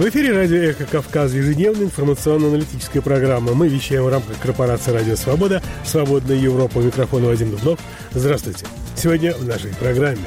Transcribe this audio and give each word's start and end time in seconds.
В 0.00 0.08
эфире 0.08 0.32
радио 0.32 0.56
«Эхо 0.56 0.86
Кавказ» 0.86 1.34
ежедневная 1.34 1.84
информационно-аналитическая 1.84 3.02
программа. 3.02 3.52
Мы 3.52 3.68
вещаем 3.68 4.04
в 4.04 4.08
рамках 4.08 4.38
корпорации 4.38 4.92
«Радио 4.92 5.14
Свобода», 5.14 5.62
«Свободная 5.84 6.36
Европа». 6.36 6.78
У 6.78 6.80
микрофона 6.80 7.26
Вадим 7.26 7.50
Дубнов. 7.50 7.78
Здравствуйте. 8.12 8.64
Сегодня 8.96 9.34
в 9.34 9.44
нашей 9.46 9.74
программе. 9.74 10.24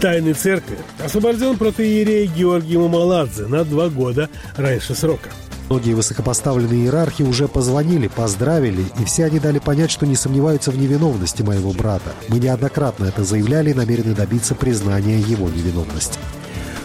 Тайной 0.00 0.34
церкви 0.34 0.78
освобожден 1.04 1.58
протеерей 1.58 2.26
Георгий 2.26 2.76
Мамаладзе 2.76 3.48
на 3.48 3.64
два 3.64 3.88
года 3.88 4.30
раньше 4.56 4.94
срока. 4.94 5.30
Многие 5.68 5.94
высокопоставленные 5.94 6.84
иерархи 6.84 7.24
уже 7.24 7.48
позвонили, 7.48 8.06
поздравили, 8.06 8.84
и 9.00 9.04
все 9.06 9.24
они 9.24 9.40
дали 9.40 9.58
понять, 9.58 9.90
что 9.90 10.06
не 10.06 10.14
сомневаются 10.14 10.70
в 10.70 10.78
невиновности 10.78 11.42
моего 11.42 11.72
брата. 11.72 12.12
Мы 12.28 12.38
неоднократно 12.38 13.06
это 13.06 13.24
заявляли 13.24 13.70
и 13.70 13.74
намерены 13.74 14.14
добиться 14.14 14.54
признания 14.54 15.18
его 15.18 15.48
невиновности. 15.48 16.20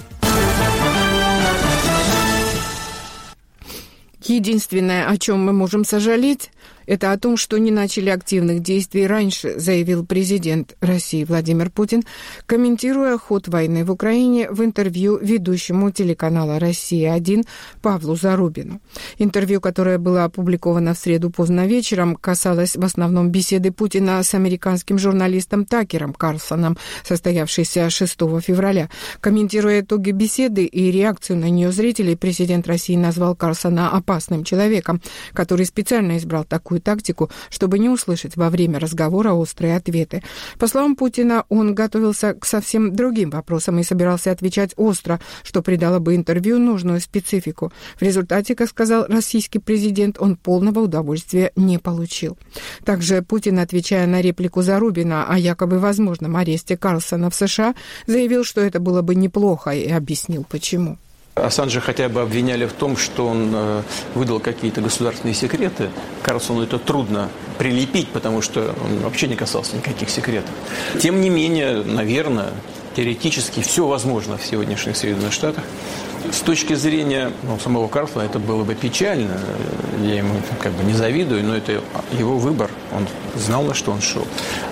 Единственное, 4.26 5.08
о 5.08 5.18
чем 5.18 5.44
мы 5.46 5.54
можем 5.54 5.86
сожалеть, 5.86 6.52
это 6.90 7.12
о 7.12 7.20
том, 7.20 7.38
что 7.38 7.60
не 7.60 7.70
начали 7.70 8.10
активных 8.10 8.62
действий 8.62 9.06
раньше, 9.06 9.60
заявил 9.60 10.04
президент 10.04 10.76
России 10.82 11.24
Владимир 11.24 11.70
Путин, 11.70 12.04
комментируя 12.48 13.16
ход 13.20 13.48
войны 13.48 13.86
в 13.86 13.92
Украине 13.92 14.50
в 14.50 14.64
интервью 14.64 15.20
ведущему 15.22 15.92
телеканала 15.92 16.58
«Россия-1» 16.58 17.46
Павлу 17.84 18.16
Зарубину. 18.16 18.82
Интервью, 19.20 19.62
которое 19.62 20.00
было 20.00 20.24
опубликовано 20.24 20.96
в 20.96 20.98
среду 20.98 21.30
поздно 21.30 21.68
вечером, 21.68 22.16
касалось 22.16 22.76
в 22.76 22.84
основном 22.84 23.30
беседы 23.30 23.72
Путина 23.72 24.24
с 24.24 24.34
американским 24.34 24.98
журналистом 24.98 25.66
Такером 25.66 26.16
Карлсоном, 26.16 26.76
состоявшейся 27.04 27.92
6 27.92 28.20
февраля. 28.42 28.90
Комментируя 29.22 29.82
итоги 29.82 30.10
беседы 30.10 30.66
и 30.66 30.90
реакцию 30.90 31.38
на 31.38 31.52
нее 31.52 31.72
зрителей, 31.72 32.16
президент 32.16 32.66
России 32.68 32.96
назвал 32.96 33.36
Карлсона 33.36 33.92
опасным 33.92 34.44
человеком, 34.44 35.02
который 35.34 35.68
специально 35.68 36.18
избрал 36.18 36.46
такую 36.46 36.79
такую 36.80 37.00
тактику, 37.00 37.30
чтобы 37.50 37.80
не 37.80 37.90
услышать 37.90 38.36
во 38.36 38.50
время 38.50 38.80
разговора 38.80 39.34
острые 39.34 39.76
ответы. 39.76 40.22
По 40.58 40.68
словам 40.68 40.96
Путина, 40.96 41.46
он 41.50 41.76
готовился 41.76 42.34
к 42.34 42.46
совсем 42.46 42.96
другим 42.96 43.30
вопросам 43.30 43.80
и 43.80 43.84
собирался 43.84 44.32
отвечать 44.32 44.74
остро, 44.78 45.20
что 45.44 45.62
придало 45.62 46.00
бы 46.00 46.16
интервью 46.16 46.60
нужную 46.60 47.00
специфику. 47.00 47.72
В 48.00 48.02
результате, 48.02 48.56
как 48.56 48.70
сказал 48.70 49.06
российский 49.08 49.60
президент, 49.60 50.18
он 50.20 50.36
полного 50.36 50.80
удовольствия 50.80 51.52
не 51.56 51.78
получил. 51.78 52.38
Также 52.86 53.22
Путин, 53.22 53.60
отвечая 53.60 54.08
на 54.08 54.22
реплику 54.22 54.62
Зарубина 54.62 55.26
о 55.28 55.38
якобы 55.38 55.80
возможном 55.80 56.36
аресте 56.36 56.78
Карлсона 56.78 57.30
в 57.30 57.36
США, 57.36 57.76
заявил, 58.08 58.44
что 58.44 58.62
это 58.62 58.80
было 58.80 59.02
бы 59.02 59.16
неплохо 59.16 59.72
и 59.72 59.90
объяснил, 59.92 60.46
почему. 60.50 60.98
Ассанжа 61.46 61.82
хотя 61.82 62.10
бы 62.10 62.22
обвиняли 62.22 62.66
в 62.66 62.74
том, 62.74 62.98
что 62.98 63.28
он 63.28 63.52
э, 63.54 63.82
выдал 64.16 64.40
какие-то 64.40 64.82
государственные 64.82 65.34
секреты. 65.34 65.90
Карлсону 66.24 66.64
это 66.64 66.80
трудно 66.80 67.30
прилепить, 67.58 68.10
потому 68.10 68.42
что 68.42 68.76
он 68.84 69.00
вообще 69.00 69.28
не 69.28 69.36
касался 69.36 69.76
никаких 69.76 70.10
секретов. 70.10 70.52
Тем 71.00 71.22
не 71.22 71.30
менее, 71.30 71.84
наверное, 71.84 72.52
теоретически 72.96 73.62
все 73.62 73.88
возможно 73.88 74.38
в 74.38 74.46
сегодняшних 74.46 74.98
Соединенных 74.98 75.34
Штатах. 75.34 75.64
С 76.32 76.42
точки 76.42 76.74
зрения 76.74 77.32
ну, 77.44 77.58
самого 77.60 77.88
Карлсона 77.88 78.24
это 78.24 78.40
было 78.40 78.64
бы 78.64 78.76
печально. 78.76 79.40
Я 80.02 80.16
ему 80.16 80.36
как 80.62 80.74
бы 80.74 80.84
не 80.84 80.94
завидую, 80.94 81.44
но 81.44 81.56
это 81.56 81.82
его 82.12 82.38
выбор. 82.38 82.70
Он 82.94 83.08
знал, 83.36 83.64
на 83.64 83.74
что 83.74 83.92
он 83.92 84.02
шел. 84.02 84.28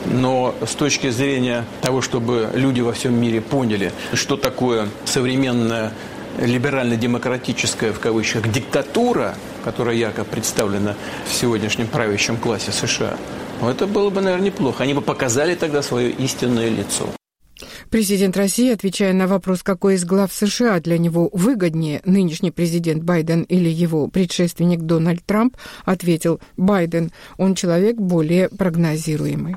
Но 0.05 0.53
с 0.65 0.75
точки 0.75 1.09
зрения 1.09 1.65
того, 1.81 2.01
чтобы 2.01 2.49
люди 2.53 2.81
во 2.81 2.91
всем 2.91 3.19
мире 3.19 3.41
поняли, 3.41 3.91
что 4.13 4.35
такое 4.35 4.89
современная 5.05 5.93
либерально-демократическая, 6.37 7.91
в 7.91 7.99
кавычках, 7.99 8.51
диктатура, 8.51 9.35
которая 9.63 9.95
якобы 9.95 10.29
представлена 10.29 10.95
в 11.27 11.33
сегодняшнем 11.33 11.87
правящем 11.87 12.37
классе 12.37 12.71
США, 12.71 13.17
ну, 13.61 13.69
это 13.69 13.87
было 13.87 14.09
бы, 14.09 14.21
наверное, 14.21 14.47
неплохо. 14.47 14.83
Они 14.83 14.93
бы 14.93 15.01
показали 15.01 15.55
тогда 15.55 15.81
свое 15.81 16.11
истинное 16.11 16.69
лицо. 16.69 17.09
Президент 17.89 18.37
России, 18.37 18.71
отвечая 18.71 19.13
на 19.13 19.27
вопрос, 19.27 19.63
какой 19.63 19.95
из 19.95 20.05
глав 20.05 20.31
США 20.31 20.79
для 20.79 20.97
него 20.97 21.29
выгоднее, 21.31 22.01
нынешний 22.05 22.51
президент 22.51 23.03
Байден 23.03 23.43
или 23.43 23.69
его 23.69 24.07
предшественник 24.07 24.81
Дональд 24.81 25.25
Трамп, 25.25 25.55
ответил 25.85 26.39
«Байден, 26.57 27.11
он 27.37 27.55
человек 27.55 27.95
более 27.95 28.49
прогнозируемый». 28.49 29.55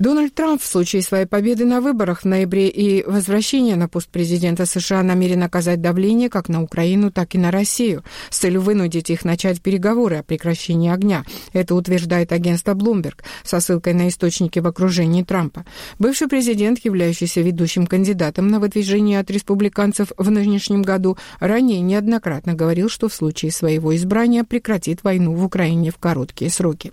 Дональд 0.00 0.34
Трамп 0.34 0.62
в 0.62 0.66
случае 0.66 1.02
своей 1.02 1.26
победы 1.26 1.66
на 1.66 1.82
выборах 1.82 2.22
в 2.22 2.24
ноябре 2.24 2.68
и 2.68 3.04
возвращения 3.04 3.76
на 3.76 3.86
пост 3.86 4.08
президента 4.08 4.64
США 4.64 5.02
намерен 5.02 5.42
оказать 5.42 5.82
давление 5.82 6.30
как 6.30 6.48
на 6.48 6.62
Украину, 6.62 7.10
так 7.10 7.34
и 7.34 7.38
на 7.38 7.50
Россию 7.50 8.02
с 8.30 8.38
целью 8.38 8.62
вынудить 8.62 9.10
их 9.10 9.26
начать 9.26 9.60
переговоры 9.60 10.16
о 10.16 10.22
прекращении 10.22 10.90
огня. 10.90 11.26
Это 11.52 11.74
утверждает 11.74 12.32
агентство 12.32 12.72
Bloomberg 12.72 13.16
со 13.44 13.60
ссылкой 13.60 13.92
на 13.92 14.08
источники 14.08 14.58
в 14.58 14.66
окружении 14.66 15.22
Трампа. 15.22 15.66
Бывший 15.98 16.28
президент, 16.28 16.82
являющийся 16.82 17.42
ведущим 17.42 17.86
кандидатом 17.86 18.48
на 18.48 18.58
выдвижение 18.58 19.20
от 19.20 19.30
республиканцев 19.30 20.12
в 20.16 20.30
нынешнем 20.30 20.80
году, 20.80 21.18
ранее 21.40 21.82
неоднократно 21.82 22.54
говорил, 22.54 22.88
что 22.88 23.10
в 23.10 23.14
случае 23.14 23.52
своего 23.52 23.94
избрания 23.94 24.44
прекратит 24.44 25.04
войну 25.04 25.34
в 25.34 25.44
Украине 25.44 25.90
в 25.90 25.98
короткие 25.98 26.50
сроки. 26.50 26.92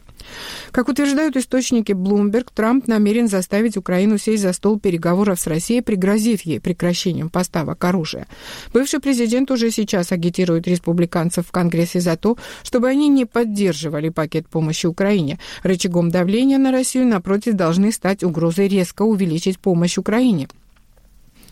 Как 0.71 0.89
утверждают 0.89 1.37
источники 1.37 1.93
Bloomberg, 1.93 2.47
Трамп 2.53 2.87
намерен 2.97 3.27
заставить 3.27 3.77
Украину 3.77 4.17
сесть 4.17 4.41
за 4.41 4.53
стол 4.53 4.79
переговоров 4.79 5.39
с 5.39 5.47
Россией, 5.47 5.81
пригрозив 5.81 6.41
ей 6.41 6.59
прекращением 6.59 7.29
поставок 7.29 7.83
оружия. 7.83 8.25
Бывший 8.73 8.99
президент 8.99 9.51
уже 9.51 9.71
сейчас 9.71 10.11
агитирует 10.11 10.67
республиканцев 10.67 11.47
в 11.47 11.51
Конгрессе 11.51 11.99
за 11.99 12.17
то, 12.17 12.37
чтобы 12.63 12.87
они 12.87 13.07
не 13.07 13.25
поддерживали 13.25 14.09
пакет 14.09 14.47
помощи 14.47 14.87
Украине. 14.87 15.37
Рычагом 15.63 16.09
давления 16.09 16.57
на 16.57 16.71
Россию, 16.71 17.05
напротив, 17.05 17.53
должны 17.53 17.91
стать 17.91 18.23
угрозой 18.23 18.67
резко 18.67 19.03
увеличить 19.03 19.59
помощь 19.59 19.97
Украине 19.97 20.47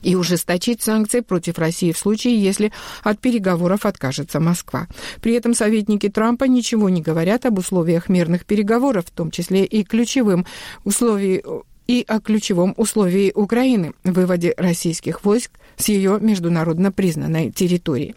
и 0.06 0.16
ужесточить 0.16 0.84
санкции 0.84 1.22
против 1.22 1.58
России 1.58 1.92
в 1.92 1.98
случае, 1.98 2.42
если 2.42 2.72
от 3.04 3.20
переговоров 3.20 3.86
откажется 3.86 4.40
Москва. 4.40 4.88
При 5.20 5.34
этом 5.34 5.56
советники 5.56 6.10
Трампа 6.10 6.44
ничего 6.46 6.90
не 6.90 7.02
говорят 7.02 7.46
об 7.46 7.58
условиях 7.58 8.08
мирных 8.08 8.46
переговоров, 8.46 9.06
в 9.08 9.12
том 9.12 9.32
числе 9.32 9.66
и 9.66 9.84
ключевым 9.84 10.46
условием 10.84 11.64
и 11.88 12.04
о 12.08 12.20
ключевом 12.20 12.74
условии 12.78 13.32
Украины– 13.36 13.94
выводе 14.04 14.54
российских 14.58 15.24
войск 15.24 15.52
с 15.78 15.90
ее 15.90 16.20
международно 16.20 16.92
признанной 16.92 17.52
территории. 17.52 18.16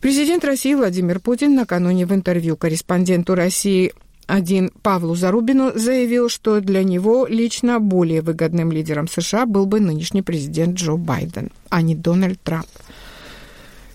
Президент 0.00 0.44
России 0.44 0.74
Владимир 0.74 1.18
Путин 1.18 1.54
накануне 1.54 2.04
в 2.04 2.12
интервью 2.12 2.56
корреспонденту 2.58 3.34
России 3.34 3.94
один 4.26 4.70
Павлу 4.82 5.14
Зарубину 5.14 5.72
заявил, 5.74 6.28
что 6.28 6.60
для 6.60 6.82
него 6.82 7.26
лично 7.26 7.80
более 7.80 8.22
выгодным 8.22 8.72
лидером 8.72 9.08
США 9.08 9.46
был 9.46 9.66
бы 9.66 9.80
нынешний 9.80 10.22
президент 10.22 10.76
Джо 10.78 10.96
Байден, 10.96 11.50
а 11.68 11.82
не 11.82 11.94
Дональд 11.94 12.40
Трамп. 12.42 12.66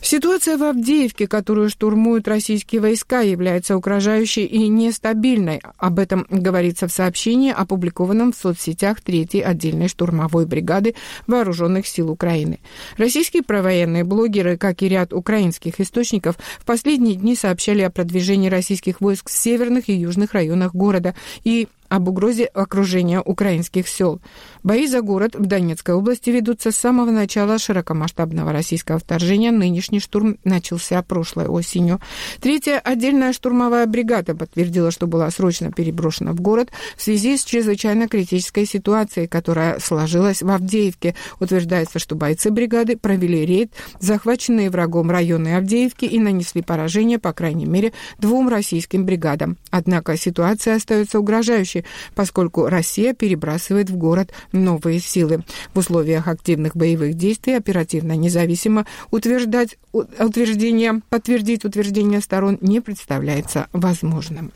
Ситуация 0.02 0.58
в 0.58 0.64
Авдеевке, 0.64 1.28
которую 1.28 1.70
штурмуют 1.70 2.28
российские 2.28 2.82
войска, 2.82 3.20
является 3.20 3.76
угрожающей 3.76 4.46
и 4.46 4.68
нестабильной. 4.68 5.62
Об 5.78 6.00
этом 6.00 6.26
говорится 6.30 6.88
в 6.88 6.92
сообщении, 6.92 7.52
опубликованном 7.52 8.32
в 8.32 8.36
соцсетях 8.36 9.00
3-й 9.06 9.42
отдельной 9.42 9.88
штурмовой 9.90 10.46
бригады 10.46 10.96
Вооруженных 11.28 11.86
сил 11.86 12.10
Украины. 12.10 12.60
Российские 12.98 13.44
провоенные 13.44 14.04
блогеры, 14.04 14.58
как 14.58 14.82
и 14.82 14.90
ряд 14.90 15.14
украинских 15.14 15.80
источников, 15.80 16.38
в 16.60 16.66
последние 16.66 17.16
дни 17.16 17.36
сообщали 17.36 17.82
о 17.82 17.90
продвижении 17.90 18.50
российских 18.50 19.02
войск 19.02 19.30
в 19.30 19.34
северных 19.34 19.90
и 19.90 19.94
южных 19.94 20.34
районах 20.34 20.74
города 20.74 21.14
и 21.44 21.68
об 21.90 22.08
угрозе 22.08 22.46
окружения 22.46 23.20
украинских 23.20 23.88
сел. 23.88 24.22
Бои 24.64 24.88
за 24.88 25.02
город 25.02 25.36
в 25.36 25.46
Донецкой 25.46 25.96
области 25.96 26.30
ведутся 26.30 26.72
с 26.72 26.76
самого 26.76 27.12
начала 27.12 27.58
широкомасштабного 27.58 28.52
российского 28.52 29.00
вторжения. 29.00 29.52
Нынешний 29.52 30.00
штурм 30.00 30.38
начался 30.44 31.02
прошлой 31.02 31.48
осенью. 31.48 32.00
Третья 32.42 32.80
отдельная 32.80 33.32
штурмовая 33.32 33.86
бригада 33.86 34.36
подтвердила, 34.36 34.92
что 34.92 35.08
была 35.08 35.30
срочно 35.32 35.72
переброшена 35.72 36.34
в 36.34 36.42
город 36.42 36.72
в 36.98 37.02
связи 37.02 37.38
с 37.38 37.44
чрезвычайно 37.46 38.08
критической 38.08 38.66
ситуацией, 38.66 39.28
которая 39.28 39.80
сложилась 39.80 40.42
в 40.42 40.50
Авдеевке. 40.50 41.16
Утверждается, 41.40 42.00
что 42.00 42.16
бойцы 42.16 42.52
бригады 42.52 42.98
провели 42.98 43.46
рейд, 43.46 43.72
захваченные 44.00 44.70
врагом 44.70 45.10
районы 45.10 45.56
Авдеевки 45.56 46.06
и 46.06 46.20
нанесли 46.20 46.62
поражение, 46.62 47.18
по 47.18 47.32
крайней 47.32 47.66
мере, 47.66 47.94
двум 48.18 48.50
российским 48.50 49.06
бригадам. 49.06 49.58
Однако 49.72 50.18
ситуация 50.18 50.76
остается 50.76 51.20
угрожающей, 51.20 51.86
поскольку 52.14 52.68
Россия 52.68 53.14
перебрасывает 53.14 53.90
в 53.90 53.96
город 53.96 54.32
новые 54.52 55.00
силы. 55.00 55.44
В 55.74 55.80
условиях 55.80 56.28
активных 56.28 56.76
боевых 56.76 57.16
действий 57.16 57.54
оперативно 57.54 58.16
независимо 58.16 58.86
утверждать 59.12 59.78
утверждение, 59.94 61.02
подтвердить 61.10 61.66
утверждение 61.66 62.22
сторон 62.22 62.58
не 62.62 62.82
представляется 62.82 63.68
возможным. 63.74 64.52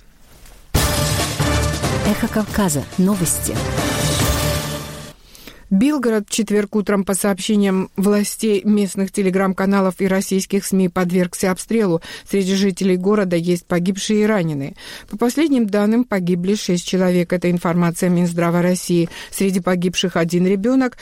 Эхо 2.06 2.28
Кавказа. 2.28 2.84
Новости. 2.98 3.56
Белгород 5.74 6.30
в 6.30 6.32
четверг 6.32 6.76
утром, 6.76 7.04
по 7.04 7.16
сообщениям 7.16 7.90
властей 7.98 8.62
местных 8.64 9.12
телеграм-каналов 9.12 9.96
и 10.02 10.08
российских 10.08 10.66
СМИ, 10.66 10.90
подвергся 10.90 11.50
обстрелу. 11.50 12.00
Среди 12.30 12.54
жителей 12.54 12.96
города 12.96 13.36
есть 13.36 13.66
погибшие 13.66 14.22
и 14.22 14.26
раненые. 14.28 14.76
По 15.10 15.18
последним 15.18 15.66
данным, 15.66 16.04
погибли 16.04 16.54
шесть 16.54 16.88
человек. 16.88 17.34
Это 17.34 17.50
информация 17.50 18.10
Минздрава 18.10 18.62
России. 18.62 19.10
Среди 19.32 19.62
погибших 19.62 20.16
один 20.16 20.46
ребенок. 20.46 21.00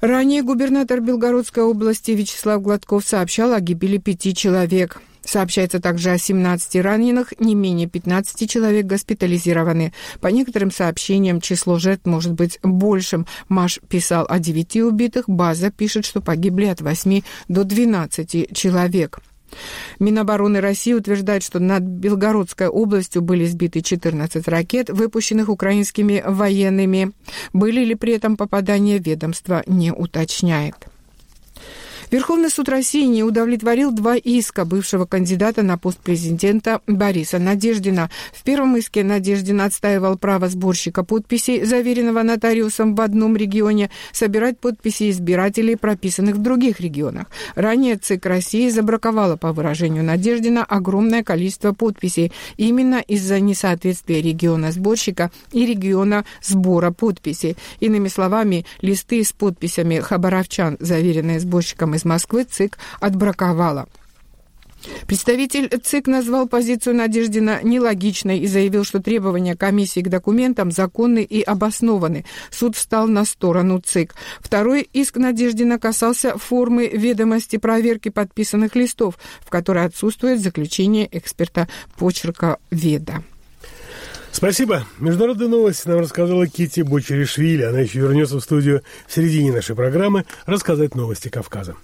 Ранее 0.00 0.42
губернатор 0.42 1.00
Белгородской 1.00 1.62
области 1.62 2.10
Вячеслав 2.10 2.60
Гладков 2.60 3.04
сообщал 3.04 3.52
о 3.52 3.60
гибели 3.60 3.98
пяти 3.98 4.34
человек. 4.34 5.00
Сообщается 5.30 5.78
также 5.78 6.10
о 6.10 6.18
17 6.18 6.82
раненых, 6.82 7.32
не 7.38 7.54
менее 7.54 7.86
15 7.86 8.50
человек 8.50 8.86
госпитализированы. 8.86 9.92
По 10.20 10.26
некоторым 10.26 10.72
сообщениям 10.72 11.40
число 11.40 11.78
жертв 11.78 12.04
может 12.04 12.32
быть 12.32 12.58
большим. 12.64 13.28
Маш 13.48 13.78
писал 13.88 14.26
о 14.28 14.40
9 14.40 14.78
убитых, 14.78 15.28
база 15.28 15.70
пишет, 15.70 16.04
что 16.04 16.20
погибли 16.20 16.64
от 16.64 16.80
8 16.80 17.22
до 17.46 17.62
12 17.62 18.52
человек. 18.52 19.20
Минобороны 20.00 20.60
России 20.60 20.94
утверждает, 20.94 21.44
что 21.44 21.60
над 21.60 21.84
Белгородской 21.84 22.66
областью 22.66 23.22
были 23.22 23.46
сбиты 23.46 23.82
14 23.82 24.48
ракет, 24.48 24.90
выпущенных 24.90 25.48
украинскими 25.48 26.24
военными. 26.26 27.12
Были 27.52 27.84
ли 27.84 27.94
при 27.94 28.14
этом 28.14 28.36
попадания 28.36 28.98
ведомства, 28.98 29.62
не 29.68 29.92
уточняет. 29.92 30.88
Верховный 32.10 32.50
суд 32.50 32.68
России 32.68 33.06
не 33.06 33.22
удовлетворил 33.22 33.92
два 33.92 34.16
иска 34.16 34.64
бывшего 34.64 35.06
кандидата 35.06 35.62
на 35.62 35.78
пост 35.78 35.98
президента 35.98 36.80
Бориса 36.88 37.38
Надеждина. 37.38 38.10
В 38.32 38.42
первом 38.42 38.76
иске 38.76 39.04
Надеждин 39.04 39.60
отстаивал 39.60 40.18
право 40.18 40.48
сборщика 40.48 41.04
подписей, 41.04 41.64
заверенного 41.64 42.22
нотариусом 42.22 42.96
в 42.96 43.00
одном 43.00 43.36
регионе, 43.36 43.90
собирать 44.12 44.58
подписи 44.58 45.10
избирателей, 45.10 45.76
прописанных 45.76 46.34
в 46.34 46.42
других 46.42 46.80
регионах. 46.80 47.26
Ранее 47.54 47.96
ЦИК 47.96 48.26
России 48.26 48.68
забраковала, 48.70 49.36
по 49.36 49.52
выражению 49.52 50.02
Надеждина, 50.02 50.64
огромное 50.64 51.22
количество 51.22 51.72
подписей 51.72 52.32
именно 52.56 52.96
из-за 52.96 53.38
несоответствия 53.38 54.20
региона 54.20 54.72
сборщика 54.72 55.30
и 55.52 55.64
региона 55.64 56.24
сбора 56.42 56.90
подписей. 56.90 57.56
Иными 57.78 58.08
словами, 58.08 58.66
листы 58.80 59.22
с 59.22 59.30
подписями 59.30 60.00
хабаровчан, 60.00 60.76
заверенные 60.80 61.38
сборщиком 61.38 61.94
из 61.94 61.99
Москвы, 62.04 62.44
ЦИК 62.44 62.78
отбраковала. 63.00 63.86
Представитель 65.06 65.68
ЦИК 65.68 66.06
назвал 66.06 66.48
позицию 66.48 66.96
Надеждина 66.96 67.60
нелогичной 67.62 68.38
и 68.38 68.46
заявил, 68.46 68.84
что 68.84 69.00
требования 69.00 69.56
комиссии 69.56 70.00
к 70.00 70.08
документам 70.08 70.70
законны 70.70 71.22
и 71.22 71.42
обоснованы. 71.42 72.24
Суд 72.50 72.76
встал 72.76 73.06
на 73.06 73.24
сторону 73.24 73.80
ЦИК. 73.84 74.14
Второй 74.40 74.82
иск 74.92 75.16
Надеждина 75.16 75.78
касался 75.78 76.38
формы 76.38 76.88
ведомости 76.88 77.56
проверки 77.56 78.08
подписанных 78.08 78.74
листов, 78.74 79.18
в 79.40 79.50
которой 79.50 79.84
отсутствует 79.84 80.40
заключение 80.40 81.08
эксперта 81.10 81.68
почерка 81.98 82.58
веда. 82.70 83.22
Спасибо. 84.32 84.86
Международные 84.98 85.48
новости 85.48 85.88
нам 85.88 85.98
рассказала 86.00 86.46
Кити 86.46 86.80
Бочеришвили. 86.82 87.62
Она 87.62 87.80
еще 87.80 87.98
вернется 87.98 88.36
в 88.36 88.40
студию 88.40 88.82
в 89.08 89.14
середине 89.14 89.52
нашей 89.52 89.74
программы 89.74 90.24
рассказать 90.46 90.94
новости 90.94 91.28
Кавказа. 91.28 91.74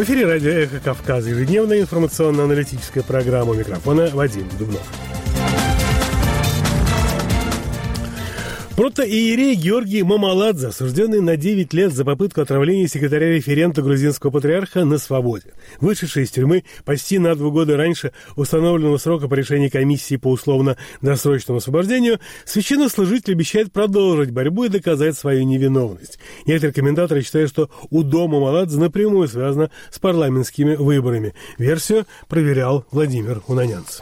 В 0.00 0.02
эфире 0.02 0.24
радио 0.24 0.50
«Эхо 0.50 0.80
Кавказа» 0.80 1.28
ежедневная 1.28 1.82
информационно-аналитическая 1.82 3.02
программа 3.02 3.52
микрофона 3.52 4.08
Вадим 4.14 4.48
Дубнов. 4.58 5.09
Протоиерей 8.80 9.56
Георгий 9.56 10.02
Мамаладзе, 10.02 10.68
осужденный 10.68 11.20
на 11.20 11.36
9 11.36 11.74
лет 11.74 11.92
за 11.92 12.02
попытку 12.02 12.40
отравления 12.40 12.88
секретаря-референта 12.88 13.82
грузинского 13.82 14.30
патриарха 14.30 14.86
на 14.86 14.96
свободе. 14.96 15.52
Вышедший 15.82 16.22
из 16.22 16.30
тюрьмы 16.30 16.64
почти 16.86 17.18
на 17.18 17.34
два 17.34 17.50
года 17.50 17.76
раньше 17.76 18.14
установленного 18.36 18.96
срока 18.96 19.28
по 19.28 19.34
решению 19.34 19.70
комиссии 19.70 20.16
по 20.16 20.28
условно-досрочному 20.28 21.58
освобождению, 21.58 22.20
священнослужитель 22.46 23.34
обещает 23.34 23.70
продолжить 23.70 24.30
борьбу 24.30 24.64
и 24.64 24.70
доказать 24.70 25.14
свою 25.14 25.42
невиновность. 25.42 26.18
Некоторые 26.46 26.72
комментаторы 26.72 27.20
считают, 27.20 27.50
что 27.50 27.68
у 27.90 28.02
дома 28.02 28.40
Маладзе 28.40 28.78
напрямую 28.78 29.28
связано 29.28 29.70
с 29.90 29.98
парламентскими 29.98 30.74
выборами. 30.76 31.34
Версию 31.58 32.06
проверял 32.28 32.86
Владимир 32.90 33.42
Унанянц. 33.46 34.00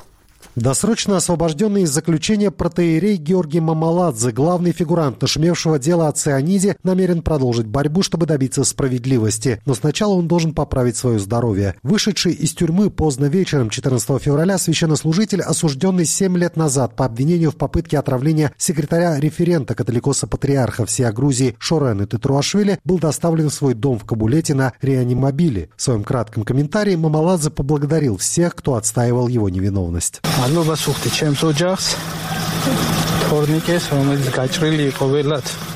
Досрочно 0.59 1.17
освобожденный 1.17 1.83
из 1.83 1.91
заключения 1.91 2.51
протеерей 2.51 3.17
Георгий 3.17 3.61
Мамаладзе, 3.61 4.33
главный 4.33 4.73
фигурант 4.73 5.23
нашумевшего 5.23 5.79
дела 5.79 6.09
о 6.09 6.13
цианиде, 6.13 6.77
намерен 6.83 7.23
продолжить 7.23 7.69
борьбу, 7.69 8.03
чтобы 8.03 8.27
добиться 8.27 8.65
справедливости. 8.65 9.63
Но 9.67 9.77
сначала 9.77 10.15
он 10.15 10.27
должен 10.27 10.55
поправить 10.55 10.97
свое 10.97 11.21
здоровье. 11.21 11.77
Вышедший 11.85 12.33
из 12.33 12.55
тюрьмы 12.55 12.91
поздно 12.91 13.27
вечером 13.27 13.71
14 13.71 14.21
февраля 14.21 14.59
священнослужитель, 14.59 15.43
осужденный 15.43 16.05
7 16.05 16.37
лет 16.37 16.57
назад 16.57 16.97
по 16.97 17.05
обвинению 17.05 17.53
в 17.53 17.57
попытке 17.57 17.97
отравления 17.97 18.53
секретаря-референта 18.59 19.77
католикоса-патриарха 19.77 20.87
всея 20.87 21.13
Грузии 21.13 21.55
Шорены 21.61 22.09
Тетруашвили, 22.09 22.81
был 22.85 22.99
доставлен 22.99 23.51
в 23.51 23.55
свой 23.55 23.75
дом 23.75 24.01
в 24.01 24.05
Кабулете 24.05 24.55
на 24.55 24.73
реанимобиле. 24.83 25.69
В 25.77 25.83
своем 25.83 26.03
кратком 26.03 26.43
комментарии 26.43 26.97
Мамаладзе 26.97 27.51
поблагодарил 27.51 28.17
всех, 28.17 28.57
кто 28.57 28.75
отстаивал 28.75 29.29
его 29.29 29.49
невиновность. 29.49 30.21
მადლობა 30.49 30.75
სუხთი 30.81 31.11
ჩემს 31.13 31.43
ოჯახს 31.45 31.87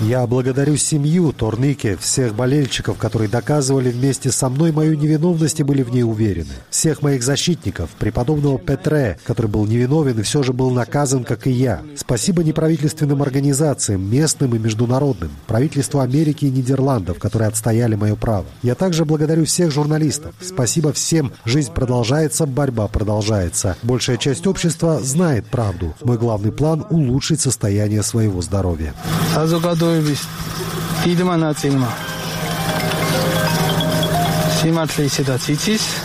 Я 0.00 0.26
благодарю 0.26 0.76
семью 0.76 1.32
Торнике, 1.32 1.98
всех 1.98 2.34
болельщиков, 2.34 2.96
которые 2.96 3.28
доказывали 3.28 3.90
вместе 3.90 4.32
со 4.32 4.48
мной 4.48 4.72
мою 4.72 4.94
невиновность 4.94 5.60
и 5.60 5.62
были 5.62 5.82
в 5.82 5.90
ней 5.90 6.02
уверены. 6.02 6.52
Всех 6.70 7.02
моих 7.02 7.22
защитников, 7.22 7.90
преподобного 7.98 8.58
Петре, 8.58 9.18
который 9.24 9.48
был 9.48 9.66
невиновен 9.66 10.18
и 10.18 10.22
все 10.22 10.42
же 10.42 10.54
был 10.54 10.70
наказан, 10.70 11.24
как 11.24 11.46
и 11.46 11.50
я. 11.50 11.82
Спасибо 11.94 12.42
неправительственным 12.42 13.20
организациям, 13.20 14.10
местным 14.10 14.54
и 14.54 14.58
международным, 14.58 15.30
правительству 15.46 16.00
Америки 16.00 16.46
и 16.46 16.50
Нидерландов, 16.50 17.18
которые 17.18 17.48
отстояли 17.48 17.96
мое 17.96 18.16
право. 18.16 18.46
Я 18.62 18.74
также 18.74 19.04
благодарю 19.04 19.44
всех 19.44 19.70
журналистов. 19.70 20.34
Спасибо 20.40 20.94
всем. 20.94 21.32
Жизнь 21.44 21.72
продолжается, 21.72 22.46
борьба 22.46 22.88
продолжается. 22.88 23.76
Большая 23.82 24.16
часть 24.16 24.46
общества 24.46 25.00
знает 25.00 25.44
правду. 25.46 25.94
Мой 26.02 26.16
главный 26.16 26.50
план— 26.50 26.81
улучшить 26.82 27.40
состояние 27.40 28.02
своего 28.02 28.42
здоровья. 28.42 28.94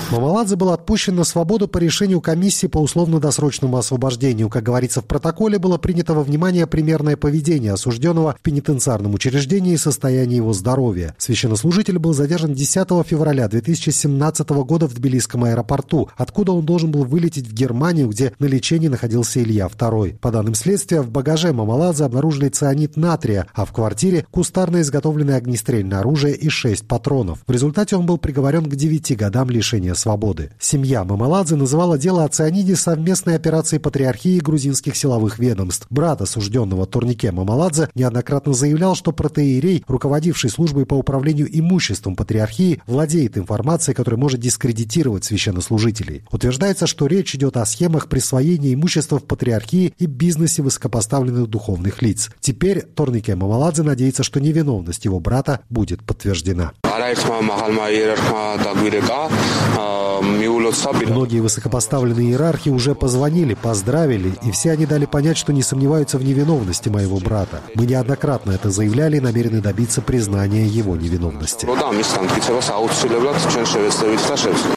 Мамаладзе 0.10 0.56
был 0.56 0.72
отпущен 0.72 1.16
на 1.16 1.24
свободу 1.26 1.68
по 1.68 1.78
решению 1.78 2.22
комиссии 2.22 2.66
по 2.66 2.80
условно-досрочному 2.80 3.78
освобождению. 3.78 4.50
Как 4.50 4.64
говорится 4.64 5.02
в 5.02 5.06
протоколе, 5.06 5.60
было 5.60 5.78
принято 5.78 6.16
во 6.16 6.24
внимание 6.24 6.66
примерное 6.66 7.18
поведение 7.18 7.74
осужденного 7.74 8.36
в 8.40 8.42
пенитенциарном 8.42 9.14
учреждении 9.14 9.74
и 9.74 9.78
состояние 9.78 10.38
его 10.38 10.54
здоровья. 10.54 11.14
Священнослужитель 11.20 12.00
был 12.00 12.16
задержан 12.16 12.56
10 12.56 12.88
февраля 13.06 13.48
2017 13.48 14.50
года 14.50 14.88
в 14.88 14.96
Тбилисском 14.96 15.44
аэропорту, 15.44 16.10
откуда 16.18 16.54
он 16.54 16.66
должен 16.66 16.90
был 16.90 17.04
вылететь 17.04 17.48
в 17.48 17.54
Германию, 17.54 18.08
где 18.08 18.34
на 18.40 18.46
лечении 18.46 18.88
находился 18.88 19.40
Илья 19.40 19.68
II. 19.68 20.18
По 20.18 20.32
данным 20.32 20.56
следствия, 20.56 21.02
в 21.02 21.12
багаже 21.12 21.54
Мамаладзе 21.54 22.06
обнаружили 22.06 22.50
цианид 22.50 22.98
натрия, 22.98 23.46
а 23.54 23.66
в 23.66 23.72
квартире 23.72 24.26
кустарно 24.32 24.82
изготовленное 24.82 25.38
огнестрельное 25.38 26.00
оружие 26.00 26.36
и 26.36 26.50
шесть 26.50 26.88
патронов. 26.88 27.44
В 27.46 27.52
результате 27.52 27.96
он 27.96 28.08
был 28.08 28.18
приговорен 28.18 28.47
приговорен 28.48 28.70
к 28.70 28.76
девяти 28.76 29.16
годам 29.16 29.50
лишения 29.50 29.94
свободы. 29.94 30.52
Семья 30.58 31.04
Мамаладзе 31.04 31.58
называла 31.58 31.98
дело 31.98 32.24
о 32.24 32.30
цианиде 32.30 32.78
совместной 32.78 33.36
операцией 33.36 33.82
патриархии 33.82 34.40
грузинских 34.40 34.96
силовых 34.96 35.38
ведомств. 35.38 35.86
Брат 35.90 36.22
осужденного 36.22 36.86
Турнике 36.86 37.34
Мамаладзе 37.34 37.90
неоднократно 37.94 38.54
заявлял, 38.54 38.96
что 38.96 39.12
протеерей, 39.12 39.84
руководивший 39.86 40.50
службой 40.50 40.86
по 40.86 40.94
управлению 40.94 41.50
имуществом 41.52 42.16
патриархии, 42.16 42.82
владеет 42.88 43.38
информацией, 43.38 43.96
которая 43.96 44.20
может 44.20 44.40
дискредитировать 44.40 45.26
священнослужителей. 45.26 46.24
Утверждается, 46.32 46.88
что 46.88 47.08
речь 47.08 47.36
идет 47.36 47.58
о 47.58 47.66
схемах 47.66 48.08
присвоения 48.08 48.74
имущества 48.76 49.20
в 49.20 49.26
патриархии 49.26 49.94
и 50.00 50.06
бизнесе 50.06 50.62
высокопоставленных 50.62 51.48
духовных 51.50 52.02
лиц. 52.02 52.30
Теперь 52.40 52.84
Торнике 52.84 53.36
Мамаладзе 53.36 53.84
надеется, 53.84 54.24
что 54.24 54.40
невиновность 54.40 55.04
его 55.04 55.20
брата 55.20 55.60
будет 55.70 56.02
подтверждена. 56.04 56.72
Многие 61.08 61.40
высокопоставленные 61.40 62.30
иерархи 62.30 62.70
уже 62.70 62.96
позвонили, 62.96 63.54
поздравили, 63.54 64.34
и 64.44 64.52
все 64.52 64.72
они 64.72 64.86
дали 64.86 65.06
понять, 65.06 65.38
что 65.38 65.54
не 65.54 65.62
сомневаются 65.62 66.18
в 66.18 66.24
невиновности 66.24 66.90
моего 66.90 67.18
брата. 67.18 67.62
Мы 67.76 67.86
неоднократно 67.86 68.52
это 68.52 68.70
заявляли 68.72 69.18
и 69.18 69.20
намерены 69.20 69.62
добиться 69.62 70.02
признания 70.02 70.66
его 70.66 70.96
невиновности. 70.96 71.66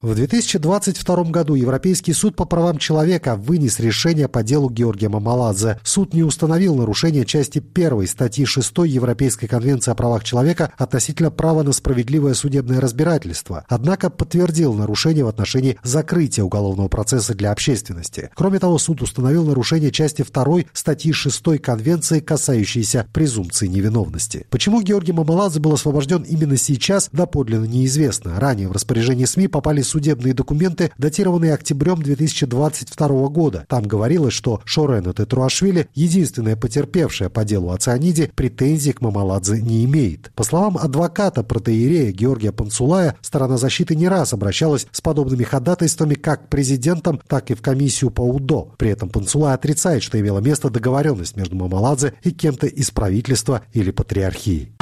В 0.02 0.14
2022 0.14 1.24
году 1.24 1.54
Европейский 1.54 2.12
суд 2.12 2.36
по 2.36 2.44
правам 2.44 2.78
человека 2.78 3.36
вынес 3.36 3.80
решение 3.80 4.28
по 4.28 4.42
делу 4.42 4.70
Георгия 4.70 5.08
Мамаладзе. 5.08 5.78
Суд 5.82 6.14
не 6.14 6.22
установил 6.22 6.74
нарушение 6.74 7.24
части 7.24 7.62
1 7.74 8.06
статьи 8.06 8.44
6 8.44 8.72
Европейской 8.86 9.46
конвенции 9.46 9.90
о 9.90 9.94
правах 9.94 10.24
человека 10.24 10.72
относительно 10.76 11.30
права 11.30 11.62
на 11.62 11.72
справедливое 12.20 12.34
судебное 12.34 12.80
разбирательство, 12.80 13.64
однако 13.68 14.10
подтвердил 14.10 14.74
нарушение 14.74 15.24
в 15.24 15.28
отношении 15.28 15.78
закрытия 15.82 16.44
уголовного 16.44 16.88
процесса 16.88 17.34
для 17.34 17.50
общественности. 17.50 18.30
Кроме 18.34 18.58
того, 18.58 18.78
суд 18.78 19.02
установил 19.02 19.46
нарушение 19.46 19.90
части 19.90 20.22
2 20.22 20.64
статьи 20.72 21.12
6 21.12 21.58
Конвенции, 21.62 22.20
касающейся 22.20 23.06
презумпции 23.12 23.66
невиновности. 23.66 24.46
Почему 24.50 24.82
Георгий 24.82 25.12
Мамаладзе 25.12 25.60
был 25.60 25.72
освобожден 25.72 26.22
именно 26.22 26.56
сейчас, 26.56 27.08
доподлинно 27.12 27.64
неизвестно. 27.64 28.38
Ранее 28.38 28.68
в 28.68 28.72
распоряжение 28.72 29.26
СМИ 29.26 29.48
попали 29.48 29.82
судебные 29.82 30.34
документы, 30.34 30.90
датированные 30.98 31.54
октябрем 31.54 32.02
2022 32.02 33.28
года. 33.28 33.64
Там 33.68 33.84
говорилось, 33.84 34.34
что 34.34 34.60
Шорена 34.64 35.14
Тетруашвили, 35.14 35.88
единственная 35.94 36.56
потерпевшая 36.56 37.30
по 37.30 37.44
делу 37.44 37.70
о 37.70 37.78
цианиде, 37.78 38.30
претензий 38.34 38.92
к 38.92 39.00
Мамаладзе 39.00 39.62
не 39.62 39.84
имеет. 39.84 40.30
По 40.34 40.44
словам 40.44 40.76
адвоката 40.76 41.42
протеерея 41.42 42.09
Георгия 42.12 42.52
Пансулая, 42.52 43.16
сторона 43.20 43.56
защиты 43.56 43.94
не 43.94 44.08
раз 44.08 44.32
обращалась 44.32 44.86
с 44.92 45.00
подобными 45.00 45.44
ходатайствами 45.44 46.14
как 46.14 46.46
к 46.46 46.48
президентам, 46.48 47.20
так 47.26 47.50
и 47.50 47.54
в 47.54 47.62
комиссию 47.62 48.10
по 48.10 48.22
УДО. 48.22 48.74
При 48.78 48.90
этом 48.90 49.08
Пансулай 49.08 49.54
отрицает, 49.54 50.02
что 50.02 50.18
имела 50.20 50.38
место 50.38 50.70
договоренность 50.70 51.36
между 51.36 51.56
Мамаладзе 51.56 52.14
и 52.22 52.30
кем-то 52.30 52.66
из 52.66 52.90
правительства 52.90 53.62
или 53.72 53.90
патриархии. 53.90 54.72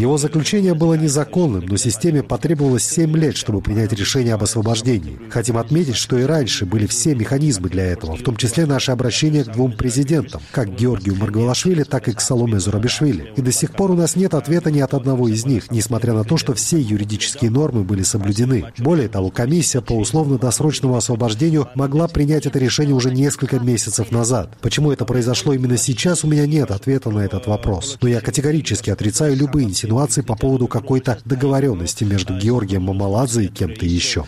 Его 0.00 0.18
заключение 0.18 0.74
было 0.74 0.94
незаконным, 0.94 1.64
но 1.66 1.76
системе 1.76 2.22
потребовалось 2.22 2.84
7 2.84 3.16
лет, 3.16 3.36
чтобы 3.36 3.60
принять 3.60 3.92
решение 3.92 4.34
об 4.34 4.42
освобождении. 4.42 5.18
Хотим 5.30 5.58
отметить, 5.58 5.96
что 5.96 6.18
и 6.18 6.24
раньше 6.24 6.66
были 6.66 6.86
все 6.86 7.14
механизмы 7.14 7.68
для 7.68 7.84
этого, 7.84 8.16
в 8.16 8.22
том 8.22 8.36
числе 8.36 8.66
наше 8.66 8.92
обращение 8.92 9.21
к 9.30 9.52
двум 9.52 9.72
президентам, 9.72 10.40
как 10.50 10.74
Георгию 10.74 11.16
Маргвелашвили, 11.16 11.82
так 11.84 12.08
и 12.08 12.12
к 12.12 12.20
Саломе 12.20 12.58
Зурабишвили. 12.58 13.32
И 13.36 13.42
до 13.42 13.52
сих 13.52 13.72
пор 13.72 13.90
у 13.90 13.94
нас 13.94 14.16
нет 14.16 14.34
ответа 14.34 14.70
ни 14.70 14.80
от 14.80 14.94
одного 14.94 15.28
из 15.28 15.46
них, 15.46 15.70
несмотря 15.70 16.12
на 16.12 16.24
то, 16.24 16.36
что 16.36 16.54
все 16.54 16.80
юридические 16.80 17.50
нормы 17.50 17.84
были 17.84 18.02
соблюдены. 18.02 18.72
Более 18.78 19.08
того, 19.08 19.30
комиссия 19.30 19.80
по 19.80 19.92
условно-досрочному 19.92 20.96
освобождению 20.96 21.68
могла 21.74 22.08
принять 22.08 22.46
это 22.46 22.58
решение 22.58 22.94
уже 22.94 23.12
несколько 23.12 23.58
месяцев 23.58 24.10
назад. 24.10 24.56
Почему 24.60 24.92
это 24.92 25.04
произошло 25.04 25.52
именно 25.52 25.76
сейчас, 25.76 26.24
у 26.24 26.28
меня 26.28 26.46
нет 26.46 26.70
ответа 26.70 27.10
на 27.10 27.20
этот 27.20 27.46
вопрос. 27.46 27.98
Но 28.00 28.08
я 28.08 28.20
категорически 28.20 28.90
отрицаю 28.90 29.36
любые 29.36 29.68
инсинуации 29.68 30.22
по 30.22 30.36
поводу 30.36 30.66
какой-то 30.66 31.18
договоренности 31.24 32.04
между 32.04 32.36
Георгием 32.36 32.82
Мамаладзе 32.82 33.44
и 33.44 33.48
кем-то 33.48 33.86
еще. 33.86 34.24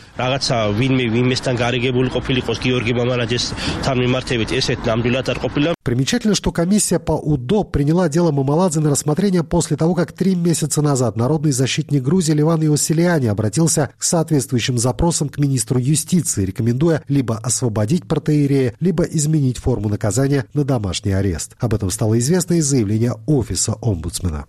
Примечательно, 5.82 6.34
что 6.34 6.50
комиссия 6.50 6.98
по 6.98 7.12
УДО 7.12 7.64
приняла 7.64 8.08
дело 8.08 8.30
Мамаладзе 8.30 8.80
на 8.80 8.90
рассмотрение 8.90 9.44
после 9.44 9.76
того, 9.76 9.94
как 9.94 10.12
три 10.12 10.34
месяца 10.34 10.80
назад 10.80 11.16
народный 11.16 11.52
защитник 11.52 12.02
Грузии 12.02 12.32
Ливан 12.32 12.62
Иосилиани 12.64 13.26
обратился 13.26 13.90
к 13.98 14.02
соответствующим 14.02 14.78
запросам 14.78 15.28
к 15.28 15.38
министру 15.38 15.78
юстиции, 15.78 16.44
рекомендуя 16.44 17.02
либо 17.08 17.36
освободить 17.36 18.08
протеерея, 18.08 18.74
либо 18.80 19.04
изменить 19.04 19.58
форму 19.58 19.88
наказания 19.88 20.46
на 20.54 20.64
домашний 20.64 21.12
арест. 21.12 21.54
Об 21.58 21.74
этом 21.74 21.90
стало 21.90 22.18
известно 22.18 22.54
из 22.54 22.64
заявления 22.64 23.14
Офиса 23.26 23.74
омбудсмена. 23.82 24.46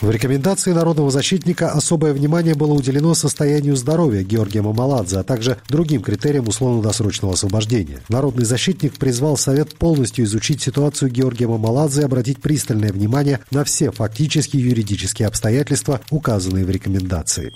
В 0.00 0.10
рекомендации 0.10 0.72
народного 0.72 1.10
защитника 1.10 1.72
особое 1.72 2.14
внимание 2.14 2.54
было 2.54 2.72
уделено 2.72 3.12
состоянию 3.12 3.76
здоровья 3.76 4.22
Георгия 4.22 4.62
Мамаладзе, 4.62 5.18
а 5.18 5.24
также 5.24 5.58
другим 5.68 6.00
критериям 6.00 6.48
условно-досрочного 6.48 7.34
освобождения. 7.34 8.00
Народный 8.08 8.46
защитник 8.46 8.94
призвал 8.94 9.36
Совет 9.36 9.76
полностью 9.76 10.24
изучить 10.24 10.62
ситуацию 10.62 11.10
Георгия 11.10 11.48
Мамаладзе 11.48 12.00
и 12.00 12.04
обратить 12.04 12.40
пристальное 12.40 12.92
внимание 12.92 13.40
на 13.50 13.62
все 13.64 13.90
фактические 13.90 14.62
юридические 14.62 15.28
обстоятельства, 15.28 16.00
указанные 16.08 16.64
в 16.64 16.70
рекомендации. 16.70 17.52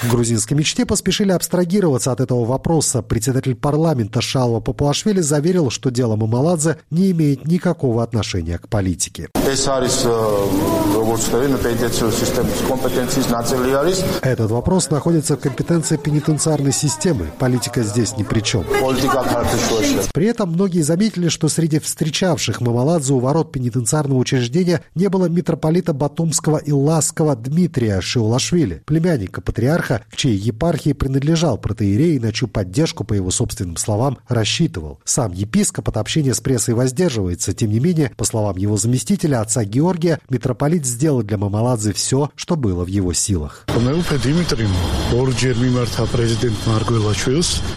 В 0.00 0.12
грузинской 0.12 0.56
мечте 0.56 0.86
поспешили 0.86 1.32
абстрагироваться 1.32 2.12
от 2.12 2.20
этого 2.20 2.44
вопроса. 2.44 3.02
Председатель 3.02 3.56
парламента 3.56 4.20
Шалва 4.20 4.60
Папуашвили 4.60 5.20
заверил, 5.20 5.70
что 5.70 5.90
дело 5.90 6.14
Мамаладзе 6.14 6.76
не 6.90 7.10
имеет 7.10 7.48
никакого 7.48 8.04
отношения 8.04 8.58
к 8.58 8.68
политике. 8.68 9.28
Этот 14.22 14.50
вопрос 14.52 14.90
находится 14.90 15.36
в 15.36 15.40
компетенции 15.40 15.96
пенитенциарной 15.96 16.72
системы. 16.72 17.26
Политика 17.40 17.82
здесь 17.82 18.16
ни 18.16 18.22
при 18.22 18.38
чем. 18.40 18.64
При 20.14 20.26
этом 20.26 20.52
многие 20.52 20.82
заметили, 20.82 21.28
что 21.28 21.48
среди 21.48 21.80
встречавших 21.80 22.60
Мамаладзе 22.60 23.14
у 23.14 23.18
ворот 23.18 23.50
пенитенциарного 23.50 24.18
учреждения 24.18 24.80
не 24.94 25.08
было 25.08 25.26
митрополита 25.26 25.92
Батумского 25.92 26.58
и 26.58 26.70
Ласского 26.70 27.34
Дмитрия 27.34 28.00
Шиулашвили, 28.00 28.82
племянника 28.86 29.40
патриарха 29.40 29.87
патриарха, 29.88 30.04
к 30.10 30.16
чьей 30.16 30.36
епархии 30.36 30.92
принадлежал 30.92 31.58
протеерей 31.58 32.18
на 32.18 32.32
чью 32.32 32.48
поддержку, 32.48 33.04
по 33.04 33.14
его 33.14 33.30
собственным 33.30 33.76
словам, 33.76 34.18
рассчитывал. 34.28 35.00
Сам 35.04 35.32
епископ 35.32 35.88
от 35.88 35.96
общения 35.96 36.34
с 36.34 36.40
прессой 36.40 36.74
воздерживается. 36.74 37.52
Тем 37.52 37.70
не 37.70 37.80
менее, 37.80 38.12
по 38.16 38.24
словам 38.24 38.56
его 38.56 38.76
заместителя, 38.76 39.40
отца 39.40 39.64
Георгия, 39.64 40.20
митрополит 40.28 40.84
сделал 40.84 41.22
для 41.22 41.38
Мамаладзе 41.38 41.92
все, 41.92 42.30
что 42.36 42.56
было 42.56 42.84
в 42.84 42.88
его 42.88 43.12
силах. 43.12 43.64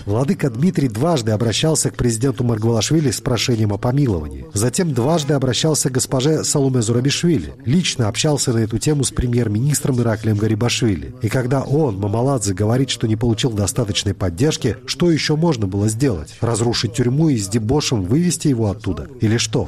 Владыка 0.06 0.50
Дмитрий 0.50 0.90
дважды 0.90 1.32
обращался 1.32 1.90
к 1.90 1.96
президенту 1.96 2.44
Маргвелашвили 2.44 3.12
с 3.12 3.22
прошением 3.22 3.74
о 3.74 3.78
помиловании. 3.78 4.48
Затем 4.54 4.94
дважды 4.94 5.34
обращался 5.34 5.90
к 5.90 5.94
госпоже 5.94 6.44
Салуме 6.44 6.82
Зурабишвили. 6.82 7.54
Лично 7.66 8.08
общался 8.08 8.54
на 8.54 8.60
эту 8.60 8.78
тему 8.78 9.04
с 9.04 9.12
премьер-министром 9.12 10.00
Ираклием 10.02 10.38
Гарибашвили. 10.38 11.14
И 11.22 11.30
когда 11.30 11.62
он, 11.62 12.01
Мамаладзе 12.02 12.54
говорит, 12.54 12.90
что 12.90 13.08
не 13.08 13.16
получил 13.16 13.52
достаточной 13.52 14.14
поддержки, 14.14 14.78
что 14.88 15.12
еще 15.12 15.36
можно 15.36 15.68
было 15.68 15.88
сделать? 15.88 16.36
Разрушить 16.42 16.94
тюрьму 16.94 17.30
и 17.30 17.38
с 17.38 17.48
дебошем 17.48 18.04
вывести 18.04 18.48
его 18.48 18.72
оттуда? 18.72 19.08
Или 19.22 19.38
что? 19.38 19.68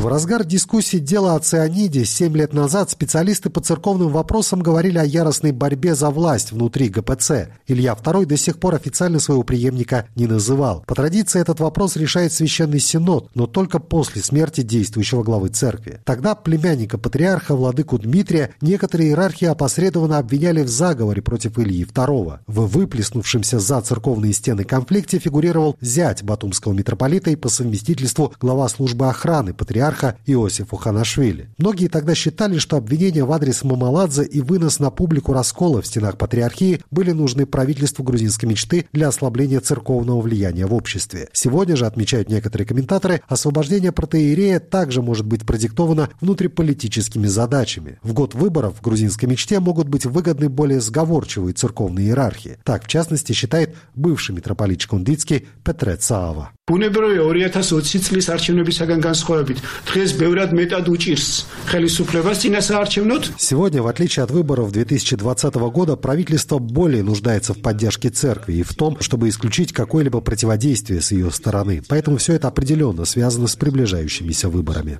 В 0.00 0.06
разгар 0.06 0.42
дискуссии 0.42 0.96
дела 0.96 1.34
о 1.34 1.38
цианиде 1.38 2.06
7 2.06 2.34
лет 2.34 2.54
назад 2.54 2.88
специалисты 2.88 3.50
по 3.50 3.60
церковным 3.60 4.08
вопросам 4.08 4.60
говорили 4.60 4.96
о 4.96 5.04
яростной 5.04 5.52
борьбе 5.52 5.94
за 5.94 6.08
власть 6.08 6.50
внутри 6.50 6.88
ГПЦ. 6.88 7.48
Илья 7.66 7.92
II 7.92 8.24
до 8.24 8.36
сих 8.38 8.58
пор 8.58 8.76
официально 8.76 9.18
своего 9.18 9.42
преемника 9.42 10.06
не 10.14 10.26
называл. 10.26 10.82
По 10.86 10.94
традиции 10.94 11.40
этот 11.40 11.60
вопрос 11.60 11.96
решает 11.96 12.32
Священный 12.32 12.80
Синод, 12.80 13.28
но 13.34 13.46
только 13.46 13.78
после 13.78 14.22
смерти 14.22 14.62
действующего 14.62 15.22
главы 15.22 15.48
церкви. 15.48 16.00
Тогда 16.04 16.34
племянника 16.34 16.96
патриарха 16.96 17.54
владыку 17.54 17.98
Дмитрия 17.98 18.54
некоторые 18.62 19.10
иерархии 19.10 19.46
опосредованно 19.46 20.16
обвиняли 20.16 20.62
в 20.62 20.68
заговоре 20.68 21.20
против 21.20 21.58
Ильи 21.58 21.84
II. 21.84 22.38
В 22.46 22.66
выплеснувшемся 22.66 23.58
за 23.58 23.80
церковные 23.82 24.32
стены 24.32 24.64
конфликте 24.64 25.18
фигурировал 25.18 25.71
рассказал 25.72 25.76
зять 25.80 26.22
батумского 26.22 26.72
митрополита 26.72 27.30
и 27.30 27.36
по 27.36 27.48
совместительству 27.48 28.32
глава 28.40 28.68
службы 28.68 29.08
охраны 29.08 29.54
патриарха 29.54 30.16
Иосиф 30.26 30.72
Уханашвили. 30.72 31.50
Многие 31.58 31.88
тогда 31.88 32.14
считали, 32.14 32.58
что 32.58 32.76
обвинения 32.76 33.24
в 33.24 33.32
адрес 33.32 33.62
Мамаладзе 33.62 34.24
и 34.24 34.40
вынос 34.40 34.78
на 34.78 34.90
публику 34.90 35.32
раскола 35.32 35.82
в 35.82 35.86
стенах 35.86 36.18
патриархии 36.18 36.80
были 36.90 37.12
нужны 37.12 37.46
правительству 37.46 38.04
грузинской 38.04 38.48
мечты 38.48 38.86
для 38.92 39.08
ослабления 39.08 39.60
церковного 39.60 40.20
влияния 40.20 40.66
в 40.66 40.74
обществе. 40.74 41.28
Сегодня 41.32 41.76
же, 41.76 41.86
отмечают 41.86 42.28
некоторые 42.28 42.66
комментаторы, 42.66 43.22
освобождение 43.28 43.92
протеерея 43.92 44.60
также 44.60 45.02
может 45.02 45.26
быть 45.26 45.46
продиктовано 45.46 46.08
внутриполитическими 46.20 47.26
задачами. 47.26 47.98
В 48.02 48.12
год 48.12 48.34
выборов 48.34 48.76
в 48.78 48.82
грузинской 48.82 49.28
мечте 49.28 49.60
могут 49.60 49.88
быть 49.88 50.06
выгодны 50.06 50.48
более 50.48 50.80
сговорчивые 50.80 51.54
церковные 51.54 52.06
иерархии. 52.06 52.58
Так, 52.64 52.84
в 52.84 52.88
частности, 52.88 53.32
считает 53.32 53.74
бывший 53.94 54.34
митрополит 54.34 54.80
Шкундицкий 54.80 55.46
Петре 55.63 55.95
Цаава. 55.97 56.51
ბუნებრივია 56.67 57.23
2020 57.23 58.03
წლის 58.03 58.27
არჩევნებისაგან 58.27 58.99
განსხვავებით 58.99 59.59
დღეს 59.87 60.13
ბევრად 60.19 60.51
მეტად 60.51 60.89
უჭირს 60.91 61.27
ხელისუფლებას 61.71 62.41
წინასაარჩევნოდ. 62.43 63.23
Сегодня, 63.39 63.79
в 63.81 63.87
отличие 63.87 64.23
от 64.27 64.31
выборов 64.31 64.73
2020 64.73 65.55
года, 65.71 65.95
правительство 65.95 66.59
более 66.59 67.03
нуждается 67.03 67.53
в 67.53 67.61
поддержке 67.61 68.09
церкви 68.09 68.55
и 68.55 68.63
в 68.63 68.75
том, 68.75 68.99
чтобы 68.99 69.29
исключить 69.29 69.71
какое-либо 69.71 70.19
противодействие 70.19 70.99
с 70.99 71.13
ее 71.13 71.31
стороны. 71.31 71.81
Поэтому 71.87 72.17
все 72.17 72.33
это 72.33 72.49
определенно 72.49 73.05
связано 73.05 73.47
с 73.47 73.55
приближающимися 73.55 74.49
выборами. 74.49 74.99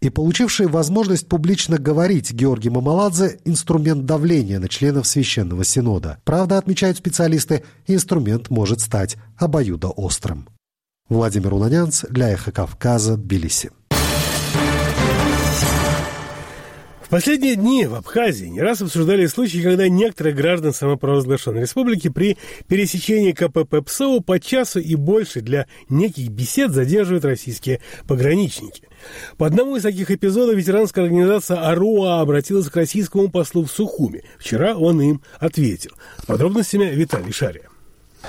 И 0.00 0.10
получивший 0.10 0.66
возможность 0.66 1.28
публично 1.28 1.78
говорить 1.78 2.32
Георгий 2.32 2.70
Мамаладзе – 2.70 3.44
инструмент 3.44 4.06
давления 4.06 4.58
на 4.58 4.68
членов 4.68 5.06
Священного 5.06 5.62
Синода. 5.64 6.18
Правда, 6.24 6.58
отмечают 6.87 6.97
специалисты, 6.97 7.63
инструмент 7.87 8.49
может 8.49 8.81
стать 8.81 9.17
обоюдоострым. 9.37 10.47
Владимир 11.09 11.53
Уланянц 11.53 12.03
для 12.09 12.29
«Эхо 12.29 12.51
Кавказа», 12.51 13.17
Тбилиси. 13.17 13.71
В 17.01 17.09
последние 17.09 17.55
дни 17.55 17.85
в 17.85 17.95
Абхазии 17.95 18.47
не 18.47 18.59
раз 18.59 18.81
обсуждали 18.81 19.25
случаи, 19.27 19.59
когда 19.59 19.87
некоторые 19.87 20.35
граждан 20.35 20.73
самопровозглашенной 20.73 21.61
республики 21.61 22.09
при 22.09 22.37
пересечении 22.67 23.31
КПП 23.31 23.81
ПСО 23.85 24.19
по 24.19 24.41
часу 24.41 24.81
и 24.81 24.95
больше 24.95 25.39
для 25.39 25.67
неких 25.87 26.27
бесед 26.27 26.71
задерживают 26.71 27.23
российские 27.23 27.79
пограничники. 28.07 28.89
По 29.37 29.47
одному 29.47 29.75
из 29.75 29.83
таких 29.83 30.11
эпизодов 30.11 30.55
ветеранская 30.55 31.05
организация 31.05 31.57
АРУА 31.57 32.21
обратилась 32.21 32.69
к 32.69 32.75
российскому 32.75 33.29
послу 33.29 33.63
в 33.63 33.71
Сухуми. 33.71 34.23
Вчера 34.39 34.75
он 34.75 35.01
им 35.01 35.21
ответил. 35.39 35.91
С 36.17 36.25
подробностями 36.25 36.85
Виталий 36.85 37.31
Шария. 37.31 37.69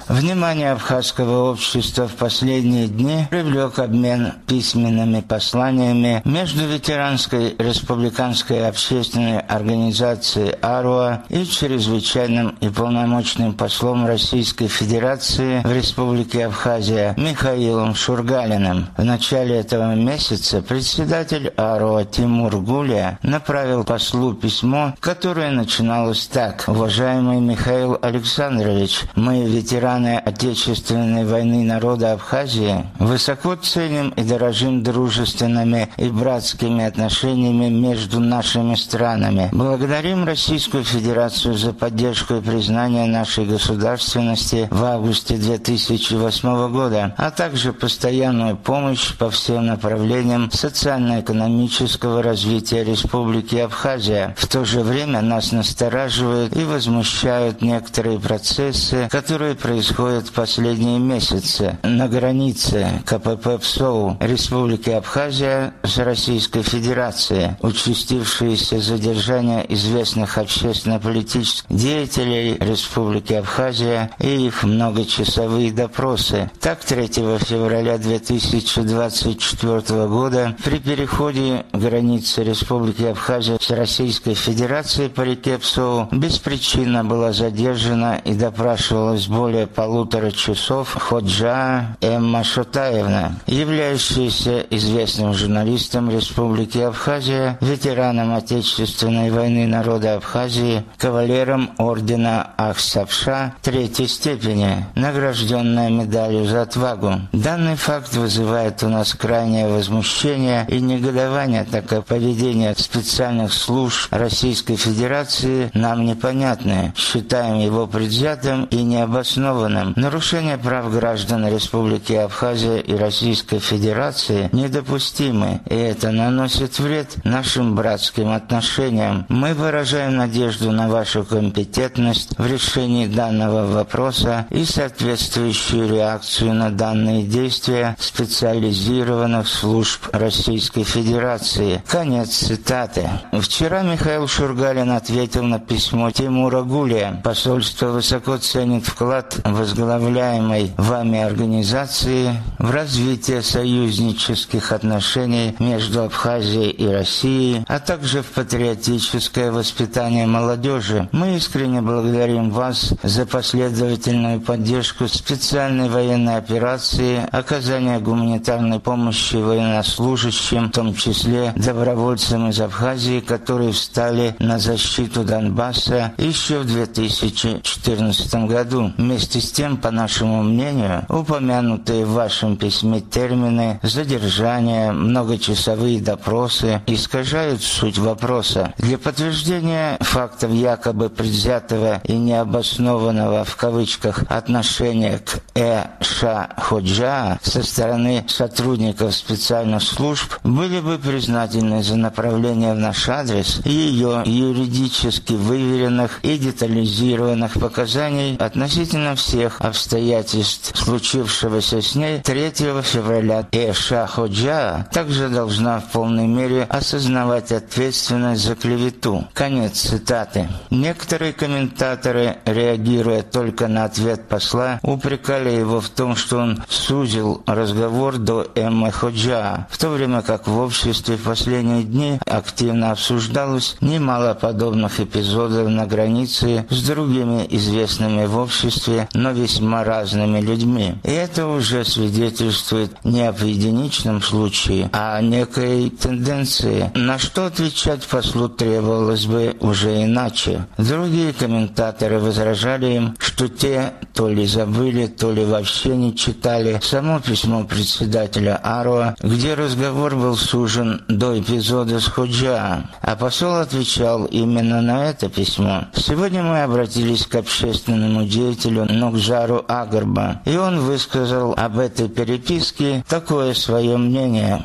Внимание 0.08 0.72
абхазского 0.72 1.50
общества 1.50 2.08
в 2.08 2.14
последние 2.14 2.88
дни 2.88 3.26
привлек 3.30 3.78
обмен 3.78 4.34
письменными 4.46 5.20
посланиями 5.20 6.22
между 6.24 6.66
ветеранской 6.66 7.54
республиканской 7.58 8.68
общественной 8.68 9.40
организацией 9.40 10.54
АРУА 10.60 11.24
и 11.28 11.44
чрезвычайным 11.44 12.56
и 12.60 12.68
полномочным 12.68 13.54
послом 13.54 14.06
Российской 14.06 14.68
Федерации 14.68 15.62
в 15.62 15.72
Республике 15.72 16.46
Абхазия 16.46 17.14
Михаилом 17.16 17.94
Шургалиным. 17.94 18.88
В 18.96 19.04
начале 19.04 19.56
этого 19.56 19.94
месяца 19.94 20.62
председатель 20.62 21.48
АРУА 21.56 22.04
Тимур 22.04 22.56
Гулия 22.56 23.18
направил 23.22 23.84
послу 23.84 24.34
письмо, 24.34 24.94
которое 25.00 25.50
начиналось 25.50 26.26
так. 26.26 26.64
«Уважаемый 26.66 27.40
Михаил 27.40 27.98
Александрович, 28.00 29.02
мы 29.14 29.44
ветераны 29.44 29.77
ветераны 29.78 30.18
Отечественной 30.18 31.24
войны 31.24 31.62
народа 31.62 32.12
Абхазии, 32.12 32.84
высоко 32.98 33.54
ценим 33.54 34.10
и 34.10 34.22
дорожим 34.24 34.82
дружественными 34.82 35.88
и 35.96 36.08
братскими 36.08 36.84
отношениями 36.84 37.68
между 37.68 38.18
нашими 38.18 38.74
странами. 38.74 39.50
Благодарим 39.52 40.24
Российскую 40.24 40.82
Федерацию 40.82 41.54
за 41.54 41.72
поддержку 41.72 42.34
и 42.34 42.40
признание 42.40 43.06
нашей 43.06 43.46
государственности 43.46 44.66
в 44.70 44.82
августе 44.84 45.36
2008 45.36 46.72
года, 46.72 47.14
а 47.16 47.30
также 47.30 47.72
постоянную 47.72 48.56
помощь 48.56 49.14
по 49.16 49.30
всем 49.30 49.66
направлениям 49.66 50.50
социально-экономического 50.50 52.22
развития 52.22 52.82
Республики 52.82 53.56
Абхазия. 53.56 54.34
В 54.36 54.48
то 54.48 54.64
же 54.64 54.80
время 54.80 55.22
нас 55.22 55.52
настораживают 55.52 56.56
и 56.56 56.64
возмущают 56.64 57.62
некоторые 57.62 58.18
процессы, 58.18 59.08
которые 59.10 59.54
происходит 59.68 60.28
в 60.28 60.32
последние 60.32 60.98
месяцы 60.98 61.78
на 61.82 62.08
границе 62.08 63.02
КПП 63.04 63.58
ПСОУ 63.60 64.16
Республики 64.18 64.88
Абхазия 64.88 65.74
с 65.82 65.98
Российской 65.98 66.62
Федерацией. 66.62 67.50
Участившиеся 67.60 68.80
задержания 68.80 69.60
известных 69.68 70.38
общественно-политических 70.38 71.66
деятелей 71.68 72.56
Республики 72.58 73.34
Абхазия 73.34 74.10
и 74.20 74.46
их 74.46 74.62
многочасовые 74.62 75.70
допросы. 75.70 76.50
Так, 76.62 76.82
3 76.82 77.08
февраля 77.08 77.98
2024 77.98 80.06
года 80.06 80.56
при 80.64 80.78
переходе 80.78 81.66
границы 81.74 82.42
Республики 82.42 83.02
Абхазия 83.02 83.58
с 83.60 83.70
Российской 83.70 84.32
Федерацией 84.32 85.10
по 85.10 85.20
реке 85.20 85.58
Псоу 85.58 86.08
беспричинно 86.10 87.04
была 87.04 87.34
задержана 87.34 88.18
и 88.24 88.32
допрашивалась 88.32 89.26
более 89.26 89.57
полутора 89.66 90.30
часов 90.30 90.94
Ходжа 90.94 91.96
Эмма 92.00 92.44
Шутаевна, 92.44 93.32
являющаяся 93.46 94.60
известным 94.70 95.34
журналистом 95.34 96.10
Республики 96.10 96.78
Абхазия, 96.78 97.58
ветераном 97.60 98.34
Отечественной 98.34 99.30
войны 99.30 99.66
народа 99.66 100.14
Абхазии, 100.14 100.84
кавалером 100.96 101.70
ордена 101.78 102.50
Ахсапша 102.56 103.54
третьей 103.62 104.06
степени, 104.06 104.86
награжденная 104.94 105.90
медалью 105.90 106.46
за 106.46 106.62
отвагу. 106.62 107.14
Данный 107.32 107.76
факт 107.76 108.14
вызывает 108.14 108.82
у 108.82 108.88
нас 108.88 109.14
крайнее 109.14 109.68
возмущение 109.68 110.66
и 110.68 110.80
негодование, 110.80 111.64
так 111.70 111.86
как 111.86 112.06
поведение 112.06 112.74
специальных 112.76 113.52
служб 113.52 114.12
Российской 114.12 114.76
Федерации 114.76 115.70
нам 115.74 116.04
непонятное. 116.04 116.92
Считаем 116.96 117.58
его 117.58 117.86
предвзятым 117.86 118.64
и 118.66 118.82
необоснованным 118.82 119.47
обоснованным. 119.48 119.94
Нарушение 119.96 120.58
прав 120.58 120.92
граждан 120.92 121.46
Республики 121.48 122.12
Абхазия 122.12 122.78
и 122.78 122.94
Российской 122.94 123.58
Федерации 123.58 124.48
недопустимы, 124.52 125.60
и 125.68 125.74
это 125.74 126.10
наносит 126.10 126.78
вред 126.78 127.16
нашим 127.24 127.74
братским 127.74 128.30
отношениям. 128.30 129.26
Мы 129.28 129.54
выражаем 129.54 130.16
надежду 130.16 130.70
на 130.72 130.88
вашу 130.88 131.24
компетентность 131.24 132.38
в 132.38 132.46
решении 132.46 133.06
данного 133.06 133.66
вопроса 133.66 134.46
и 134.50 134.64
соответствующую 134.64 135.88
реакцию 135.88 136.54
на 136.54 136.70
данные 136.70 137.22
действия 137.22 137.96
специализированных 137.98 139.48
служб 139.48 140.08
Российской 140.12 140.84
Федерации. 140.84 141.82
Конец 141.86 142.30
цитаты. 142.30 143.08
Вчера 143.32 143.82
Михаил 143.82 144.26
Шургалин 144.26 144.90
ответил 144.90 145.42
на 145.44 145.58
письмо 145.58 146.10
Тимура 146.10 146.62
Гулия. 146.62 147.20
Посольство 147.24 147.88
высоко 147.88 148.36
ценит 148.38 148.86
вклад 148.86 149.37
возглавляемой 149.44 150.72
вами 150.76 151.20
организации 151.20 152.30
в 152.58 152.70
развитие 152.70 153.42
союзнических 153.42 154.72
отношений 154.72 155.54
между 155.58 156.02
Абхазией 156.04 156.70
и 156.70 156.86
Россией, 156.86 157.64
а 157.68 157.78
также 157.78 158.22
в 158.22 158.26
патриотическое 158.26 159.52
воспитание 159.52 160.26
молодежи. 160.26 161.08
Мы 161.12 161.36
искренне 161.36 161.82
благодарим 161.82 162.50
вас 162.50 162.94
за 163.02 163.26
последовательную 163.26 164.40
поддержку 164.40 165.08
специальной 165.08 165.88
военной 165.88 166.36
операции, 166.36 167.26
оказание 167.30 167.98
гуманитарной 168.00 168.80
помощи 168.80 169.36
военнослужащим, 169.36 170.66
в 170.66 170.70
том 170.72 170.94
числе 170.94 171.52
добровольцам 171.56 172.48
из 172.48 172.60
Абхазии, 172.60 173.20
которые 173.20 173.72
встали 173.72 174.34
на 174.38 174.58
защиту 174.58 175.24
Донбасса 175.24 176.12
еще 176.18 176.60
в 176.60 176.66
2014 176.66 178.34
году. 178.46 178.92
Вместе 178.96 179.27
Вместе 179.28 179.46
с 179.46 179.52
тем, 179.52 179.76
по 179.76 179.90
нашему 179.90 180.42
мнению, 180.42 181.04
упомянутые 181.10 182.06
в 182.06 182.12
вашем 182.12 182.56
письме 182.56 183.02
термины 183.02 183.78
задержания, 183.82 184.90
многочасовые 184.90 186.00
допросы 186.00 186.80
искажают 186.86 187.62
суть 187.62 187.98
вопроса. 187.98 188.72
Для 188.78 188.96
подтверждения 188.96 189.98
фактов 190.00 190.50
якобы 190.52 191.10
предвзятого 191.10 192.00
и 192.04 192.14
необоснованного 192.14 193.44
в 193.44 193.54
кавычках 193.56 194.24
отношения 194.30 195.18
к 195.18 195.42
Э. 195.58 195.88
Ша 196.00 196.50
Ходжа 196.56 197.38
со 197.42 197.64
стороны 197.64 198.24
сотрудников 198.28 199.14
специальных 199.14 199.82
служб 199.82 200.38
были 200.44 200.78
бы 200.80 200.98
признательны 200.98 201.82
за 201.82 201.96
направление 201.96 202.74
в 202.74 202.78
наш 202.78 203.08
адрес 203.08 203.60
ее 203.64 204.22
юридически 204.24 205.32
выверенных 205.32 206.20
и 206.22 206.38
детализированных 206.38 207.54
показаний 207.54 208.36
относительно 208.36 209.16
всех 209.18 209.60
обстоятельств 209.60 210.72
случившегося 210.76 211.82
с 211.82 211.94
ней 211.94 212.20
3 212.20 212.50
февраля. 212.82 213.46
Эша 213.52 214.06
Ходжа 214.06 214.86
также 214.92 215.28
должна 215.28 215.80
в 215.80 215.92
полной 215.92 216.26
мере 216.26 216.62
осознавать 216.62 217.52
ответственность 217.52 218.42
за 218.42 218.54
клевету. 218.54 219.28
Конец 219.34 219.80
цитаты. 219.80 220.48
Некоторые 220.70 221.32
комментаторы, 221.32 222.38
реагируя 222.44 223.22
только 223.22 223.68
на 223.68 223.84
ответ 223.84 224.28
посла, 224.28 224.80
упрекали 224.82 225.50
его 225.50 225.80
в 225.80 225.88
том, 225.88 226.16
что 226.16 226.38
он 226.38 226.62
сузил 226.68 227.42
разговор 227.46 228.18
до 228.18 228.46
Эммы 228.54 228.92
Ходжа, 228.92 229.66
в 229.70 229.78
то 229.78 229.88
время 229.90 230.22
как 230.22 230.46
в 230.46 230.58
обществе 230.58 231.16
в 231.16 231.22
последние 231.22 231.82
дни 231.82 232.20
активно 232.26 232.92
обсуждалось 232.92 233.76
немало 233.80 234.34
подобных 234.34 235.00
эпизодов 235.00 235.68
на 235.68 235.86
границе 235.86 236.66
с 236.70 236.82
другими 236.82 237.46
известными 237.50 238.26
в 238.26 238.36
обществе, 238.38 239.07
но 239.14 239.32
весьма 239.32 239.84
разными 239.84 240.40
людьми. 240.40 240.94
И 241.04 241.10
это 241.10 241.46
уже 241.46 241.84
свидетельствует 241.84 242.92
не 243.04 243.22
об 243.22 243.42
единичном 243.42 244.22
случае, 244.22 244.90
а 244.92 245.16
о 245.16 245.22
некой 245.22 245.90
тенденции, 245.90 246.90
на 246.94 247.18
что 247.18 247.46
отвечать 247.46 248.06
послу 248.06 248.48
требовалось 248.48 249.26
бы 249.26 249.56
уже 249.60 250.04
иначе. 250.04 250.66
Другие 250.76 251.32
комментаторы 251.32 252.18
возражали 252.18 252.86
им, 252.94 253.16
что 253.18 253.48
те 253.48 253.92
то 254.14 254.28
ли 254.28 254.46
забыли, 254.46 255.06
то 255.06 255.32
ли 255.32 255.44
вообще 255.44 255.96
не 255.96 256.16
читали 256.16 256.80
само 256.82 257.20
письмо 257.20 257.64
председателя 257.64 258.56
Аруа, 258.62 259.14
где 259.20 259.54
разговор 259.54 260.16
был 260.16 260.36
сужен 260.36 261.02
до 261.08 261.38
эпизода 261.38 262.00
с 262.00 262.06
Худжа, 262.06 262.90
а 263.00 263.16
посол 263.16 263.56
отвечал 263.56 264.24
именно 264.24 264.80
на 264.80 265.06
это 265.06 265.28
письмо. 265.28 265.84
Сегодня 265.94 266.42
мы 266.42 266.62
обратились 266.62 267.26
к 267.26 267.34
общественному 267.36 268.24
деятелю 268.24 268.86
Нокжару 268.88 269.64
Агарба, 269.68 270.40
и 270.46 270.56
он 270.56 270.80
высказал 270.80 271.54
об 271.56 271.78
этой 271.78 272.08
переписке 272.08 273.04
такое 273.08 273.54
свое 273.54 273.96
мнение. 273.96 274.62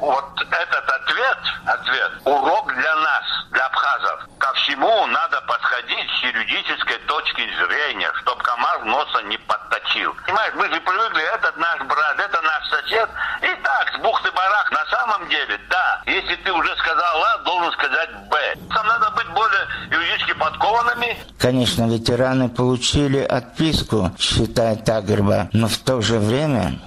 Вот 0.00 0.24
этот 0.40 0.84
ответ, 0.88 1.38
ответ, 1.66 2.10
урок 2.24 2.72
для 2.74 2.94
нас, 2.96 3.24
для 3.52 3.66
абхазов. 3.66 3.91
Ко 4.52 4.58
всему 4.58 5.06
надо 5.06 5.40
подходить 5.42 6.10
с 6.10 6.24
юридической 6.24 6.98
точки 7.06 7.40
зрения, 7.56 8.10
чтобы 8.20 8.42
комар 8.42 8.84
носа 8.84 9.22
не 9.22 9.38
подточил. 9.38 10.14
Понимаешь, 10.26 10.52
мы 10.54 10.68
же 10.68 10.78
привыкли, 10.80 11.22
этот 11.34 11.56
наш 11.56 11.80
брат, 11.80 12.18
это 12.18 12.42
наш 12.42 12.68
сосед. 12.68 13.08
И 13.40 13.62
так, 13.62 13.92
с 13.94 14.02
бухты-барах, 14.02 14.70
на 14.70 14.84
самом 14.90 15.26
деле, 15.30 15.58
да. 15.70 16.02
Если 16.04 16.34
ты 16.36 16.52
уже 16.52 16.76
сказал 16.76 17.22
А, 17.22 17.38
должен 17.44 17.72
сказать 17.72 18.10
Б. 18.28 18.36
Там 18.74 18.86
надо 18.86 19.10
быть 19.12 19.28
более 19.28 19.66
юридически 19.90 20.34
подкованными. 20.34 21.16
Конечно, 21.38 21.88
ветераны 21.88 22.50
получили 22.50 23.20
отписку, 23.20 24.10
считает 24.18 24.86
Агерба, 24.86 25.48
но 25.54 25.66
в 25.66 25.78
то 25.78 26.02
же 26.02 26.18
время 26.18 26.78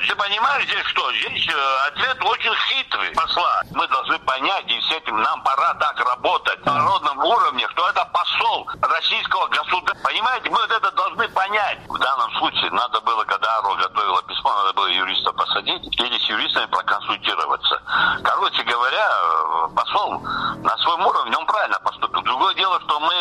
ты 0.00 0.14
понимаешь 0.14 0.64
здесь 0.64 0.84
что? 0.86 1.12
Здесь 1.12 1.48
э, 1.48 1.86
ответ 1.88 2.16
очень 2.24 2.54
хитрый 2.68 3.10
посла. 3.10 3.62
Мы 3.72 3.86
должны 3.88 4.18
понять, 4.20 4.64
и 4.68 4.80
с 4.80 4.90
этим 4.92 5.20
нам 5.20 5.42
пора 5.42 5.74
так 5.74 5.98
работать 6.00 6.64
на 6.64 6.74
народном 6.74 7.18
уровне, 7.18 7.66
что 7.70 7.88
это 7.88 8.04
посол 8.06 8.68
российского 8.80 9.46
государства. 9.48 10.02
Понимаете, 10.04 10.50
мы 10.50 10.60
вот 10.60 10.70
это 10.70 10.90
должны 10.92 11.28
понять. 11.28 11.78
В 11.88 11.98
данном 11.98 12.30
случае 12.38 12.70
надо 12.70 13.00
было, 13.00 13.24
когда 13.24 13.58
Аро 13.58 13.74
готовила 13.74 14.22
письмо, 14.22 14.54
надо 14.54 14.72
было 14.74 14.86
юриста 14.86 15.32
посадить 15.32 16.00
или 16.00 16.18
с 16.18 16.28
юристами 16.28 16.66
проконсультироваться. 16.66 17.82
Короче 18.22 18.62
говоря, 18.64 19.08
э, 19.08 19.68
посол 19.74 20.20
на 20.20 20.76
своем 20.78 21.06
уровне, 21.06 21.36
он 21.36 21.46
правильно 21.46 21.78
поступил. 21.80 22.22
Другое 22.22 22.54
дело, 22.54 22.80
что 22.80 23.00
мы 23.00 23.14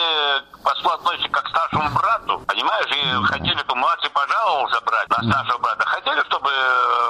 к 0.52 0.64
послу 0.64 0.92
относимся 0.92 1.30
как 1.30 1.44
к 1.46 1.50
старшему 1.50 1.90
брату, 1.90 2.40
понимаешь, 2.48 2.92
и 2.92 3.26
хотели, 3.26 3.58
чтобы 3.58 3.76
младший 3.76 4.10
пожаловался 4.10 4.82
брать 4.82 5.10
на 5.10 5.32
старшего 5.32 5.58
брата. 5.58 5.86
Хотели, 5.86 6.24
чтобы 6.26 6.50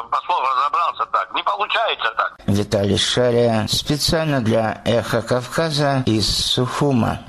посол 0.09 0.37
разобрался 0.41 1.05
так. 1.11 1.33
Не 1.33 1.43
получается 1.43 2.13
так. 2.17 2.35
Виталий 2.47 2.97
Шария 2.97 3.67
специально 3.69 4.41
для 4.41 4.81
«Эхо 4.85 5.21
Кавказа» 5.21 6.03
из 6.05 6.27
Сухума. 6.27 7.19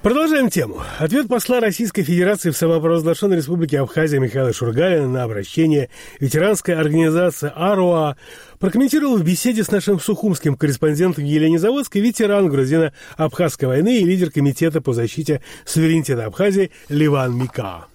Продолжаем 0.00 0.48
тему. 0.48 0.80
Ответ 1.00 1.26
посла 1.26 1.58
Российской 1.58 2.04
Федерации 2.04 2.50
в 2.50 2.56
самопровозглашенной 2.56 3.38
Республике 3.38 3.80
Абхазия 3.80 4.20
Михаила 4.20 4.52
Шургалина 4.52 5.08
на 5.08 5.24
обращение 5.24 5.90
ветеранской 6.20 6.76
организации 6.76 7.52
АРОА 7.54 8.16
прокомментировал 8.60 9.16
в 9.16 9.24
беседе 9.24 9.64
с 9.64 9.72
нашим 9.72 9.98
сухумским 9.98 10.56
корреспондентом 10.56 11.24
Елене 11.24 11.58
Заводской 11.58 12.00
ветеран 12.00 12.48
грузино-абхазской 12.48 13.66
войны 13.66 13.98
и 13.98 14.04
лидер 14.04 14.30
Комитета 14.30 14.80
по 14.80 14.92
защите 14.92 15.42
суверенитета 15.66 16.26
Абхазии 16.26 16.70
Ливан 16.88 17.36
Мика. 17.36 17.86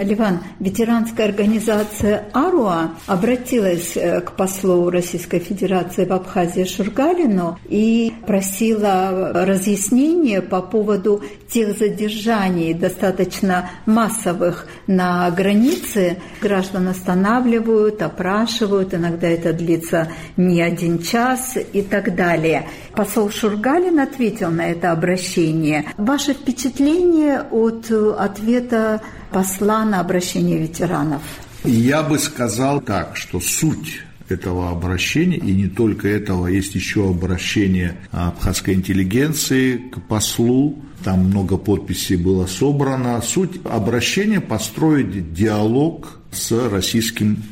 Ливан, 0.00 0.40
ветеранская 0.58 1.26
организация 1.26 2.24
АРУА 2.32 2.92
обратилась 3.06 3.96
э, 3.96 4.20
к 4.20 4.32
послу 4.32 4.90
Российской 4.90 5.38
Федерации 5.38 6.04
в 6.04 6.12
Абхазии 6.12 6.64
Шургалину 6.64 7.58
и 7.68 8.12
просила 8.26 9.32
разъяснения 9.44 10.40
по 10.40 10.62
поводу 10.62 11.22
тех 11.48 11.76
задержаний, 11.76 12.72
достаточно 12.72 13.70
массовых 13.86 14.66
на 14.86 15.30
границе. 15.30 16.18
Граждан 16.40 16.88
останавливают, 16.88 18.00
опрашивают, 18.02 18.94
иногда 18.94 19.28
это 19.28 19.52
длится 19.52 20.08
не 20.36 20.62
один 20.62 21.00
час 21.00 21.56
и 21.72 21.82
так 21.82 22.14
далее. 22.14 22.66
Посол 22.94 23.30
Шургалин 23.30 24.00
ответил 24.00 24.50
на 24.50 24.70
это 24.70 24.92
обращение. 24.92 25.84
Ваше 25.98 26.32
впечатление 26.32 27.42
от 27.50 27.90
ответа 27.90 29.02
посла 29.32 29.84
на 29.84 30.00
обращение 30.00 30.58
ветеранов? 30.58 31.22
Я 31.64 32.02
бы 32.02 32.18
сказал 32.18 32.80
так, 32.80 33.16
что 33.16 33.40
суть 33.40 34.02
этого 34.28 34.70
обращения, 34.70 35.36
и 35.36 35.52
не 35.52 35.68
только 35.68 36.08
этого, 36.08 36.46
есть 36.46 36.74
еще 36.74 37.10
обращение 37.10 37.96
абхазской 38.10 38.74
интеллигенции 38.74 39.76
к 39.76 40.00
послу, 40.02 40.78
там 41.04 41.26
много 41.26 41.56
подписей 41.56 42.16
было 42.16 42.46
собрано. 42.46 43.20
Суть 43.22 43.60
обращения– 43.64 44.40
построить 44.40 45.34
диалог 45.34 46.20
с 46.30 46.52
российским 46.70 47.42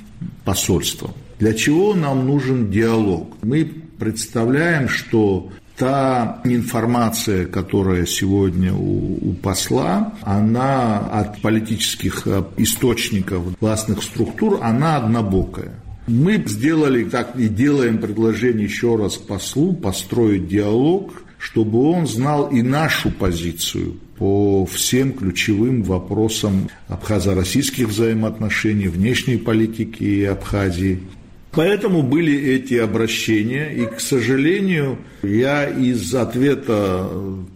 посольством. 0.45 1.13
Для 1.39 1.55
чего 1.55 1.95
нам 1.95 2.27
нужен 2.27 2.71
диалог? 2.71 3.37
Мы 3.43 3.65
представляем, 3.99 4.89
что 4.89 5.51
та 5.81 6.43
информация, 6.45 7.47
которая 7.47 8.05
сегодня 8.05 8.75
у, 8.75 9.31
у 9.31 9.33
посла, 9.33 10.13
она 10.21 10.99
от 10.99 11.41
политических 11.41 12.27
э, 12.27 12.45
источников 12.59 13.59
властных 13.59 14.03
структур, 14.03 14.59
она 14.63 14.99
однобокая. 14.99 15.73
Мы 16.07 16.45
сделали 16.47 17.05
так 17.05 17.35
и 17.37 17.49
делаем 17.49 17.97
предложение 17.97 18.65
еще 18.65 18.97
раз 18.97 19.17
послу 19.17 19.73
построить 19.73 20.49
диалог, 20.49 21.23
чтобы 21.39 21.81
он 21.81 22.07
знал 22.07 22.49
и 22.49 22.61
нашу 22.61 23.11
позицию 23.11 23.97
по 24.19 24.67
всем 24.67 25.15
ключевым 25.15 25.83
вопросам 25.83 26.69
абхазо-российских 26.89 27.89
взаимоотношений, 27.89 28.89
внешней 28.89 29.39
политики 29.39 30.25
Абхазии. 30.25 31.01
Поэтому 31.53 32.03
были 32.03 32.33
эти 32.33 32.75
обращения, 32.75 33.73
и, 33.73 33.87
к 33.87 33.99
сожалению, 33.99 34.99
я 35.23 35.69
из 35.69 36.15
ответа 36.15 37.09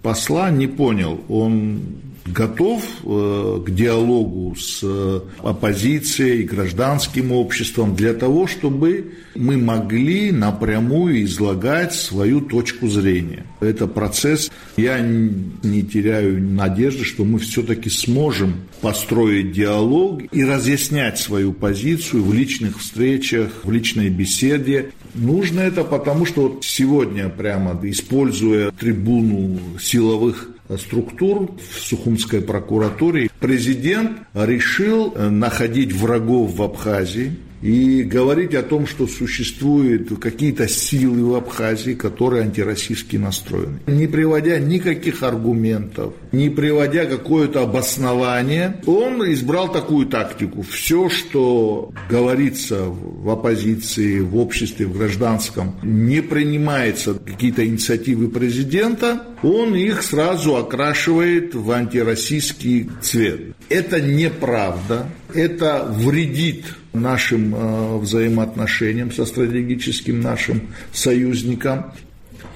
посла 0.03 0.51
не 0.51 0.67
понял, 0.67 1.21
он 1.29 1.81
готов 2.27 2.83
э, 3.05 3.61
к 3.67 3.71
диалогу 3.71 4.57
с 4.57 4.81
э, 4.83 5.21
оппозицией, 5.43 6.45
гражданским 6.45 7.33
обществом 7.33 7.95
для 7.95 8.15
того, 8.15 8.47
чтобы 8.47 9.13
мы 9.35 9.57
могли 9.57 10.31
напрямую 10.33 11.25
излагать 11.25 11.95
свою 11.95 12.41
точку 12.41 12.89
зрения. 12.89 13.45
Это 13.61 13.87
процесс. 13.87 14.51
Я 14.77 15.01
не 15.01 15.83
теряю 15.83 16.43
надежды, 16.43 17.05
что 17.05 17.25
мы 17.25 17.39
все-таки 17.39 17.91
сможем 17.91 18.55
построить 18.81 19.53
диалог 19.53 20.23
и 20.33 20.45
разъяснять 20.45 21.19
свою 21.19 21.53
позицию 21.53 22.25
в 22.25 22.33
личных 22.33 22.81
встречах, 22.81 23.51
в 23.65 23.71
личной 23.71 24.09
беседе. 24.09 24.91
Нужно 25.15 25.61
это 25.61 25.85
потому, 25.85 26.27
что 26.27 26.49
вот 26.49 26.65
сегодня 26.65 27.29
прямо, 27.29 27.79
используя 27.83 28.71
трибуну 28.71 29.59
силовых 29.81 30.54
структур 30.77 31.51
в 31.57 31.79
Сухумской 31.79 32.41
прокуратуре. 32.41 33.31
Президент 33.45 34.21
решил 34.33 35.13
находить 35.19 35.93
врагов 35.93 36.55
в 36.55 36.63
Абхазии, 36.63 37.37
и 37.65 38.03
говорить 38.03 38.55
о 38.55 38.63
том, 38.63 38.87
что 38.87 39.07
существуют 39.07 40.19
какие-то 40.21 40.69
силы 40.69 41.25
в 41.25 41.35
Абхазии, 41.35 41.93
которые 41.93 42.43
антироссийски 42.43 43.17
настроены. 43.17 43.79
Не 43.87 44.07
приводя 44.07 44.59
никаких 44.59 45.23
аргументов, 45.23 46.13
не 46.31 46.51
приводя 46.51 47.07
какое-то 47.07 47.63
обоснование, 47.63 48.83
он 48.85 49.23
избрал 49.33 49.73
такую 49.73 50.07
тактику. 50.09 50.61
Все, 50.61 51.09
что 51.09 51.91
говорится 52.11 52.85
в 52.85 53.31
оппозиции, 53.31 54.21
в 54.21 54.37
обществе, 54.37 54.85
в 54.85 54.99
гражданском, 54.99 55.75
не 55.83 56.21
принимается 56.21 57.15
какие-то 57.15 57.67
инициативы 57.67 58.29
президента, 58.29 59.23
он 59.43 59.75
их 59.75 60.03
сразу 60.03 60.57
окрашивает 60.57 61.55
в 61.55 61.71
антироссийский 61.71 62.91
цвет. 63.01 63.34
Это 63.69 64.01
неправда, 64.01 65.09
это 65.33 65.85
вредит 65.91 66.65
нашим 66.93 67.55
э, 67.55 67.99
взаимоотношениям 67.99 69.13
со 69.13 69.27
стратегическим 69.27 70.21
нашим 70.21 70.69
союзникам. 70.93 71.93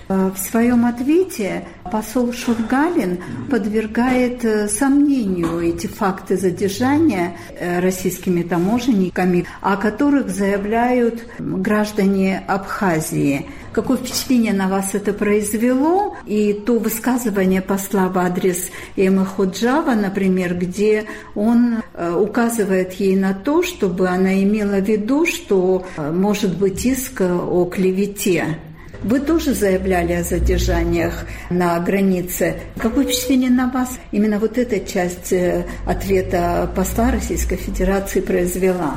Э, 0.09 0.31
в 0.35 0.39
своем 0.39 0.87
ответе 0.87 1.65
посол 1.91 2.33
Шургалин 2.33 3.19
подвергает 3.51 4.45
э, 4.45 4.69
сомнению 4.69 5.61
эти 5.61 5.87
факты 5.87 6.37
задержания 6.37 7.37
э, 7.51 7.81
российскими 7.81 8.43
таможенниками, 8.43 9.47
о 9.61 9.77
которых 9.77 10.31
заявляют 10.31 11.27
граждане 11.39 12.43
Абхазии. 12.47 13.47
Какое 13.73 13.99
впечатление 13.99 14.55
на 14.55 14.69
вас 14.69 14.95
это 14.95 15.13
произвело? 15.13 16.17
И 16.27 16.55
то 16.55 16.79
высказывание 16.79 17.61
посла 17.61 18.09
в 18.09 18.19
адрес 18.19 18.71
Эммы 18.97 19.27
Ходжава, 19.27 19.93
например, 19.93 20.55
где 20.55 21.05
он 21.35 21.83
указывает 21.95 22.95
ей 22.95 23.15
на 23.15 23.35
то, 23.35 23.63
чтобы 23.63 24.09
она 24.09 24.43
имела 24.43 24.81
в 24.81 24.89
виду, 24.89 25.27
что 25.27 25.87
может 25.97 26.57
быть 26.57 26.85
иск 26.87 27.21
о 27.21 27.67
клевете 27.67 28.59
вы 29.03 29.21
тоже 29.21 29.55
заявляли 29.55 30.13
о 30.13 30.25
задержаниях 30.25 31.25
на 31.51 31.79
границе. 31.81 32.57
Какое 32.79 33.05
впечатление 33.05 33.51
на 33.51 33.71
вас 33.71 33.99
именно 34.13 34.39
вот 34.39 34.59
эта 34.59 34.81
часть 34.81 35.33
э, 35.33 35.67
ответа 35.87 36.71
посла 36.75 37.11
Российской 37.11 37.57
Федерации 37.57 38.21
произвела? 38.21 38.95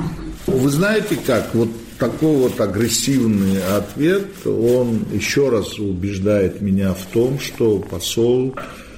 Вы 0.48 0.70
знаете 0.70 1.18
как, 1.26 1.54
вот 1.54 1.70
такой 2.00 2.36
вот 2.36 2.60
агрессивный 2.60 3.62
ответ, 3.78 4.26
он 4.46 5.06
еще 5.12 5.50
раз 5.50 5.78
убеждает 5.78 6.60
меня 6.60 6.94
в 6.94 7.06
том, 7.14 7.40
что 7.40 7.78
посол 7.78 8.56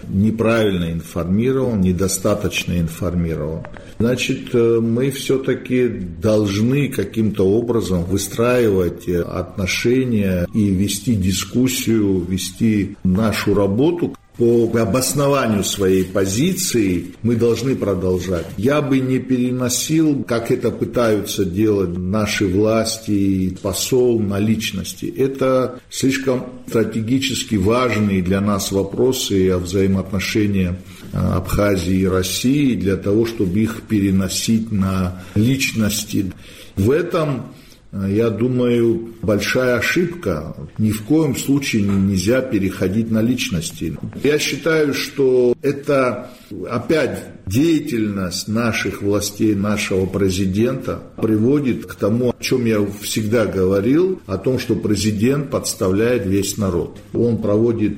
неправильно 0.09 0.91
информирован, 0.91 1.81
недостаточно 1.81 2.79
информирован. 2.79 3.63
Значит, 3.99 4.53
э, 4.53 4.79
мы 4.81 5.11
все-таки 5.11 5.87
должны 5.87 6.89
каким-то 6.89 7.47
образом 7.47 8.03
выстраивать 8.03 9.07
э, 9.07 9.21
отношения 9.21 10.47
и 10.53 10.69
вести 10.69 11.15
дискуссию, 11.15 12.25
вести 12.27 12.97
нашу 13.03 13.53
работу 13.53 14.15
по 14.37 14.69
обоснованию 14.79 15.63
своей 15.63 16.05
позиции 16.05 17.13
мы 17.21 17.35
должны 17.35 17.75
продолжать. 17.75 18.47
Я 18.57 18.81
бы 18.81 18.99
не 18.99 19.19
переносил, 19.19 20.23
как 20.23 20.51
это 20.51 20.71
пытаются 20.71 21.45
делать 21.45 21.97
наши 21.97 22.47
власти 22.47 23.11
и 23.11 23.55
посол 23.61 24.19
на 24.19 24.39
личности. 24.39 25.05
Это 25.05 25.79
слишком 25.89 26.45
стратегически 26.67 27.55
важные 27.55 28.21
для 28.23 28.41
нас 28.41 28.71
вопросы 28.71 29.49
о 29.51 29.59
взаимоотношениях 29.59 30.75
а, 31.11 31.37
Абхазии 31.37 31.99
и 31.99 32.07
России 32.07 32.75
для 32.75 32.97
того, 32.97 33.25
чтобы 33.25 33.59
их 33.59 33.83
переносить 33.83 34.71
на 34.71 35.23
личности. 35.35 36.31
В 36.75 36.89
этом 36.89 37.53
я 37.93 38.29
думаю, 38.29 39.13
большая 39.21 39.77
ошибка. 39.77 40.55
Ни 40.79 40.91
в 40.91 41.03
коем 41.03 41.35
случае 41.35 41.83
нельзя 41.83 42.41
переходить 42.41 43.11
на 43.11 43.21
личности. 43.21 43.95
Я 44.23 44.39
считаю, 44.39 44.93
что 44.93 45.53
это 45.61 46.29
опять 46.69 47.23
деятельность 47.45 48.47
наших 48.47 49.01
властей, 49.03 49.53
нашего 49.53 50.07
президента 50.07 51.03
приводит 51.21 51.85
к 51.85 51.95
тому, 51.95 52.31
о 52.31 52.43
чем 52.43 52.65
я 52.65 52.83
всегда 53.01 53.45
говорил, 53.45 54.19
о 54.25 54.37
том, 54.37 54.57
что 54.57 54.75
президент 54.75 55.51
подставляет 55.51 56.25
весь 56.25 56.57
народ. 56.57 56.97
Он 57.13 57.37
проводит 57.37 57.97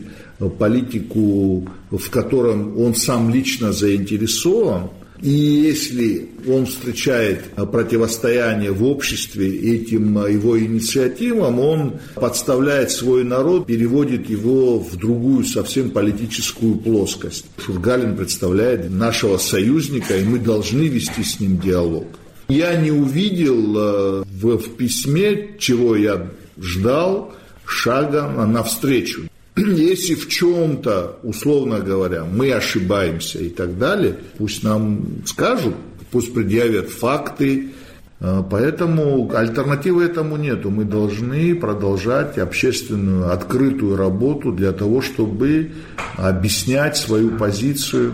политику, 0.59 1.69
в 1.89 2.09
котором 2.09 2.77
он 2.77 2.95
сам 2.95 3.29
лично 3.33 3.71
заинтересован, 3.71 4.89
и 5.21 5.29
если 5.29 6.29
он 6.47 6.65
встречает 6.65 7.41
противостояние 7.71 8.71
в 8.71 8.83
обществе 8.83 9.47
этим 9.75 10.25
его 10.27 10.59
инициативам, 10.59 11.59
он 11.59 11.93
подставляет 12.15 12.91
свой 12.91 13.23
народ, 13.23 13.65
переводит 13.67 14.29
его 14.29 14.79
в 14.79 14.95
другую 14.97 15.45
совсем 15.45 15.91
политическую 15.91 16.75
плоскость. 16.75 17.45
Шургалин 17.65 18.15
представляет 18.15 18.89
нашего 18.89 19.37
союзника, 19.37 20.17
и 20.17 20.23
мы 20.23 20.39
должны 20.39 20.83
вести 20.83 21.23
с 21.23 21.39
ним 21.39 21.59
диалог. 21.59 22.07
Я 22.47 22.75
не 22.75 22.91
увидел 22.91 23.77
э, 23.77 24.23
в 24.41 24.75
письме, 24.75 25.55
чего 25.57 25.95
я 25.95 26.29
ждал, 26.59 27.33
шага 27.65 28.27
навстречу. 28.45 29.23
если 29.57 30.15
в 30.15 30.27
чем-то, 30.27 31.19
условно 31.23 31.79
говоря, 31.79 32.25
мы 32.25 32.51
ошибаемся 32.51 33.39
и 33.39 33.49
так 33.49 33.77
далее, 33.77 34.17
пусть 34.37 34.63
нам 34.63 35.23
скажут, 35.25 35.75
пусть 36.11 36.33
предъявят 36.33 36.89
факты, 36.89 37.71
а, 38.19 38.43
Поэтому 38.43 39.31
альтернативы 39.35 40.03
этому 40.03 40.37
нету. 40.37 40.69
Мы 40.69 40.85
должны 40.85 41.55
продолжать 41.55 42.37
общественную 42.37 43.31
открытую 43.31 43.97
работу 43.97 44.51
для 44.51 44.71
того, 44.71 45.01
чтобы 45.01 45.71
объяснять 46.17 46.97
свою 46.97 47.31
позицию 47.31 48.13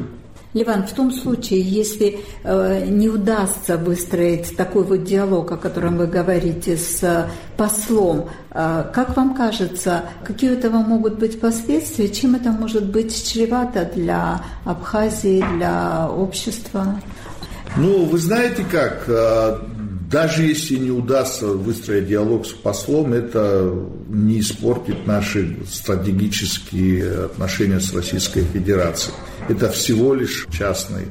Ливан, 0.53 0.85
в 0.85 0.91
том 0.91 1.13
случае, 1.13 1.61
если 1.61 2.19
э, 2.43 2.85
не 2.87 3.07
удастся 3.07 3.77
выстроить 3.77 4.57
такой 4.57 4.83
вот 4.83 5.05
диалог, 5.05 5.51
о 5.51 5.57
котором 5.57 5.97
вы 5.97 6.07
говорите, 6.07 6.75
с 6.75 7.01
э, 7.03 7.29
послом, 7.55 8.29
э, 8.51 8.83
как 8.93 9.15
вам 9.15 9.33
кажется, 9.35 10.03
какие 10.25 10.49
у 10.49 10.53
этого 10.53 10.77
могут 10.77 11.19
быть 11.19 11.39
последствия, 11.39 12.09
чем 12.09 12.35
это 12.35 12.51
может 12.51 12.91
быть 12.91 13.31
чревато 13.31 13.89
для 13.95 14.43
Абхазии, 14.65 15.43
для 15.55 16.09
общества? 16.09 16.99
Ну, 17.77 18.03
вы 18.03 18.17
знаете 18.17 18.65
как, 18.69 19.05
э, 19.07 19.57
даже 20.11 20.43
если 20.43 20.75
не 20.75 20.91
удастся 20.91 21.47
выстроить 21.47 22.07
диалог 22.07 22.45
с 22.45 22.49
послом, 22.49 23.13
это 23.13 23.73
не 24.09 24.41
испортит 24.41 25.07
наши 25.07 25.57
стратегические 25.65 27.25
отношения 27.25 27.79
с 27.79 27.93
Российской 27.93 28.43
Федерацией. 28.43 29.15
Это 29.47 29.69
всего 29.69 30.13
лишь 30.13 30.47
частный 30.51 31.07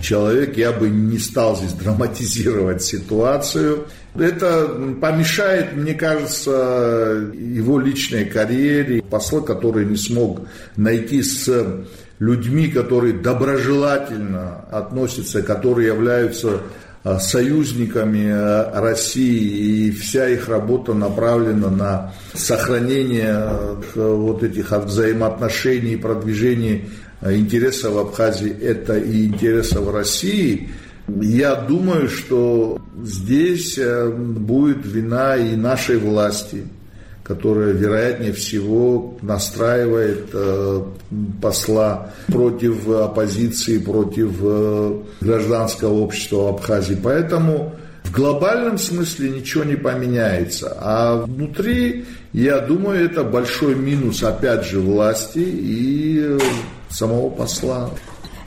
человек. 0.00 0.56
Я 0.56 0.70
бы 0.70 0.88
не 0.88 1.18
стал 1.18 1.56
здесь 1.56 1.72
драматизировать 1.72 2.82
ситуацию. 2.82 3.86
Это 4.14 4.68
помешает, 5.00 5.74
мне 5.74 5.94
кажется, 5.94 7.32
его 7.34 7.80
личной 7.80 8.24
карьере. 8.24 9.02
Посла, 9.02 9.40
который 9.40 9.84
не 9.84 9.96
смог 9.96 10.42
найти 10.76 11.24
с 11.24 11.84
людьми, 12.20 12.68
которые 12.68 13.14
доброжелательно 13.14 14.64
относятся, 14.70 15.42
которые 15.42 15.88
являются 15.88 16.60
союзниками 17.18 18.26
э, 18.26 18.80
России, 18.80 19.88
и 19.88 19.90
вся 19.90 20.28
их 20.28 20.48
работа 20.48 20.94
направлена 20.94 21.70
на 21.70 22.14
сохранение 22.32 23.36
э, 23.94 24.14
вот 24.14 24.42
этих 24.42 24.72
взаимоотношений 24.72 25.92
и 25.92 25.96
продвижение 25.96 26.86
интересов 27.22 27.96
Абхазии, 27.96 28.50
это 28.50 28.98
и 28.98 29.26
интересов 29.26 29.92
России, 29.92 30.70
я 31.06 31.54
думаю, 31.54 32.08
что 32.08 32.78
здесь 33.02 33.78
будет 33.78 34.84
вина 34.84 35.36
и 35.36 35.56
нашей 35.56 35.98
власти, 35.98 36.66
которая, 37.24 37.72
вероятнее 37.72 38.32
всего, 38.34 39.16
настраивает 39.22 40.28
э, 40.34 40.82
посла 41.40 42.10
против 42.26 42.86
оппозиции, 42.86 43.78
против 43.78 44.36
э, 44.40 45.00
гражданского 45.22 45.94
общества 45.94 46.36
в 46.36 46.48
Абхазии. 46.48 46.98
Поэтому 47.02 47.74
в 48.04 48.12
глобальном 48.12 48.76
смысле 48.76 49.30
ничего 49.30 49.64
не 49.64 49.76
поменяется. 49.76 50.76
А 50.78 51.22
внутри, 51.22 52.04
я 52.34 52.60
думаю, 52.60 53.06
это 53.06 53.24
большой 53.24 53.74
минус, 53.74 54.22
опять 54.22 54.66
же, 54.66 54.80
власти 54.80 55.38
и 55.38 56.20
э, 56.20 56.38
самого 56.90 57.30
посла. 57.30 57.88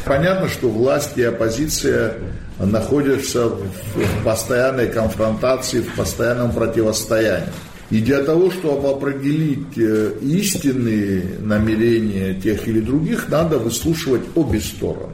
Понятно, 0.06 0.48
что 0.48 0.70
власть 0.70 1.18
и 1.18 1.24
оппозиция 1.24 2.14
находятся 2.60 3.48
в 3.48 4.24
постоянной 4.24 4.88
конфронтации, 4.88 5.82
в 5.82 5.96
постоянном 5.96 6.52
противостоянии. 6.52 7.50
И 7.90 8.02
для 8.02 8.24
того, 8.24 8.52
чтобы 8.52 8.90
определить 8.90 9.78
э, 9.78 10.14
истинные 10.22 11.24
намерения 11.40 12.34
тех 12.34 12.68
или 12.68 12.82
других, 12.82 13.30
надо 13.30 13.60
выслушивать 13.60 14.24
обе 14.36 14.60
стороны. 14.60 15.14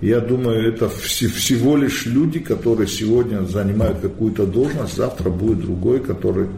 Я 0.00 0.20
думаю, 0.20 0.66
это 0.66 0.88
всего 0.88 1.76
лишь 1.76 2.06
люди, 2.06 2.38
которые 2.38 2.88
сегодня 2.88 3.42
занимают 3.42 4.00
какую-то 4.00 4.46
должность, 4.46 4.96
завтра 4.96 5.28
будет 5.28 5.60
другой, 5.60 6.00
который 6.00 6.48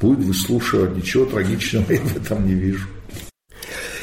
будет 0.00 0.20
выслушивать. 0.20 0.96
Ничего 0.96 1.24
трагичного 1.24 1.90
я 1.92 2.00
в 2.00 2.16
этом 2.16 2.46
не 2.46 2.54
вижу. 2.54 2.86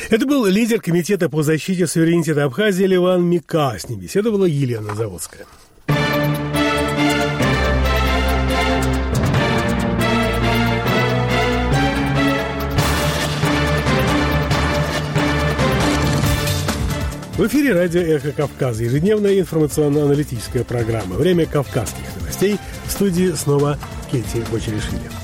Это 0.09 0.25
был 0.25 0.45
лидер 0.45 0.81
Комитета 0.81 1.29
по 1.29 1.43
защите 1.43 1.87
суверенитета 1.87 2.43
Абхазии 2.43 2.83
Ливан 2.83 3.23
Мика. 3.23 3.77
С 3.79 3.87
ним 3.87 3.99
беседовала 3.99 4.45
Елена 4.45 4.93
Заводская. 4.95 5.45
В 17.35 17.47
эфире 17.47 17.73
радио 17.73 17.99
«Эхо 17.99 18.31
Кавказа» 18.31 18.83
ежедневная 18.83 19.39
информационно-аналитическая 19.39 20.63
программа. 20.63 21.15
Время 21.15 21.47
кавказских 21.47 22.05
новостей. 22.19 22.59
В 22.85 22.91
студии 22.91 23.31
снова 23.31 23.79
Кетти 24.11 24.43
Бочеришвили. 24.51 25.22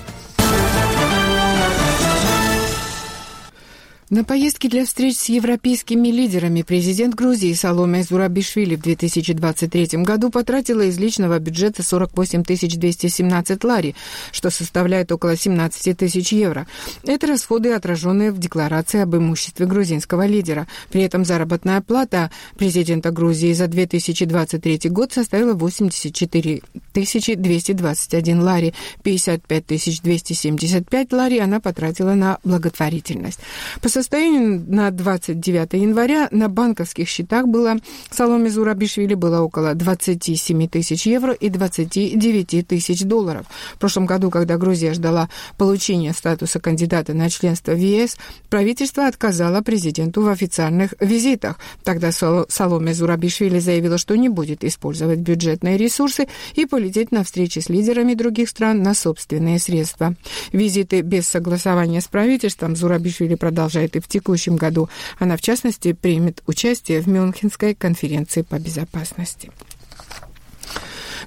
На 4.09 4.23
поездке 4.23 4.69
для 4.69 4.87
встреч 4.87 5.17
с 5.17 5.29
европейскими 5.29 6.07
лидерами 6.07 6.63
президент 6.63 7.13
Грузии 7.13 7.53
Саломе 7.53 8.01
Зурабишвили 8.01 8.75
в 8.75 8.81
2023 8.81 9.99
году 10.01 10.31
потратила 10.31 10.81
из 10.81 10.97
личного 10.97 11.37
бюджета 11.37 11.83
48 11.83 12.41
217 12.41 13.63
лари, 13.63 13.95
что 14.31 14.49
составляет 14.49 15.11
около 15.11 15.37
17 15.37 15.95
тысяч 15.95 16.33
евро. 16.33 16.65
Это 17.05 17.27
расходы, 17.27 17.71
отраженные 17.71 18.31
в 18.31 18.39
декларации 18.39 18.99
об 19.01 19.15
имуществе 19.15 19.67
грузинского 19.67 20.25
лидера. 20.25 20.67
При 20.89 21.03
этом 21.03 21.23
заработная 21.23 21.79
плата 21.81 22.31
президента 22.57 23.11
Грузии 23.11 23.53
за 23.53 23.67
2023 23.67 24.89
год 24.89 25.13
составила 25.13 25.53
84 25.53 26.63
221 26.93 28.41
лари, 28.41 28.73
55 29.03 29.65
275 30.01 31.13
лари 31.13 31.37
она 31.37 31.59
потратила 31.59 32.15
на 32.15 32.39
благотворительность. 32.43 33.39
По 33.83 33.98
состоянию 33.99 34.63
на 34.65 34.91
29 34.91 35.73
января 35.73 36.29
на 36.31 36.47
банковских 36.47 37.09
счетах 37.09 37.47
было 37.47 37.75
Саломе 38.11 38.49
Зурабишвили 38.49 39.13
было 39.13 39.41
около 39.41 39.75
27 39.75 40.69
тысяч 40.69 41.05
евро 41.05 41.33
и 41.33 41.49
29 41.49 42.65
тысяч 42.65 43.01
долларов. 43.03 43.45
В 43.75 43.79
прошлом 43.79 44.05
году, 44.05 44.29
когда 44.29 44.57
Грузия 44.57 44.93
ждала 44.93 45.29
получения 45.57 46.13
статуса 46.13 46.61
кандидата 46.61 47.13
на 47.13 47.29
членство 47.29 47.73
в 47.73 47.77
ЕС, 47.77 48.15
правительство 48.49 49.05
отказало 49.05 49.59
президенту 49.61 50.21
в 50.21 50.29
официальных 50.29 50.93
визитах. 51.01 51.57
Тогда 51.83 52.11
Саломе 52.13 52.93
Зурабишвили 52.93 53.59
заявила, 53.59 53.97
что 53.97 54.15
не 54.15 54.29
будет 54.29 54.63
использовать 54.63 55.19
бюджетные 55.19 55.77
ресурсы 55.77 56.29
и 56.55 56.65
полететь 56.65 57.11
на 57.11 57.25
встречи 57.25 57.59
с 57.59 57.67
лидерами 57.67 58.13
других 58.13 58.47
стран 58.47 58.81
на 58.81 58.93
собственные 58.93 59.59
средства. 59.59 60.15
Визиты 60.53 61.01
без 61.01 61.27
согласования 61.27 61.99
с 61.99 62.07
правительством 62.07 62.77
Зурабишвили 62.77 63.35
продолжает 63.35 63.88
будет 63.89 63.95
и 63.95 63.99
в 63.99 64.07
текущем 64.07 64.55
году. 64.55 64.89
Она, 65.17 65.35
в 65.37 65.41
частности, 65.41 65.93
примет 65.93 66.41
участие 66.47 67.01
в 67.01 67.07
Мюнхенской 67.07 67.75
конференции 67.75 68.43
по 68.43 68.59
безопасности. 68.59 69.51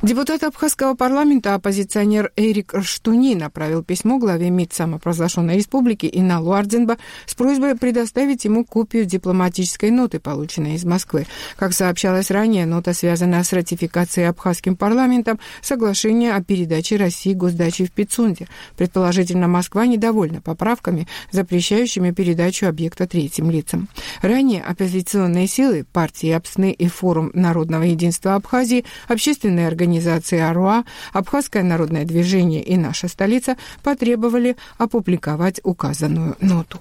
Депутат 0.03 0.43
Абхазского 0.43 0.95
парламента, 0.95 1.55
оппозиционер 1.55 2.33
Эрик 2.35 2.75
Штуни 2.83 3.37
направил 3.37 3.85
письмо 3.85 4.19
главе 4.19 4.51
МИД 4.51 4.73
самопровозглашенной 4.73 5.57
республики 5.57 6.11
Иналу 6.13 6.51
Ардзенба 6.51 6.97
с 7.25 7.37
просьбой 7.37 7.77
предоставить 7.77 8.45
ему 8.45 8.65
копию 8.65 9.05
дипломатической 9.05 9.93
ноты, 9.93 10.19
полученной 10.19 10.75
из 10.75 10.85
Москвы. 10.85 11.29
Как 11.57 11.73
сообщалось 11.73 12.33
ранее, 12.33 12.67
нота 12.67 12.95
связана 12.95 13.45
с 13.45 13.53
ратификацией 13.53 14.29
Абхазским 14.29 14.75
парламентом 14.75 15.39
соглашения 15.61 16.35
о 16.35 16.43
передаче 16.43 16.97
России 16.97 17.33
госдачи 17.33 17.85
в 17.85 17.93
Пицунде. 17.93 18.49
Предположительно, 18.77 19.47
Москва 19.47 19.87
недовольна 19.87 20.41
поправками, 20.41 21.07
запрещающими 21.31 22.11
передачу 22.11 22.67
объекта 22.67 23.07
третьим 23.07 23.53
лицам. 23.53 23.89
Ранее 24.21 24.63
оппозиционные 24.63 25.47
силы, 25.47 25.87
партии 25.93 26.31
Апсны 26.31 26.73
и 26.73 26.89
Форум 26.89 27.31
народного 27.35 27.85
единства 27.85 28.35
Абхазии, 28.35 28.85
общественные 29.07 29.69
организации 29.69 29.92
организации 29.93 30.39
АРУА, 30.39 30.85
Абхазское 31.13 31.63
народное 31.63 32.05
движение 32.05 32.63
и 32.63 32.77
наша 32.77 33.09
столица 33.09 33.57
потребовали 33.83 34.57
опубликовать 34.79 35.61
указанную 35.63 36.37
ноту. 36.41 36.81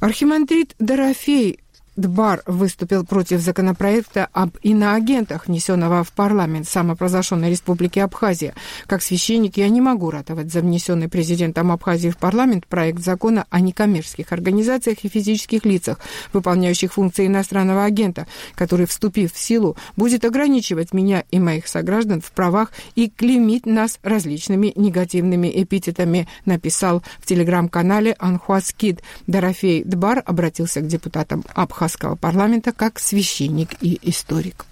Архимандрит 0.00 0.74
Дорофей 0.78 1.60
Дбар 1.96 2.42
выступил 2.46 3.04
против 3.04 3.40
законопроекта 3.40 4.28
об 4.32 4.56
иноагентах, 4.62 5.46
внесенного 5.46 6.04
в 6.04 6.12
парламент 6.12 6.66
самопровозглашенной 6.66 7.50
республики 7.50 7.98
Абхазия. 7.98 8.54
Как 8.86 9.02
священник 9.02 9.58
я 9.58 9.68
не 9.68 9.82
могу 9.82 10.10
ратовать 10.10 10.50
за 10.50 10.60
внесенный 10.60 11.10
президентом 11.10 11.70
Абхазии 11.70 12.08
в 12.08 12.16
парламент 12.16 12.66
проект 12.66 13.00
закона 13.00 13.44
о 13.50 13.60
некоммерческих 13.60 14.32
организациях 14.32 14.98
и 15.02 15.08
физических 15.08 15.66
лицах, 15.66 15.98
выполняющих 16.32 16.94
функции 16.94 17.26
иностранного 17.26 17.84
агента, 17.84 18.26
который, 18.54 18.86
вступив 18.86 19.34
в 19.34 19.38
силу, 19.38 19.76
будет 19.94 20.24
ограничивать 20.24 20.94
меня 20.94 21.24
и 21.30 21.38
моих 21.38 21.68
сограждан 21.68 22.22
в 22.22 22.32
правах 22.32 22.72
и 22.94 23.10
клеймить 23.10 23.66
нас 23.66 23.98
различными 24.02 24.72
негативными 24.76 25.52
эпитетами, 25.62 26.26
написал 26.46 27.02
в 27.18 27.26
телеграм-канале 27.26 28.16
Анхуаскид. 28.18 29.02
Дорофей 29.26 29.84
Дбар 29.84 30.22
обратился 30.24 30.80
к 30.80 30.86
депутатам 30.86 31.44
Абхазии 31.54 31.81
Абхазского 31.82 32.14
парламента 32.14 32.70
как 32.70 33.00
священник 33.00 33.70
и 33.80 33.98
историк. 34.02 34.66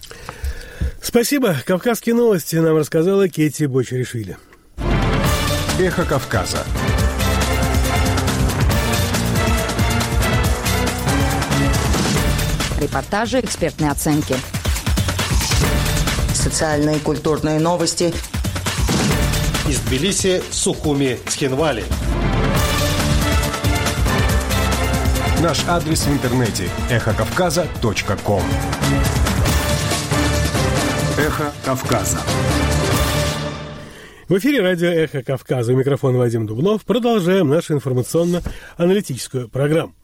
Спасибо. 1.02 1.56
Кавказские 1.66 2.14
новости 2.14 2.54
нам 2.54 2.76
рассказала 2.76 3.28
Кетти 3.28 3.66
Бочеришвили. 3.66 4.36
Эхо 5.80 6.04
Кавказа. 6.04 6.64
Репортажи, 12.80 13.40
экспертные 13.40 13.90
оценки. 13.90 14.36
Социальные 16.32 16.98
и 16.98 17.00
культурные 17.00 17.58
новости. 17.58 18.14
Из 19.68 19.80
Тбилиси, 19.80 20.44
Сухуми, 20.52 21.18
Схинвали. 21.26 21.84
Наш 25.42 25.64
адрес 25.66 26.07
в 26.07 26.12
интернете– 26.12 26.68
эхокавказа.ком 26.90 28.42
Эхо 31.18 31.53
Кавказа. 31.64 32.18
В 34.29 34.37
эфире 34.37 34.61
радио 34.61 34.88
«Эхо 34.88 35.22
Кавказа». 35.22 35.72
У 35.72 35.76
микрофона 35.76 36.18
Вадим 36.18 36.46
Дубнов. 36.46 36.85
Продолжаем 36.85 37.48
нашу 37.48 37.72
информационно-аналитическую 37.72 39.48
программу. 39.48 39.94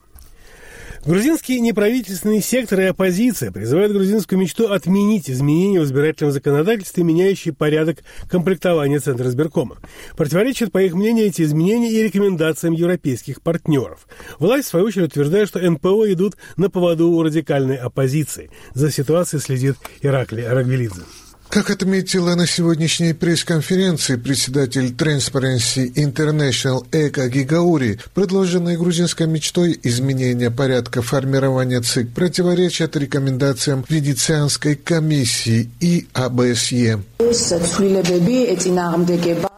Грузинские 1.06 1.60
неправительственные 1.60 2.40
секторы 2.40 2.82
и 2.82 2.86
оппозиция 2.86 3.52
призывают 3.52 3.92
грузинскую 3.92 4.40
мечту 4.40 4.72
отменить 4.72 5.30
изменения 5.30 5.80
в 5.80 5.84
избирательном 5.84 6.32
законодательстве, 6.32 7.04
меняющие 7.04 7.54
порядок 7.54 7.98
комплектования 8.28 8.98
Центра 8.98 9.28
избиркома. 9.28 9.76
Противоречат, 10.16 10.72
по 10.72 10.82
их 10.82 10.94
мнению, 10.94 11.26
эти 11.26 11.42
изменения 11.42 11.92
и 11.92 12.02
рекомендациям 12.02 12.74
европейских 12.74 13.40
партнеров. 13.40 14.08
Власть, 14.40 14.66
в 14.66 14.70
свою 14.70 14.86
очередь, 14.86 15.10
утверждает, 15.10 15.46
что 15.46 15.70
НПО 15.70 16.12
идут 16.12 16.36
на 16.56 16.70
поводу 16.70 17.10
у 17.10 17.22
радикальной 17.22 17.76
оппозиции. 17.76 18.50
За 18.74 18.90
ситуацией 18.90 19.40
следит 19.40 19.76
Иракли 20.02 20.40
Арагвелидзе. 20.40 21.02
Как 21.48 21.70
отметила 21.70 22.35
на 22.35 22.46
сегодняшней 22.46 23.14
пресс-конференции 23.14 24.16
председатель 24.16 24.92
Transparency 24.92 25.92
International 25.94 26.85
Эка 26.92 27.28
Гигаури, 27.28 27.98
предложенные 28.14 28.76
грузинской 28.76 29.26
мечтой 29.26 29.78
изменения 29.82 30.50
порядка 30.50 31.02
формирования 31.02 31.80
ЦИК 31.80 32.12
противоречат 32.12 32.96
рекомендациям 32.96 33.85
Венецианской 33.88 34.74
комиссии 34.74 35.70
и 35.80 36.06
АБСЕ. 36.12 37.00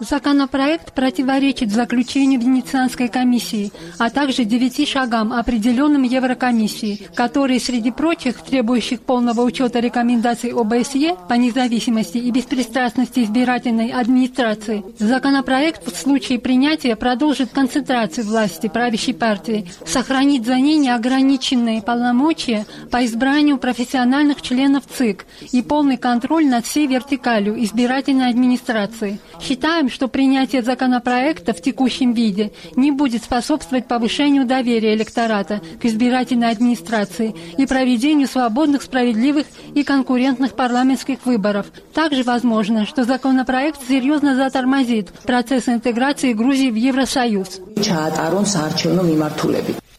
Законопроект 0.01 0.93
противоречит 0.93 1.73
заключению 1.73 2.41
Венецианской 2.41 3.09
комиссии, 3.09 3.73
а 3.99 4.11
также 4.11 4.45
девяти 4.45 4.87
шагам, 4.87 5.33
определенным 5.33 6.03
Еврокомиссией, 6.03 7.09
которые, 7.15 7.59
среди 7.59 7.91
прочих, 7.91 8.37
требующих 8.43 9.01
полного 9.01 9.41
учета 9.41 9.81
рекомендаций 9.81 10.53
ОБСЕ 10.53 11.17
по 11.29 11.35
независимости, 11.35 11.78
независимости 11.79 12.19
и 12.19 12.31
беспристрастности 12.31 13.21
избирательной 13.21 13.91
администрации. 13.91 14.85
Законопроект 14.99 15.87
в 15.87 15.97
случае 15.97 16.39
принятия 16.39 16.97
продолжит 16.97 17.51
концентрацию 17.51 18.27
власти 18.27 18.69
правящей 18.69 19.15
партии, 19.15 19.71
сохранит 19.87 20.45
за 20.45 20.57
ней 20.57 20.77
неограниченные 20.77 21.83
полномочия 21.83 22.67
по 22.91 23.05
избранию 23.05 23.59
профессиональных 23.59 24.43
членов 24.43 24.85
ЦИК 24.87 25.27
и 25.53 25.63
полный 25.63 25.97
контроль 25.97 26.47
над 26.47 26.67
всей 26.67 26.87
вертикалью 26.87 27.63
избирательной 27.65 28.29
администрации. 28.29 29.21
Считаем, 29.41 29.89
что 29.89 30.09
принятие 30.09 30.63
законопроекта 30.63 31.53
в 31.53 31.63
текущем 31.63 32.13
виде 32.13 32.53
не 32.75 32.91
будет 32.91 33.23
способствовать 33.23 33.87
повышению 33.87 34.47
доверия 34.47 34.95
электората 34.95 35.61
к 35.81 35.85
избирательной 35.85 36.51
администрации 36.51 37.35
и 37.57 37.67
проведению 37.67 38.27
свободных, 38.27 38.83
справедливых 38.83 39.47
и 39.75 39.85
конкурентных 39.85 40.55
парламентских 40.55 41.25
выборов. 41.25 41.68
Также 41.93 42.23
возможно, 42.23 42.87
что 42.87 43.05
законопроект 43.05 43.81
серьезно 43.89 44.37
затормозит 44.37 45.11
процесс 45.25 45.69
интеграции 45.69 46.33
Грузии 46.33 46.71
в 46.71 46.75
Евросоюз. 46.75 47.61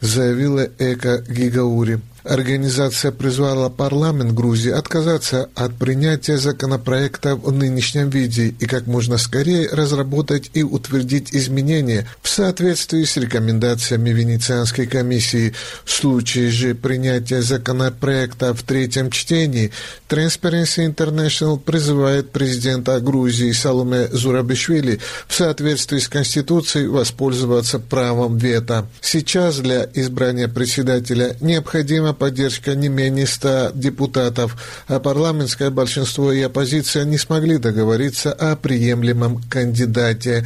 Заявила 0.01 0.67
Эка 0.79 1.23
Гигаури. 1.27 1.99
Организация 2.23 3.11
призвала 3.11 3.69
парламент 3.69 4.33
Грузии 4.33 4.71
отказаться 4.71 5.49
от 5.55 5.75
принятия 5.75 6.37
законопроекта 6.37 7.35
в 7.35 7.51
нынешнем 7.51 8.09
виде 8.09 8.53
и 8.59 8.65
как 8.65 8.87
можно 8.87 9.17
скорее 9.17 9.69
разработать 9.69 10.51
и 10.53 10.63
утвердить 10.63 11.33
изменения 11.33 12.07
в 12.21 12.29
соответствии 12.29 13.03
с 13.03 13.15
рекомендациями 13.17 14.09
Венецианской 14.09 14.85
комиссии. 14.85 15.53
В 15.85 15.91
случае 15.91 16.51
же 16.51 16.75
принятия 16.75 17.41
законопроекта 17.41 18.53
в 18.53 18.63
третьем 18.63 19.11
чтении 19.11 19.71
Transparency 20.09 20.93
International 20.93 21.57
призывает 21.57 22.31
президента 22.31 22.99
Грузии 22.99 23.51
Салуме 23.51 24.07
Зурабишвили 24.11 24.99
в 25.27 25.33
соответствии 25.33 25.99
с 25.99 26.09
Конституцией 26.09 26.87
воспользоваться 26.87 27.79
правом 27.79 28.37
вето. 28.37 28.87
Сейчас 29.01 29.59
для 29.59 29.87
избрания 29.93 30.47
председателя 30.47 31.35
необходимо 31.41 32.08
необходима 32.09 32.13
поддержка 32.13 32.75
не 32.75 32.89
менее 32.89 33.25
100 33.25 33.71
депутатов, 33.73 34.55
а 34.87 34.99
парламентское 34.99 35.69
большинство 35.69 36.31
и 36.31 36.41
оппозиция 36.41 37.05
не 37.05 37.17
смогли 37.17 37.57
договориться 37.57 38.31
о 38.33 38.55
приемлемом 38.55 39.41
кандидате. 39.49 40.45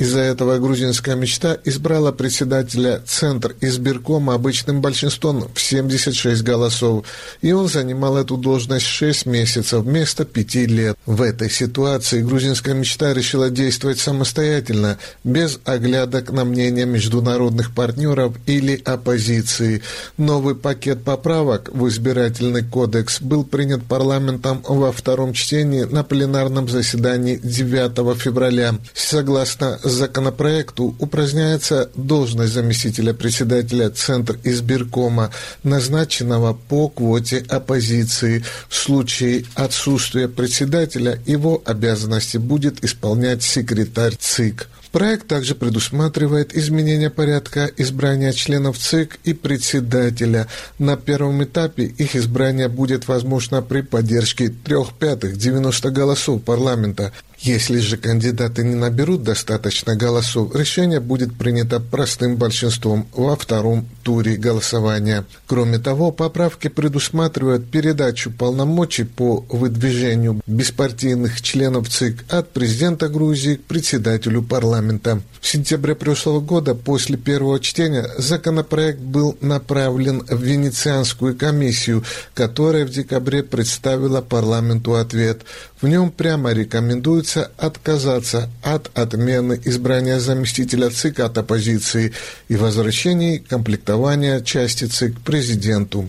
Из-за 0.00 0.20
этого 0.20 0.56
грузинская 0.56 1.14
мечта 1.14 1.58
избрала 1.62 2.10
председателя 2.10 3.02
Центр 3.06 3.54
избиркома 3.60 4.32
обычным 4.32 4.80
большинством 4.80 5.46
в 5.52 5.60
76 5.60 6.42
голосов, 6.42 7.04
и 7.42 7.52
он 7.52 7.68
занимал 7.68 8.16
эту 8.16 8.38
должность 8.38 8.86
6 8.86 9.26
месяцев 9.26 9.82
вместо 9.82 10.24
5 10.24 10.54
лет. 10.54 10.96
В 11.04 11.20
этой 11.20 11.50
ситуации 11.50 12.22
грузинская 12.22 12.74
мечта 12.74 13.12
решила 13.12 13.50
действовать 13.50 13.98
самостоятельно, 13.98 14.96
без 15.22 15.60
оглядок 15.66 16.32
на 16.32 16.46
мнение 16.46 16.86
международных 16.86 17.74
партнеров 17.74 18.32
или 18.46 18.80
оппозиции. 18.82 19.82
Новый 20.16 20.54
пакет 20.54 21.04
поправок 21.04 21.68
в 21.74 21.86
избирательный 21.88 22.64
кодекс 22.64 23.20
был 23.20 23.44
принят 23.44 23.84
парламентом 23.84 24.64
во 24.66 24.92
втором 24.92 25.34
чтении 25.34 25.82
на 25.82 26.04
пленарном 26.04 26.70
заседании 26.70 27.38
9 27.42 28.18
февраля. 28.18 28.76
Согласно 28.94 29.78
законопроекту 29.92 30.94
упраздняется 30.98 31.90
должность 31.94 32.52
заместителя 32.52 33.12
председателя 33.14 33.90
Центр 33.90 34.38
избиркома, 34.44 35.30
назначенного 35.62 36.54
по 36.54 36.88
квоте 36.88 37.44
оппозиции. 37.48 38.44
В 38.68 38.74
случае 38.74 39.44
отсутствия 39.54 40.28
председателя 40.28 41.20
его 41.26 41.62
обязанности 41.64 42.36
будет 42.36 42.84
исполнять 42.84 43.42
секретарь 43.42 44.14
ЦИК. 44.18 44.68
Проект 44.92 45.28
также 45.28 45.54
предусматривает 45.54 46.56
изменение 46.56 47.10
порядка 47.10 47.70
избрания 47.76 48.32
членов 48.32 48.76
ЦИК 48.76 49.20
и 49.22 49.34
председателя. 49.34 50.48
На 50.80 50.96
первом 50.96 51.44
этапе 51.44 51.84
их 51.84 52.16
избрание 52.16 52.68
будет 52.68 53.06
возможно 53.06 53.62
при 53.62 53.82
поддержке 53.82 54.48
трех 54.48 54.92
пятых 54.94 55.36
90 55.36 55.90
голосов 55.90 56.42
парламента. 56.42 57.12
Если 57.42 57.78
же 57.78 57.96
кандидаты 57.96 58.62
не 58.62 58.74
наберут 58.74 59.22
достаточно 59.22 59.96
голосов, 59.96 60.54
решение 60.54 61.00
будет 61.00 61.34
принято 61.34 61.80
простым 61.80 62.36
большинством 62.36 63.08
во 63.14 63.34
втором 63.34 63.88
туре 64.02 64.36
голосования. 64.36 65.24
Кроме 65.46 65.78
того, 65.78 66.12
поправки 66.12 66.68
предусматривают 66.68 67.70
передачу 67.70 68.30
полномочий 68.30 69.04
по 69.04 69.46
выдвижению 69.48 70.42
беспартийных 70.46 71.40
членов 71.40 71.88
ЦИК 71.88 72.24
от 72.28 72.50
президента 72.52 73.08
Грузии 73.08 73.54
к 73.54 73.64
председателю 73.64 74.42
парламента. 74.42 75.22
В 75.40 75.46
сентябре 75.46 75.94
прошлого 75.94 76.40
года, 76.40 76.74
после 76.74 77.16
первого 77.16 77.58
чтения, 77.58 78.06
законопроект 78.18 79.00
был 79.00 79.38
направлен 79.40 80.22
в 80.28 80.42
Венецианскую 80.42 81.34
комиссию, 81.34 82.04
которая 82.34 82.84
в 82.84 82.90
декабре 82.90 83.42
представила 83.42 84.20
парламенту 84.20 84.96
ответ. 84.96 85.40
В 85.80 85.88
нем 85.88 86.10
прямо 86.10 86.52
рекомендуется 86.52 87.29
отказаться 87.36 88.50
от 88.62 88.90
отмены 88.96 89.60
избрания 89.64 90.18
заместителя 90.18 90.90
ЦИК 90.90 91.20
от 91.20 91.38
оппозиции 91.38 92.12
и 92.48 92.56
возвращения 92.56 93.38
комплектования 93.38 94.40
части 94.40 94.84
ЦИК 94.84 95.20
президенту. 95.20 96.08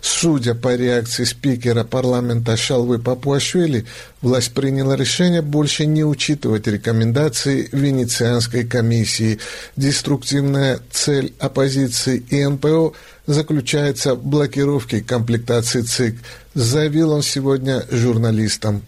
Судя 0.00 0.54
по 0.54 0.74
реакции 0.74 1.24
спикера 1.24 1.84
парламента 1.84 2.56
Шалвы 2.56 2.98
Папуашвили, 2.98 3.86
власть 4.20 4.52
приняла 4.54 4.96
решение 4.96 5.42
больше 5.42 5.86
не 5.86 6.04
учитывать 6.04 6.66
рекомендации 6.66 7.68
Венецианской 7.72 8.64
комиссии. 8.64 9.38
Деструктивная 9.76 10.80
цель 10.90 11.34
оппозиции 11.38 12.18
и 12.30 12.46
НПО 12.46 12.92
заключается 13.26 14.14
в 14.14 14.24
блокировке 14.24 15.00
комплектации 15.00 15.82
ЦИК, 15.82 16.16
заявил 16.54 17.12
он 17.12 17.22
сегодня 17.22 17.84
журналистам. 17.90 18.82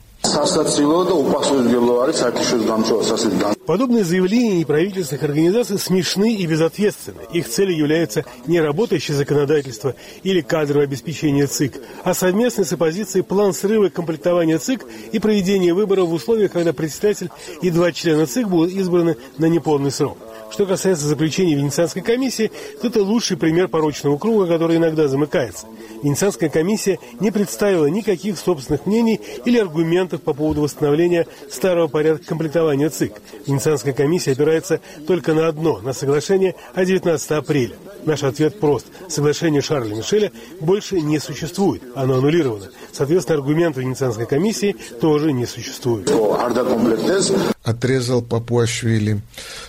Подобные 3.67 4.05
заявления 4.05 4.59
неправительственных 4.59 5.23
организаций 5.23 5.79
смешны 5.79 6.35
и 6.35 6.47
безответственны. 6.47 7.21
Их 7.33 7.49
целью 7.49 7.77
является 7.77 8.25
не 8.47 8.61
работающее 8.61 9.17
законодательство 9.17 9.95
или 10.23 10.41
кадровое 10.41 10.85
обеспечение 10.85 11.47
ЦИК, 11.47 11.81
а 12.03 12.15
совместный 12.15 12.65
с 12.65 12.73
оппозицией 12.73 13.25
план 13.25 13.53
срыва 13.53 13.89
комплектования 13.89 14.59
ЦИК 14.59 14.85
и 15.13 15.19
проведения 15.19 15.75
выборов 15.75 16.09
в 16.09 16.13
условиях, 16.15 16.53
когда 16.53 16.73
председатель 16.73 17.31
и 17.63 17.71
два 17.71 17.93
члена 17.93 18.27
ЦИК 18.27 18.49
будут 18.49 18.73
избраны 18.73 19.17
на 19.39 19.47
неполный 19.47 19.91
срок. 19.91 20.19
Что 20.55 20.67
касается 20.67 21.09
заключения 21.09 21.57
Венецианской 21.57 22.01
комиссии, 22.01 22.53
то 22.81 22.87
это 22.87 23.03
лучший 23.03 23.37
пример 23.37 23.67
порочного 23.67 24.17
круга, 24.19 24.47
который 24.47 24.77
иногда 24.77 25.09
замыкается. 25.09 25.67
Венецианская 26.01 26.49
комиссия 26.49 27.01
не 27.19 27.33
представила 27.33 27.87
никаких 27.87 28.39
собственных 28.39 28.87
мнений 28.87 29.21
или 29.45 29.59
аргументов 29.59 30.23
по 30.23 30.33
поводу 30.33 30.61
восстановления 30.61 31.27
старого 31.51 31.89
порядка 31.89 32.27
комплектования 32.27 32.89
ЦИК. 32.89 33.15
Венецианская 33.49 33.93
комиссия 33.93 34.31
опирается 34.31 34.79
только 35.09 35.35
на 35.35 35.49
одно– 35.49 35.81
на 35.83 35.93
соглашение 35.93 36.55
от 36.73 36.87
19 36.87 37.31
апреля. 37.33 37.75
Наш 38.05 38.23
ответ 38.23 38.61
прост. 38.61 38.87
Соглашение 39.09 39.61
Шарля 39.61 39.97
Мишеля 39.97 40.31
больше 40.61 41.01
не 41.01 41.19
существует. 41.19 41.83
Оно 41.97 42.19
аннулировано. 42.19 42.69
Соответственно, 42.93 43.39
аргументы 43.39 43.81
Венецианской 43.81 44.27
комиссии 44.27 44.77
тоже 45.01 45.33
не 45.33 45.47
существуют. 45.47 46.13
Отрезал 47.65 48.23
Папуашвили. 48.23 49.21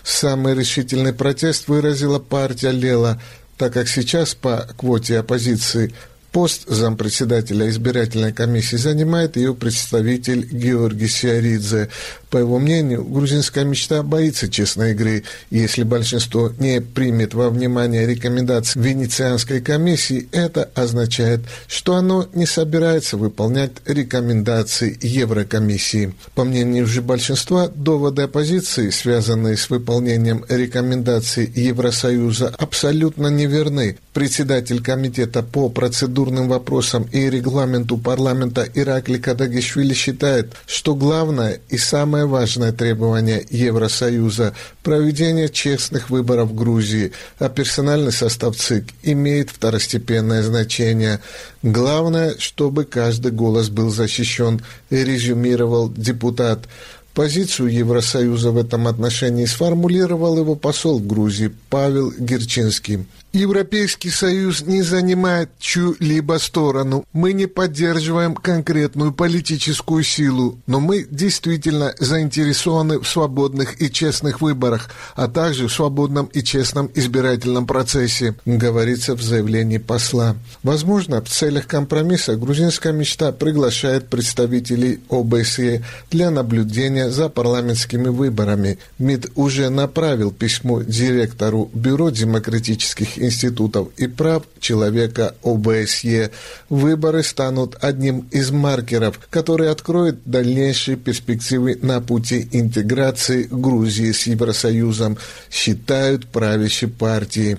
Самый 0.04 0.54
решительный 0.54 1.14
протест 1.14 1.68
выразила 1.68 2.20
партия 2.20 2.72
Лела, 2.72 3.22
так 3.58 3.74
как 3.74 3.88
сейчас 3.88 4.36
по 4.36 4.68
квоте 4.78 5.20
оппозиции 5.20 5.93
Пост 6.36 6.68
зампредседателя 6.68 7.70
избирательной 7.70 8.34
комиссии 8.34 8.76
занимает 8.76 9.38
ее 9.38 9.56
представитель 9.56 10.46
Георгий 10.46 11.08
Сиаридзе. 11.08 11.89
По 12.36 12.39
его 12.39 12.59
мнению, 12.59 13.05
грузинская 13.05 13.63
мечта 13.63 14.03
боится 14.03 14.49
честной 14.49 14.91
игры. 14.91 15.23
Если 15.51 15.83
большинство 15.83 16.51
не 16.59 16.81
примет 16.81 17.33
во 17.33 17.49
внимание 17.49 18.05
рекомендации 18.05 18.77
Венецианской 18.77 19.61
комиссии, 19.61 20.27
это 20.33 20.69
означает, 20.75 21.39
что 21.69 21.95
оно 21.95 22.27
не 22.33 22.45
собирается 22.45 23.15
выполнять 23.15 23.71
рекомендации 23.86 24.99
Еврокомиссии. 25.01 26.13
По 26.33 26.43
мнению 26.43 26.88
же 26.88 27.01
большинства, 27.01 27.69
доводы 27.69 28.23
оппозиции, 28.23 28.89
связанные 28.89 29.55
с 29.55 29.69
выполнением 29.69 30.43
рекомендаций 30.49 31.49
Евросоюза, 31.55 32.53
абсолютно 32.57 33.27
неверны. 33.27 33.97
Председатель 34.11 34.83
комитета 34.83 35.41
по 35.41 35.69
процедурным 35.69 36.49
вопросам 36.49 37.07
и 37.13 37.29
регламенту 37.29 37.97
парламента 37.97 38.67
Иракли 38.73 39.19
Кадагишвили 39.19 39.93
считает, 39.93 40.51
что 40.65 40.95
главное 40.95 41.61
и 41.69 41.77
самое 41.77 42.24
самое 42.26 42.28
важное 42.28 42.71
требование 42.71 43.45
Евросоюза– 43.49 44.53
проведение 44.84 45.49
честных 45.49 46.09
выборов 46.09 46.49
в 46.49 46.55
Грузии, 46.55 47.11
а 47.39 47.49
персональный 47.49 48.11
состав 48.11 48.55
ЦИК 48.55 48.86
имеет 49.03 49.49
второстепенное 49.49 50.43
значение. 50.43 51.19
Главное, 51.63 52.36
чтобы 52.39 52.86
каждый 52.86 53.32
голос 53.32 53.69
был 53.69 53.89
защищен, 53.89 54.61
резюмировал 54.89 55.91
депутат. 55.91 56.67
Позицию 57.13 57.69
Евросоюза 57.69 58.51
в 58.51 58.57
этом 58.57 58.88
отношении 58.88 59.45
сформулировал 59.45 60.38
его 60.38 60.55
посол 60.55 60.99
в 60.99 61.07
Грузии 61.07 61.51
Павел 61.69 62.11
Герчинский. 62.11 63.05
Европейский 63.36 64.11
Союз 64.11 64.61
не 64.61 64.81
занимает 64.81 65.49
чью-либо 65.59 66.39
сторону. 66.39 67.03
Мы 67.11 67.33
не 67.33 67.47
поддерживаем 67.47 68.33
конкретную 68.33 69.11
политическую 69.11 70.03
силу, 70.03 70.57
но 70.67 70.79
мы 70.79 71.05
действительно 71.09 71.93
заинтересованы 71.99 72.99
в 72.99 73.07
свободных 73.07 73.81
и 73.81 73.91
честных 73.91 74.39
выборах, 74.39 74.89
а 75.15 75.27
также 75.27 75.67
в 75.67 75.73
свободном 75.73 76.27
и 76.27 76.41
честном 76.43 76.89
избирательном 76.95 77.67
процессе, 77.67 78.36
говорится 78.45 79.15
в 79.15 79.21
заявлении 79.21 79.79
посла. 79.79 80.38
Возможно, 80.63 81.21
в 81.21 81.27
целях 81.27 81.67
компромисса 81.67 82.38
грузинская 82.38 82.93
мечта 82.93 83.33
приглашает 83.33 84.07
представителей 84.07 85.01
ОБСЕ 85.09 85.83
для 86.09 86.31
наблюдения 86.31 87.09
за 87.09 87.27
парламентскими 87.27 88.07
выборами. 88.07 88.77
МИД 88.97 89.31
уже 89.36 89.69
направил 89.69 90.31
письмо 90.31 90.83
директору 90.83 91.69
Бюро 91.73 92.11
демократических 92.11 93.24
институтов 93.26 93.89
и 93.97 94.07
прав 94.07 94.43
человека 94.59 95.36
ОБСЕ. 95.43 96.32
Выборы 96.69 97.23
станут 97.23 97.76
одним 97.82 98.28
из 98.32 98.51
маркеров, 98.51 99.19
который 99.30 99.69
откроет 99.69 100.19
дальнейшие 100.26 100.97
перспективы 100.97 101.78
на 101.82 102.01
пути 102.01 102.47
интеграции 102.51 103.47
Грузии 103.49 104.11
с 104.11 104.28
Евросоюзом, 104.28 105.17
считают 105.51 106.28
правящие 106.28 106.89
партии. 106.89 107.57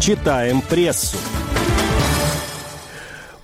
Читаем 0.00 0.62
прессу. 0.62 1.16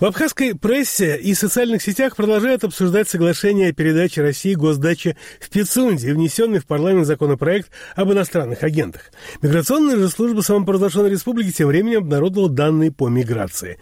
В 0.01 0.05
абхазской 0.05 0.55
прессе 0.55 1.16
и 1.16 1.34
социальных 1.34 1.82
сетях 1.82 2.14
продолжают 2.14 2.62
обсуждать 2.62 3.09
соглашение 3.09 3.70
о 3.70 3.72
передаче 3.72 4.22
России 4.22 4.55
госдачи 4.55 5.16
в 5.40 5.51
Пицунде, 5.51 6.12
внесенный 6.12 6.61
в 6.61 6.66
парламент 6.66 7.05
законопроект 7.05 7.72
об 7.96 8.12
иностранных 8.12 8.62
агентах. 8.62 9.11
Миграционная 9.42 9.96
же 9.96 10.09
служба 10.09 10.42
самопровозглашенной 10.42 11.11
республики 11.11 11.51
тем 11.51 11.66
временем 11.66 11.99
обнародовала 11.99 12.49
данные 12.49 12.92
по 12.92 13.09
миграции. 13.09 13.80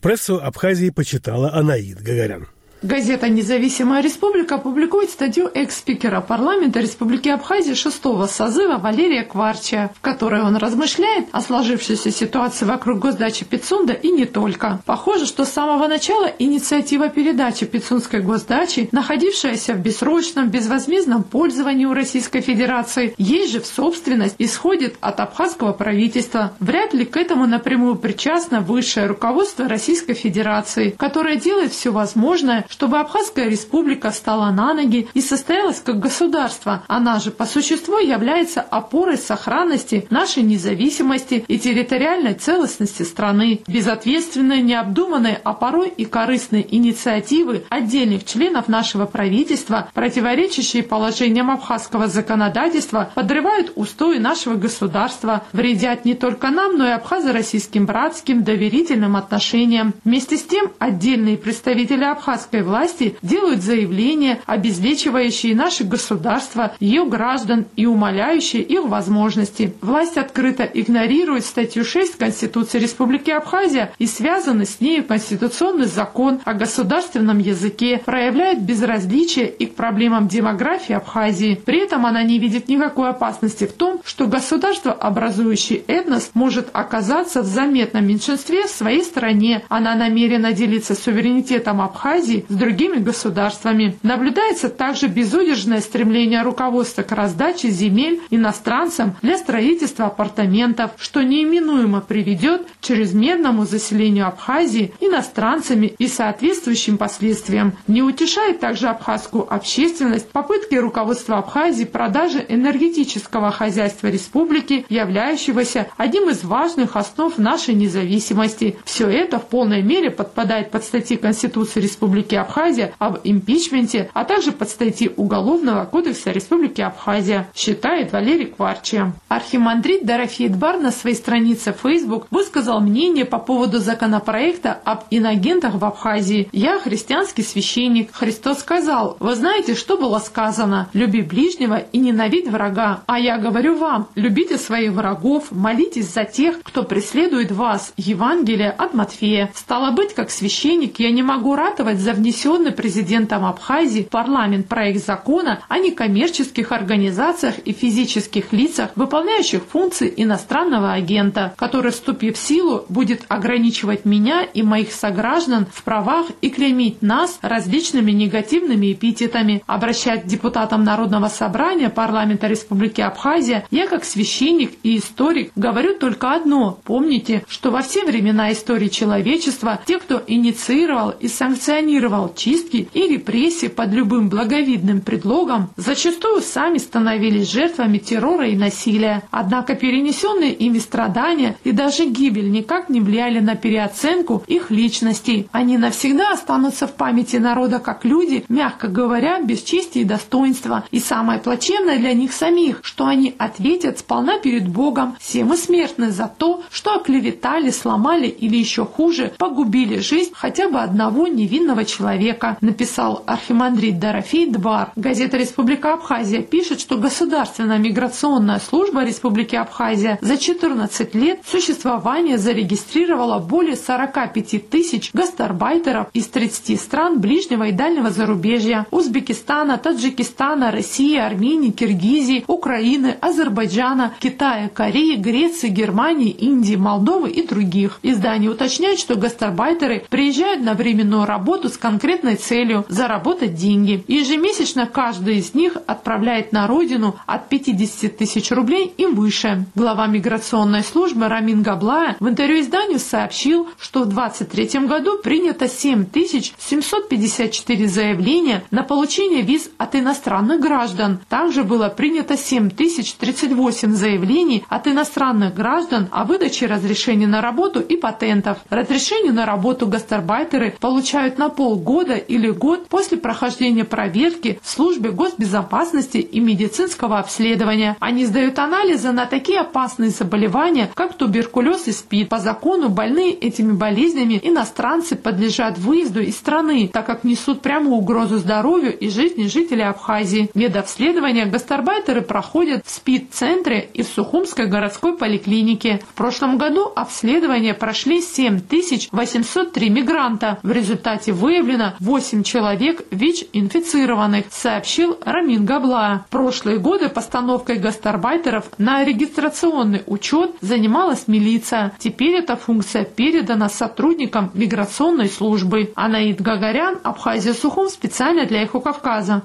Прессу 0.00 0.40
Абхазии 0.42 0.88
почитала 0.88 1.52
Анаид 1.52 2.00
Гагарян. 2.00 2.48
Газета 2.82 3.28
«Независимая 3.28 4.02
республика» 4.02 4.56
публикует 4.56 5.10
статью 5.10 5.50
экс-спикера 5.52 6.22
парламента 6.22 6.80
Республики 6.80 7.28
Абхазия 7.28 7.74
шестого 7.74 8.26
созыва 8.26 8.78
Валерия 8.78 9.22
Кварча, 9.22 9.90
в 9.94 10.00
которой 10.00 10.40
он 10.40 10.56
размышляет 10.56 11.26
о 11.30 11.42
сложившейся 11.42 12.10
ситуации 12.10 12.64
вокруг 12.64 12.98
госдачи 13.00 13.44
Пицунда 13.44 13.92
и 13.92 14.10
не 14.10 14.24
только. 14.24 14.80
Похоже, 14.86 15.26
что 15.26 15.44
с 15.44 15.50
самого 15.50 15.88
начала 15.88 16.32
инициатива 16.38 17.10
передачи 17.10 17.66
Пицунской 17.66 18.22
госдачи, 18.22 18.88
находившаяся 18.92 19.74
в 19.74 19.80
бессрочном, 19.80 20.48
безвозмездном 20.48 21.22
пользовании 21.22 21.84
у 21.84 21.92
Российской 21.92 22.40
Федерации, 22.40 23.14
ей 23.18 23.46
же 23.46 23.60
в 23.60 23.66
собственность 23.66 24.36
исходит 24.38 24.96
от 25.02 25.20
абхазского 25.20 25.74
правительства. 25.74 26.54
Вряд 26.60 26.94
ли 26.94 27.04
к 27.04 27.18
этому 27.18 27.46
напрямую 27.46 27.96
причастно 27.96 28.60
высшее 28.60 29.04
руководство 29.04 29.68
Российской 29.68 30.14
Федерации, 30.14 30.94
которое 30.96 31.36
делает 31.36 31.72
все 31.72 31.90
возможное, 31.90 32.64
чтобы 32.70 32.98
Абхазская 33.00 33.48
республика 33.48 34.10
стала 34.12 34.50
на 34.50 34.72
ноги 34.72 35.08
и 35.12 35.20
состоялась 35.20 35.80
как 35.80 35.98
государство. 35.98 36.84
Она 36.86 37.18
же 37.18 37.30
по 37.30 37.44
существу 37.44 37.98
является 37.98 38.60
опорой 38.60 39.18
сохранности 39.18 40.06
нашей 40.10 40.42
независимости 40.42 41.44
и 41.46 41.58
территориальной 41.58 42.34
целостности 42.34 43.02
страны. 43.02 43.60
Безответственные, 43.66 44.62
необдуманные, 44.62 45.40
а 45.42 45.52
порой 45.52 45.88
и 45.88 46.04
корыстные 46.04 46.64
инициативы 46.74 47.64
отдельных 47.68 48.24
членов 48.24 48.68
нашего 48.68 49.06
правительства, 49.06 49.90
противоречащие 49.92 50.82
положениям 50.82 51.50
абхазского 51.50 52.06
законодательства, 52.06 53.10
подрывают 53.14 53.72
устои 53.74 54.18
нашего 54.18 54.54
государства, 54.54 55.44
вредят 55.52 56.04
не 56.04 56.14
только 56.14 56.50
нам, 56.50 56.76
но 56.78 56.86
и 56.86 56.92
абхазо-российским 56.92 57.86
братским 57.86 58.44
доверительным 58.44 59.16
отношениям. 59.16 59.94
Вместе 60.04 60.36
с 60.36 60.44
тем, 60.44 60.70
отдельные 60.78 61.36
представители 61.36 62.04
абхазской 62.04 62.59
российской 62.60 62.62
власти 62.62 63.16
делают 63.22 63.62
заявления, 63.62 64.40
обезличивающие 64.46 65.54
наше 65.54 65.84
государство, 65.84 66.72
ее 66.80 67.04
граждан 67.04 67.66
и 67.76 67.86
умаляющие 67.86 68.62
их 68.62 68.84
возможности. 68.84 69.74
Власть 69.80 70.16
открыто 70.16 70.64
игнорирует 70.64 71.44
статью 71.44 71.84
6 71.84 72.16
Конституции 72.16 72.78
Республики 72.78 73.30
Абхазия 73.30 73.92
и 73.98 74.06
связанный 74.06 74.66
с 74.66 74.80
ней 74.80 75.02
Конституционный 75.02 75.86
закон 75.86 76.40
о 76.44 76.54
государственном 76.54 77.38
языке, 77.38 78.00
проявляет 78.04 78.62
безразличие 78.62 79.48
и 79.48 79.66
к 79.66 79.74
проблемам 79.74 80.28
демографии 80.28 80.94
Абхазии. 80.94 81.60
При 81.64 81.84
этом 81.84 82.06
она 82.06 82.22
не 82.22 82.38
видит 82.38 82.68
никакой 82.68 83.10
опасности 83.10 83.66
в 83.66 83.72
том, 83.72 84.00
что 84.04 84.26
государство, 84.26 84.92
образующий 84.92 85.82
этнос, 85.86 86.30
может 86.34 86.68
оказаться 86.72 87.42
в 87.42 87.46
заметном 87.46 88.06
меньшинстве 88.06 88.66
в 88.66 88.70
своей 88.70 89.02
стране. 89.02 89.62
Она 89.68 89.94
намерена 89.94 90.52
делиться 90.52 90.94
суверенитетом 90.94 91.80
Абхазии 91.80 92.44
с 92.50 92.54
другими 92.54 92.98
государствами. 92.98 93.96
Наблюдается 94.02 94.68
также 94.68 95.06
безудержное 95.06 95.80
стремление 95.80 96.42
руководства 96.42 97.02
к 97.02 97.12
раздаче 97.12 97.70
земель 97.70 98.20
иностранцам 98.30 99.16
для 99.22 99.38
строительства 99.38 100.06
апартаментов, 100.06 100.90
что 100.98 101.22
неименуемо 101.22 102.00
приведет 102.00 102.66
к 102.66 102.84
чрезмерному 102.84 103.64
заселению 103.64 104.26
Абхазии 104.26 104.92
иностранцами 105.00 105.94
и 105.98 106.08
соответствующим 106.08 106.98
последствиям. 106.98 107.74
Не 107.86 108.02
утешает 108.02 108.58
также 108.58 108.88
абхазскую 108.88 109.52
общественность 109.52 110.28
попытки 110.28 110.74
руководства 110.74 111.38
Абхазии 111.38 111.84
продажи 111.84 112.44
энергетического 112.48 113.52
хозяйства 113.52 114.08
республики, 114.08 114.84
являющегося 114.88 115.86
одним 115.96 116.30
из 116.30 116.42
важных 116.42 116.96
основ 116.96 117.38
нашей 117.38 117.74
независимости. 117.74 118.76
Все 118.84 119.08
это 119.08 119.38
в 119.38 119.46
полной 119.46 119.82
мере 119.82 120.10
подпадает 120.10 120.72
под 120.72 120.82
статьи 120.82 121.16
Конституции 121.16 121.80
Республики 121.80 122.39
Абхазия 122.40 122.92
об 122.98 123.18
импичменте, 123.24 124.10
а 124.14 124.24
также 124.24 124.52
под 124.52 124.68
статьи 124.68 125.10
Уголовного 125.16 125.84
кодекса 125.84 126.30
Республики 126.30 126.80
Абхазия, 126.80 127.48
считает 127.54 128.12
Валерий 128.12 128.46
Кварчи. 128.46 129.12
Архимандрит 129.28 130.04
Дорофеет 130.04 130.56
Бар 130.56 130.78
на 130.78 130.90
своей 130.90 131.16
странице 131.16 131.74
Facebook 131.80 132.26
высказал 132.30 132.80
мнение 132.80 133.24
по 133.24 133.38
поводу 133.38 133.78
законопроекта 133.78 134.78
об 134.84 135.04
инагентах 135.10 135.74
в 135.74 135.84
Абхазии. 135.84 136.48
«Я 136.52 136.78
христианский 136.78 137.42
священник. 137.42 138.12
Христос 138.12 138.60
сказал, 138.60 139.16
вы 139.20 139.34
знаете, 139.34 139.74
что 139.74 139.96
было 139.96 140.18
сказано? 140.18 140.88
Люби 140.92 141.22
ближнего 141.22 141.76
и 141.76 141.98
ненавидь 141.98 142.48
врага. 142.48 143.02
А 143.06 143.18
я 143.18 143.38
говорю 143.38 143.76
вам, 143.76 144.08
любите 144.14 144.58
своих 144.58 144.92
врагов, 144.92 145.48
молитесь 145.50 146.12
за 146.12 146.24
тех, 146.24 146.62
кто 146.62 146.82
преследует 146.82 147.50
вас». 147.50 147.92
Евангелие 147.96 148.70
от 148.70 148.94
Матфея. 148.94 149.50
Стало 149.54 149.92
быть, 149.92 150.14
как 150.14 150.30
священник, 150.30 150.98
я 150.98 151.10
не 151.10 151.22
могу 151.22 151.54
ратовать 151.54 151.98
за 151.98 152.12
внесенный 152.30 152.70
президентом 152.70 153.44
Абхазии 153.44 154.02
в 154.02 154.08
парламент 154.08 154.68
проект 154.68 155.04
закона 155.04 155.60
о 155.68 155.78
некоммерческих 155.78 156.70
организациях 156.70 157.58
и 157.64 157.72
физических 157.72 158.52
лицах, 158.52 158.90
выполняющих 158.94 159.64
функции 159.64 160.12
иностранного 160.16 160.92
агента, 160.92 161.52
который, 161.56 161.90
вступив 161.90 162.36
в 162.36 162.38
силу, 162.38 162.84
будет 162.88 163.24
ограничивать 163.26 164.04
меня 164.04 164.42
и 164.44 164.62
моих 164.62 164.92
сограждан 164.92 165.66
в 165.72 165.82
правах 165.82 166.26
и 166.40 166.50
клеймить 166.50 167.02
нас 167.02 167.40
различными 167.42 168.12
негативными 168.12 168.92
эпитетами. 168.92 169.64
Обращаясь 169.66 170.22
к 170.22 170.26
депутатам 170.26 170.84
Народного 170.84 171.26
собрания 171.26 171.90
парламента 171.90 172.46
Республики 172.46 173.00
Абхазия, 173.00 173.66
я 173.72 173.88
как 173.88 174.04
священник 174.04 174.74
и 174.84 174.98
историк 174.98 175.50
говорю 175.56 175.98
только 175.98 176.32
одно. 176.32 176.78
Помните, 176.84 177.42
что 177.48 177.72
во 177.72 177.82
все 177.82 178.04
времена 178.04 178.52
истории 178.52 178.88
человечества 178.88 179.80
те, 179.84 179.98
кто 179.98 180.22
инициировал 180.24 181.10
и 181.10 181.26
санкционировал 181.26 182.19
организовал 182.20 182.34
чистки 182.34 182.88
и 182.92 183.08
репрессии 183.08 183.68
под 183.68 183.92
любым 183.92 184.28
благовидным 184.28 185.00
предлогом, 185.00 185.70
зачастую 185.76 186.42
сами 186.42 186.78
становились 186.78 187.50
жертвами 187.50 187.98
террора 187.98 188.48
и 188.48 188.56
насилия. 188.56 189.22
Однако 189.30 189.74
перенесенные 189.74 190.52
ими 190.52 190.78
страдания 190.78 191.56
и 191.64 191.72
даже 191.72 192.04
гибель 192.06 192.50
никак 192.50 192.88
не 192.88 193.00
влияли 193.00 193.40
на 193.40 193.54
переоценку 193.54 194.42
их 194.46 194.70
личностей. 194.70 195.48
Они 195.52 195.78
навсегда 195.78 196.32
останутся 196.32 196.86
в 196.86 196.94
памяти 196.94 197.36
народа 197.36 197.78
как 197.78 198.04
люди, 198.04 198.44
мягко 198.48 198.88
говоря, 198.88 199.40
без 199.40 199.62
чести 199.62 199.98
и 199.98 200.04
достоинства. 200.04 200.84
И 200.90 201.00
самое 201.00 201.40
плачевное 201.40 201.98
для 201.98 202.12
них 202.12 202.32
самих, 202.32 202.80
что 202.82 203.06
они 203.06 203.34
ответят 203.38 203.98
сполна 203.98 204.38
перед 204.38 204.68
Богом, 204.68 205.16
все 205.20 205.44
мы 205.44 205.56
смертны 205.56 206.10
за 206.10 206.30
то, 206.38 206.62
что 206.70 206.94
оклеветали, 206.94 207.70
сломали 207.70 208.26
или 208.26 208.56
еще 208.56 208.84
хуже, 208.84 209.32
погубили 209.38 209.98
жизнь 209.98 210.30
хотя 210.34 210.68
бы 210.68 210.80
одного 210.80 211.26
невинного 211.26 211.84
человека 211.84 212.09
человека, 212.10 212.56
написал 212.60 213.22
архимандрит 213.26 213.98
Дорофей 213.98 214.46
Двар. 214.46 214.92
Газета 214.96 215.36
«Республика 215.36 215.94
Абхазия» 215.94 216.42
пишет, 216.42 216.80
что 216.80 216.96
Государственная 216.96 217.78
миграционная 217.78 218.58
служба 218.58 219.04
Республики 219.04 219.54
Абхазия 219.54 220.18
за 220.20 220.36
14 220.36 221.14
лет 221.14 221.40
существования 221.46 222.38
зарегистрировала 222.38 223.38
более 223.38 223.76
45 223.76 224.68
тысяч 224.68 225.10
гастарбайтеров 225.12 226.08
из 226.12 226.26
30 226.26 226.80
стран 226.80 227.20
ближнего 227.20 227.64
и 227.68 227.72
дальнего 227.72 228.10
зарубежья– 228.10 228.86
Узбекистана, 228.90 229.78
Таджикистана, 229.78 230.70
России, 230.70 231.16
Армении, 231.16 231.70
Киргизии, 231.70 232.44
Украины, 232.46 233.16
Азербайджана, 233.20 234.14
Китая, 234.18 234.68
Кореи, 234.68 235.14
Греции, 235.14 235.68
Германии, 235.68 236.30
Индии, 236.30 236.76
Молдовы 236.76 237.30
и 237.30 237.46
других. 237.46 238.00
Издание 238.02 238.50
уточняет, 238.50 238.98
что 238.98 239.14
гастарбайтеры 239.14 240.04
приезжают 240.08 240.62
на 240.62 240.74
временную 240.74 241.24
работу 241.24 241.68
с 241.68 241.76
конкретной 241.90 242.36
целью– 242.36 242.84
заработать 242.88 243.56
деньги. 243.56 244.04
Ежемесячно 244.06 244.86
каждый 244.86 245.38
из 245.38 245.54
них 245.54 245.76
отправляет 245.88 246.52
на 246.52 246.68
родину 246.68 247.16
от 247.26 247.48
50 247.48 248.16
тысяч 248.16 248.52
рублей 248.52 248.94
и 248.96 249.06
выше. 249.06 249.64
Глава 249.74 250.06
миграционной 250.06 250.84
службы 250.84 251.26
Рамин 251.26 251.62
Габлая 251.62 252.16
в 252.20 252.28
интервью 252.28 252.60
изданию 252.60 253.00
сообщил, 253.00 253.68
что 253.76 254.04
в 254.04 254.06
2023 254.06 254.86
году 254.86 255.18
принято 255.18 255.68
7754 255.68 257.88
заявления 257.88 258.62
на 258.70 258.84
получение 258.84 259.42
виз 259.42 259.68
от 259.76 259.96
иностранных 259.96 260.60
граждан. 260.60 261.18
Также 261.28 261.64
было 261.64 261.88
принято 261.88 262.36
7038 262.36 263.94
заявлений 263.94 264.62
от 264.68 264.86
иностранных 264.86 265.54
граждан 265.54 266.06
о 266.12 266.24
выдаче 266.24 266.66
разрешений 266.66 267.26
на 267.26 267.40
работу 267.40 267.80
и 267.80 267.96
патентов. 267.96 268.58
Разрешение 268.70 269.32
на 269.32 269.44
работу 269.44 269.88
гастарбайтеры 269.88 270.76
получают 270.78 271.36
на 271.36 271.48
полгода 271.48 271.79
или 272.14 272.50
год 272.50 272.88
после 272.88 273.16
прохождения 273.18 273.84
проверки 273.84 274.60
в 274.62 274.68
службе 274.68 275.10
госбезопасности 275.10 276.18
и 276.18 276.40
медицинского 276.40 277.18
обследования. 277.18 277.96
Они 278.00 278.26
сдают 278.26 278.58
анализы 278.58 279.12
на 279.12 279.26
такие 279.26 279.60
опасные 279.60 280.10
заболевания, 280.10 280.90
как 280.94 281.14
туберкулез 281.14 281.88
и 281.88 281.92
СПИД. 281.92 282.28
По 282.28 282.38
закону 282.38 282.88
больные 282.88 283.32
этими 283.32 283.72
болезнями 283.72 284.38
иностранцы 284.42 285.16
подлежат 285.16 285.78
выезду 285.78 286.20
из 286.20 286.36
страны, 286.36 286.90
так 286.92 287.06
как 287.06 287.24
несут 287.24 287.62
прямую 287.62 287.96
угрозу 287.96 288.38
здоровью 288.38 288.96
и 288.96 289.08
жизни 289.08 289.46
жителей 289.46 289.84
Абхазии. 289.84 290.50
Медобследование 290.54 291.46
гастарбайтеры 291.46 292.20
проходят 292.22 292.84
в 292.84 292.90
СПИД-центре 292.90 293.88
и 293.94 294.02
в 294.02 294.08
Сухумской 294.08 294.66
городской 294.66 295.16
поликлинике. 295.16 296.00
В 296.10 296.14
прошлом 296.14 296.58
году 296.58 296.90
обследование 296.94 297.74
прошли 297.74 298.20
7803 298.20 299.90
мигранта. 299.90 300.58
В 300.62 300.70
результате 300.70 301.32
выявлено 301.32 301.69
8 302.00 302.42
человек 302.42 303.02
ВИЧ-инфицированных, 303.10 304.46
сообщил 304.50 305.18
Рамин 305.24 305.64
Габла. 305.64 306.24
В 306.28 306.30
прошлые 306.30 306.78
годы 306.78 307.08
постановкой 307.08 307.78
гастарбайтеров 307.78 308.70
на 308.78 309.04
регистрационный 309.04 310.02
учет 310.06 310.52
занималась 310.60 311.28
милиция. 311.28 311.92
Теперь 311.98 312.36
эта 312.36 312.56
функция 312.56 313.04
передана 313.04 313.68
сотрудникам 313.68 314.50
миграционной 314.54 315.28
службы. 315.28 315.92
Анаид 315.94 316.40
Гагарян, 316.40 316.98
Абхазия 317.02 317.54
Сухум, 317.54 317.88
специально 317.88 318.46
для 318.46 318.62
Эхо 318.62 318.80
Кавказа. 318.80 319.42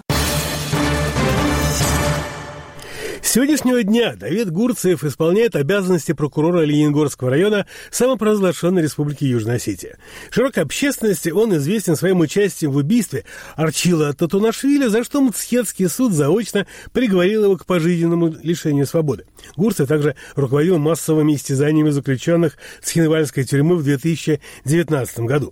С 3.26 3.32
сегодняшнего 3.32 3.82
дня 3.82 4.16
Давид 4.16 4.52
Гурцев 4.52 5.04
исполняет 5.04 5.56
обязанности 5.56 6.12
прокурора 6.12 6.62
Ленингорского 6.62 7.32
района 7.32 7.66
самопровозглашенной 7.90 8.84
Республики 8.84 9.24
Южная 9.24 9.56
Осетия. 9.56 9.98
Широкой 10.30 10.62
общественности 10.62 11.30
он 11.30 11.58
известен 11.58 11.96
своим 11.96 12.20
участием 12.20 12.72
в 12.72 12.76
убийстве 12.76 13.26
Арчила 13.56 14.14
Татунашвили, 14.14 14.86
за 14.88 15.04
что 15.04 15.22
Мцхетский 15.22 15.88
суд 15.88 16.14
заочно 16.14 16.68
приговорил 16.94 17.46
его 17.46 17.58
к 17.58 17.66
пожизненному 17.66 18.28
лишению 18.44 18.86
свободы. 18.86 19.26
Гурцев 19.58 19.88
также 19.88 20.16
руководил 20.36 20.78
массовыми 20.78 21.34
истязаниями 21.34 21.90
заключенных 21.90 22.60
с 22.84 22.92
Хинвальской 22.92 23.44
тюрьмы 23.44 23.76
в 23.76 23.84
2019 23.84 25.20
году. 25.22 25.52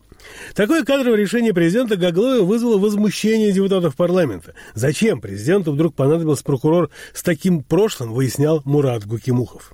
Такое 0.56 0.84
кадровое 0.84 1.18
решение 1.18 1.54
президента 1.54 1.96
Гаглоева 1.96 2.44
вызвало 2.44 2.78
возмущение 2.78 3.52
депутатов 3.52 3.96
парламента. 3.96 4.54
Зачем 4.74 5.22
президенту 5.22 5.72
вдруг 5.72 5.96
понадобился 5.96 6.44
прокурор 6.44 6.90
с 7.14 7.24
таким 7.24 7.64
прошлым, 7.64 8.14
выяснял 8.14 8.62
Мурат 8.66 9.06
Гукимухов. 9.06 9.74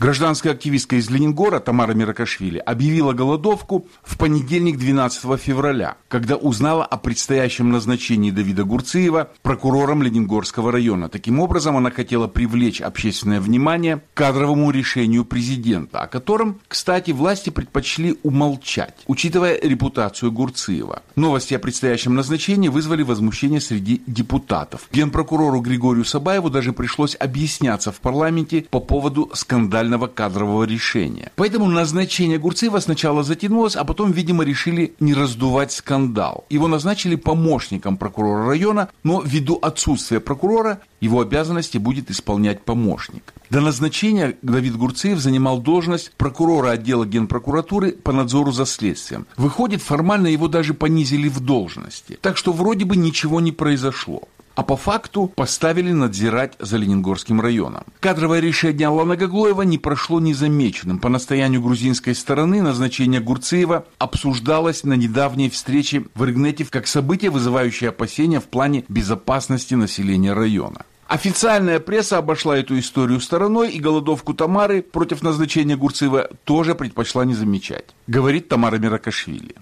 Гражданская 0.00 0.54
активистка 0.54 0.96
из 0.96 1.10
Ленингора 1.10 1.60
Тамара 1.60 1.92
Миракашвили 1.92 2.56
объявила 2.56 3.12
голодовку 3.12 3.86
в 4.02 4.16
понедельник 4.16 4.78
12 4.78 5.38
февраля, 5.38 5.98
когда 6.08 6.36
узнала 6.36 6.86
о 6.86 6.96
предстоящем 6.96 7.70
назначении 7.70 8.30
Давида 8.30 8.64
Гурциева 8.64 9.28
прокурором 9.42 10.02
Ленингорского 10.02 10.72
района. 10.72 11.10
Таким 11.10 11.38
образом, 11.38 11.76
она 11.76 11.90
хотела 11.90 12.28
привлечь 12.28 12.80
общественное 12.80 13.42
внимание 13.42 13.98
к 13.98 14.16
кадровому 14.16 14.70
решению 14.70 15.26
президента, 15.26 16.00
о 16.00 16.06
котором, 16.06 16.60
кстати, 16.66 17.10
власти 17.10 17.50
предпочли 17.50 18.16
умолчать, 18.22 19.04
учитывая 19.06 19.60
репутацию 19.60 20.32
Гурциева. 20.32 21.02
Новости 21.14 21.52
о 21.52 21.58
предстоящем 21.58 22.14
назначении 22.14 22.68
вызвали 22.68 23.02
возмущение 23.02 23.60
среди 23.60 24.00
депутатов. 24.06 24.88
Генпрокурору 24.94 25.60
Григорию 25.60 26.06
Сабаеву 26.06 26.48
даже 26.48 26.72
пришлось 26.72 27.18
объясняться 27.20 27.92
в 27.92 28.00
парламенте 28.00 28.64
по 28.70 28.80
поводу 28.80 29.30
скандального 29.34 29.89
кадрового 29.98 30.64
решения. 30.64 31.32
Поэтому 31.36 31.68
назначение 31.68 32.38
Гурцева 32.38 32.78
сначала 32.80 33.22
затянулось, 33.22 33.76
а 33.76 33.84
потом, 33.84 34.12
видимо, 34.12 34.44
решили 34.44 34.94
не 35.00 35.14
раздувать 35.14 35.72
скандал. 35.72 36.44
Его 36.50 36.68
назначили 36.68 37.16
помощником 37.16 37.96
прокурора 37.96 38.46
района, 38.46 38.88
но 39.02 39.22
ввиду 39.22 39.58
отсутствия 39.60 40.20
прокурора 40.20 40.80
его 41.00 41.20
обязанности 41.20 41.78
будет 41.78 42.10
исполнять 42.10 42.62
помощник. 42.62 43.32
До 43.48 43.60
назначения 43.60 44.36
Давид 44.42 44.76
Гурцеев 44.76 45.18
занимал 45.18 45.58
должность 45.60 46.12
прокурора 46.16 46.70
отдела 46.70 47.04
Генпрокуратуры 47.04 47.92
по 47.92 48.12
надзору 48.12 48.52
за 48.52 48.66
следствием. 48.66 49.26
Выходит, 49.36 49.82
формально 49.82 50.28
его 50.28 50.46
даже 50.46 50.74
понизили 50.74 51.28
в 51.28 51.40
должности. 51.40 52.18
Так 52.20 52.36
что 52.36 52.52
вроде 52.52 52.84
бы 52.84 52.96
ничего 52.96 53.40
не 53.40 53.52
произошло 53.52 54.28
а 54.54 54.62
по 54.62 54.76
факту 54.76 55.32
поставили 55.34 55.92
надзирать 55.92 56.54
за 56.58 56.76
Ленингорским 56.76 57.40
районом. 57.40 57.84
Кадровое 58.00 58.40
решение 58.40 58.88
Алана 58.88 59.16
Гаглоева 59.16 59.62
не 59.62 59.78
прошло 59.78 60.20
незамеченным. 60.20 60.98
По 60.98 61.08
настоянию 61.08 61.62
грузинской 61.62 62.14
стороны 62.14 62.62
назначение 62.62 63.20
Гурцеева 63.20 63.86
обсуждалось 63.98 64.84
на 64.84 64.94
недавней 64.94 65.50
встрече 65.50 66.04
в 66.14 66.24
Иргнете 66.24 66.66
как 66.68 66.86
событие, 66.86 67.30
вызывающее 67.30 67.90
опасения 67.90 68.40
в 68.40 68.44
плане 68.44 68.84
безопасности 68.88 69.74
населения 69.74 70.32
района. 70.32 70.84
Официальная 71.10 71.80
пресса 71.80 72.18
обошла 72.18 72.56
эту 72.56 72.78
историю 72.78 73.20
стороной, 73.20 73.72
и 73.72 73.80
голодовку 73.80 74.32
Тамары 74.32 74.80
против 74.80 75.22
назначения 75.22 75.76
Гурцева 75.76 76.30
тоже 76.44 76.76
предпочла 76.76 77.24
не 77.24 77.34
замечать, 77.34 77.86
говорит 78.06 78.48
Тамара 78.48 78.78
Миракашвили. 78.78 79.56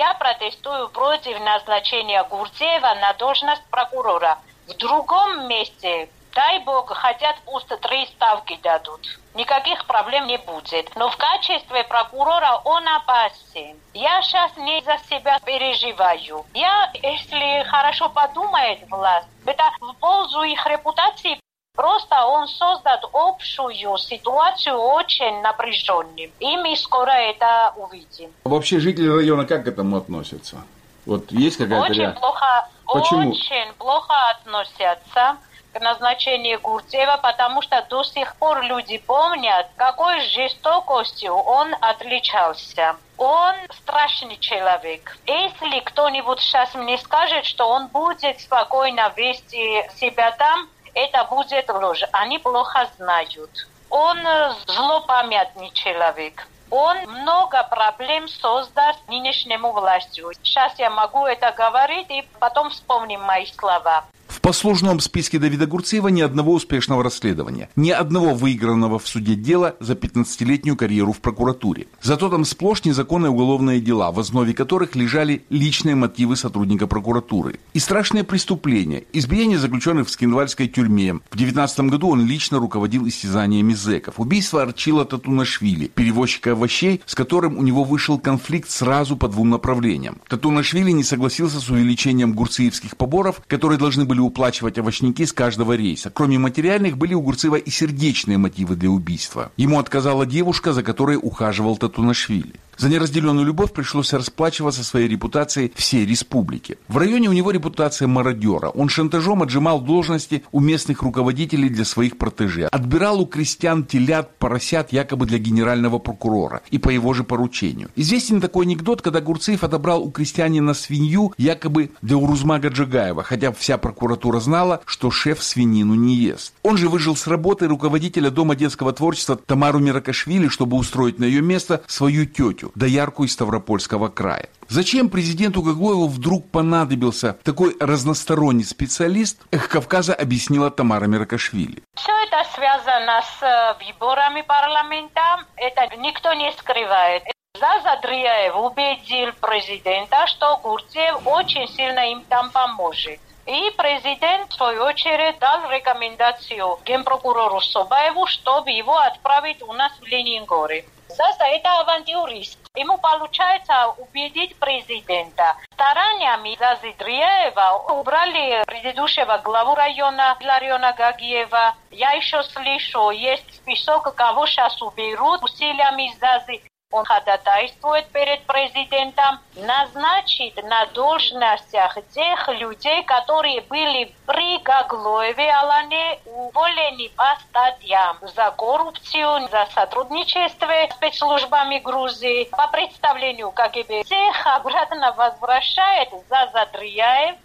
Я 0.00 0.14
протестую 0.14 0.88
против 0.90 1.38
назначения 1.40 2.22
Гурцева 2.24 2.94
на 3.00 3.12
должность 3.14 3.64
прокурора. 3.70 4.38
В 4.68 4.76
другом 4.76 5.48
месте, 5.48 6.08
дай 6.32 6.60
бог, 6.60 6.90
хотят 6.94 7.36
пусть 7.44 7.68
три 7.68 8.06
ставки 8.06 8.56
дадут. 8.62 9.00
Никаких 9.34 9.84
проблем 9.86 10.28
не 10.28 10.38
будет. 10.38 10.94
Но 10.94 11.10
в 11.10 11.16
качестве 11.16 11.82
прокурора 11.84 12.60
он 12.64 12.86
опасен. 12.86 13.80
Я 13.92 14.22
сейчас 14.22 14.56
не 14.56 14.80
за 14.82 14.96
себя 15.10 15.40
переживаю. 15.40 16.46
Я, 16.54 16.92
если 16.94 17.64
хорошо 17.64 18.08
подумает 18.10 18.88
власть, 18.88 19.26
это 19.44 19.64
в 19.80 19.92
пользу 19.94 20.42
их 20.42 20.64
репутации 20.66 21.40
Просто 21.80 22.26
он 22.26 22.46
создает 22.46 23.00
общую 23.10 23.96
ситуацию 23.96 24.76
очень 24.76 25.40
напряженной. 25.40 26.30
И 26.38 26.56
мы 26.58 26.76
скоро 26.76 27.10
это 27.10 27.72
увидим. 27.74 28.30
Вообще 28.44 28.80
жители 28.80 29.08
района 29.08 29.46
как 29.46 29.64
к 29.64 29.68
этому 29.68 29.96
относятся? 29.96 30.58
Вот 31.06 31.32
есть 31.32 31.56
какая-то 31.56 31.90
Очень 31.90 32.12
плохо, 32.12 32.68
Почему? 32.84 33.30
очень 33.30 33.72
плохо 33.78 34.12
относятся 34.28 35.38
к 35.72 35.80
назначению 35.80 36.60
Гурцева, 36.60 37.18
потому 37.22 37.62
что 37.62 37.82
до 37.88 38.04
сих 38.04 38.36
пор 38.36 38.62
люди 38.62 38.98
помнят, 38.98 39.68
какой 39.76 40.20
жестокостью 40.20 41.32
он 41.32 41.74
отличался. 41.80 42.96
Он 43.16 43.54
страшный 43.70 44.36
человек. 44.36 45.16
Если 45.26 45.80
кто-нибудь 45.80 46.40
сейчас 46.40 46.74
мне 46.74 46.98
скажет, 46.98 47.46
что 47.46 47.70
он 47.70 47.86
будет 47.86 48.38
спокойно 48.38 49.10
вести 49.16 49.82
себя 49.98 50.32
там, 50.32 50.68
это 50.94 51.24
будет 51.24 51.68
ложь. 51.68 52.04
Они 52.12 52.38
плохо 52.38 52.88
знают. 52.96 53.50
Он 53.88 54.18
э, 54.18 54.54
злопамятный 54.66 55.70
человек. 55.72 56.46
Он 56.70 56.96
много 57.08 57.64
проблем 57.64 58.28
создаст 58.28 59.00
нынешнему 59.08 59.72
властью. 59.72 60.30
Сейчас 60.42 60.78
я 60.78 60.88
могу 60.88 61.26
это 61.26 61.50
говорить 61.50 62.08
и 62.10 62.22
потом 62.38 62.70
вспомним 62.70 63.22
мои 63.22 63.46
слова. 63.46 64.04
В 64.30 64.40
послужном 64.40 65.00
списке 65.00 65.40
Давида 65.40 65.66
Гурцеева 65.66 66.06
ни 66.06 66.20
одного 66.20 66.54
успешного 66.54 67.02
расследования, 67.02 67.68
ни 67.74 67.90
одного 67.90 68.32
выигранного 68.32 69.00
в 69.00 69.08
суде 69.08 69.34
дела 69.34 69.74
за 69.80 69.94
15-летнюю 69.94 70.76
карьеру 70.76 71.12
в 71.12 71.18
прокуратуре. 71.18 71.88
Зато 72.00 72.28
там 72.28 72.44
сплошь 72.44 72.84
незаконные 72.84 73.30
уголовные 73.30 73.80
дела, 73.80 74.12
в 74.12 74.20
основе 74.20 74.54
которых 74.54 74.94
лежали 74.94 75.42
личные 75.50 75.96
мотивы 75.96 76.36
сотрудника 76.36 76.86
прокуратуры. 76.86 77.58
И 77.74 77.80
страшные 77.80 78.22
преступления. 78.22 79.02
Избиение 79.12 79.58
заключенных 79.58 80.06
в 80.06 80.10
Скинвальской 80.10 80.68
тюрьме. 80.68 81.18
В 81.30 81.36
19 81.36 81.80
году 81.90 82.10
он 82.10 82.24
лично 82.24 82.60
руководил 82.60 83.08
истязаниями 83.08 83.74
зэков. 83.74 84.20
Убийство 84.20 84.62
Арчила 84.62 85.04
Татунашвили, 85.04 85.88
перевозчика 85.88 86.52
овощей, 86.52 87.00
с 87.04 87.16
которым 87.16 87.58
у 87.58 87.62
него 87.62 87.82
вышел 87.82 88.16
конфликт 88.16 88.70
сразу 88.70 89.16
по 89.16 89.26
двум 89.26 89.50
направлениям. 89.50 90.20
Татунашвили 90.28 90.92
не 90.92 91.02
согласился 91.02 91.58
с 91.58 91.68
увеличением 91.68 92.32
гурциевских 92.32 92.96
поборов, 92.96 93.42
которые 93.48 93.78
должны 93.78 94.04
были 94.04 94.19
уплачивать 94.20 94.78
овощники 94.78 95.24
с 95.24 95.32
каждого 95.32 95.74
рейса. 95.74 96.10
Кроме 96.10 96.38
материальных, 96.38 96.96
были 96.96 97.14
у 97.14 97.20
Гурцева 97.20 97.56
и 97.56 97.70
сердечные 97.70 98.38
мотивы 98.38 98.76
для 98.76 98.90
убийства. 98.90 99.52
Ему 99.56 99.78
отказала 99.78 100.26
девушка, 100.26 100.72
за 100.72 100.82
которой 100.82 101.18
ухаживал 101.20 101.76
Татунашвили. 101.76 102.54
За 102.80 102.88
неразделенную 102.88 103.44
любовь 103.44 103.74
пришлось 103.74 104.14
расплачиваться 104.14 104.82
своей 104.82 105.06
репутацией 105.06 105.70
всей 105.74 106.06
республики. 106.06 106.78
В 106.88 106.96
районе 106.96 107.28
у 107.28 107.32
него 107.32 107.50
репутация 107.50 108.08
мародера. 108.08 108.70
Он 108.70 108.88
шантажом 108.88 109.42
отжимал 109.42 109.82
должности 109.82 110.44
у 110.50 110.60
местных 110.60 111.02
руководителей 111.02 111.68
для 111.68 111.84
своих 111.84 112.16
протеже. 112.16 112.68
Отбирал 112.72 113.20
у 113.20 113.26
крестьян 113.26 113.84
телят, 113.84 114.38
поросят 114.38 114.94
якобы 114.94 115.26
для 115.26 115.36
генерального 115.36 115.98
прокурора 115.98 116.62
и 116.70 116.78
по 116.78 116.88
его 116.88 117.12
же 117.12 117.22
поручению. 117.22 117.90
Известен 117.96 118.40
такой 118.40 118.64
анекдот, 118.64 119.02
когда 119.02 119.20
Гурцеев 119.20 119.62
отобрал 119.62 120.02
у 120.02 120.10
крестьянина 120.10 120.72
свинью 120.72 121.34
якобы 121.36 121.90
для 122.00 122.16
Урузмага 122.16 122.68
Джагаева, 122.68 123.22
хотя 123.22 123.52
вся 123.52 123.76
прокуратура 123.76 124.40
знала, 124.40 124.80
что 124.86 125.10
шеф 125.10 125.42
свинину 125.42 125.96
не 125.96 126.14
ест. 126.14 126.54
Он 126.62 126.78
же 126.78 126.88
выжил 126.88 127.14
с 127.14 127.26
работы 127.26 127.66
руководителя 127.66 128.30
Дома 128.30 128.56
детского 128.56 128.94
творчества 128.94 129.36
Тамару 129.36 129.80
Миракашвили, 129.80 130.48
чтобы 130.48 130.78
устроить 130.78 131.18
на 131.18 131.24
ее 131.24 131.42
место 131.42 131.82
свою 131.86 132.24
тетю, 132.24 132.69
доярку 132.74 133.24
из 133.24 133.32
Ставропольского 133.32 134.08
края. 134.08 134.48
Зачем 134.68 135.10
президенту 135.10 135.62
Гаглоеву 135.62 136.06
вдруг 136.06 136.50
понадобился 136.50 137.36
такой 137.42 137.76
разносторонний 137.80 138.64
специалист, 138.64 139.42
Эх 139.50 139.68
Кавказа 139.68 140.14
объяснила 140.14 140.70
Тамара 140.70 141.06
Миракашвили. 141.06 141.82
Все 141.96 142.12
это 142.26 142.48
связано 142.54 143.20
с 143.22 143.42
э, 143.42 143.84
выборами 143.84 144.42
парламента, 144.42 145.44
это 145.56 145.96
никто 145.96 146.32
не 146.34 146.52
скрывает. 146.52 147.24
Заза 147.58 147.98
Дрияев 148.00 148.54
убедил 148.56 149.32
президента, 149.40 150.26
что 150.28 150.56
Гурцев 150.62 151.26
очень 151.26 151.66
сильно 151.68 152.12
им 152.12 152.22
там 152.28 152.50
поможет. 152.50 153.18
И 153.46 153.70
президент, 153.76 154.52
в 154.52 154.54
свою 154.54 154.84
очередь, 154.84 155.38
дал 155.40 155.68
рекомендацию 155.68 156.78
генпрокурору 156.84 157.60
Собаеву, 157.60 158.26
чтобы 158.26 158.70
его 158.70 158.96
отправить 158.96 159.60
у 159.62 159.72
нас 159.72 159.92
в 160.00 160.06
Ленингоры. 160.06 160.84
Заса 161.08 161.44
это 161.44 161.80
авантюрист. 161.80 162.59
Ему 162.76 162.98
получается 162.98 163.88
убедить 163.98 164.56
президента. 164.58 165.56
Стараниями 165.74 166.56
Зазы 166.56 166.92
Дриева 166.92 167.82
убрали 167.88 168.62
предыдущего 168.64 169.38
главу 169.38 169.74
района 169.74 170.38
Лариона 170.40 170.92
Гагиева. 170.92 171.74
Я 171.90 172.12
еще 172.12 172.42
слышу, 172.44 173.10
есть 173.10 173.56
список, 173.56 174.14
кого 174.14 174.46
сейчас 174.46 174.80
уберут 174.82 175.42
усилиями 175.42 176.14
Зазы 176.20 176.62
он 176.90 177.04
ходатайствует 177.04 178.08
перед 178.08 178.42
президентом, 178.46 179.38
назначить 179.54 180.56
на 180.62 180.86
должностях 180.86 181.96
тех 182.12 182.48
людей, 182.48 183.04
которые 183.04 183.60
были 183.62 184.12
при 184.26 184.58
Гаглоеве 184.58 185.52
Алане 185.52 186.18
уволены 186.26 187.08
по 187.16 187.38
статьям 187.48 188.18
за 188.34 188.50
коррупцию, 188.56 189.48
за 189.48 189.68
сотрудничество 189.72 190.66
с 190.66 190.94
спецслужбами 190.96 191.78
Грузии. 191.78 192.48
По 192.50 192.66
представлению 192.66 193.52
КГБ 193.52 194.02
всех 194.02 194.46
обратно 194.46 195.12
возвращает 195.12 196.10
за 196.28 196.50
Задрияев. 196.52 197.36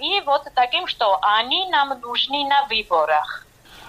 И 0.00 0.20
вот 0.26 0.46
таким, 0.54 0.86
что 0.86 1.18
они 1.22 1.68
нам 1.70 1.98
нужны 2.00 2.46
на 2.46 2.66
выборах. 2.66 3.46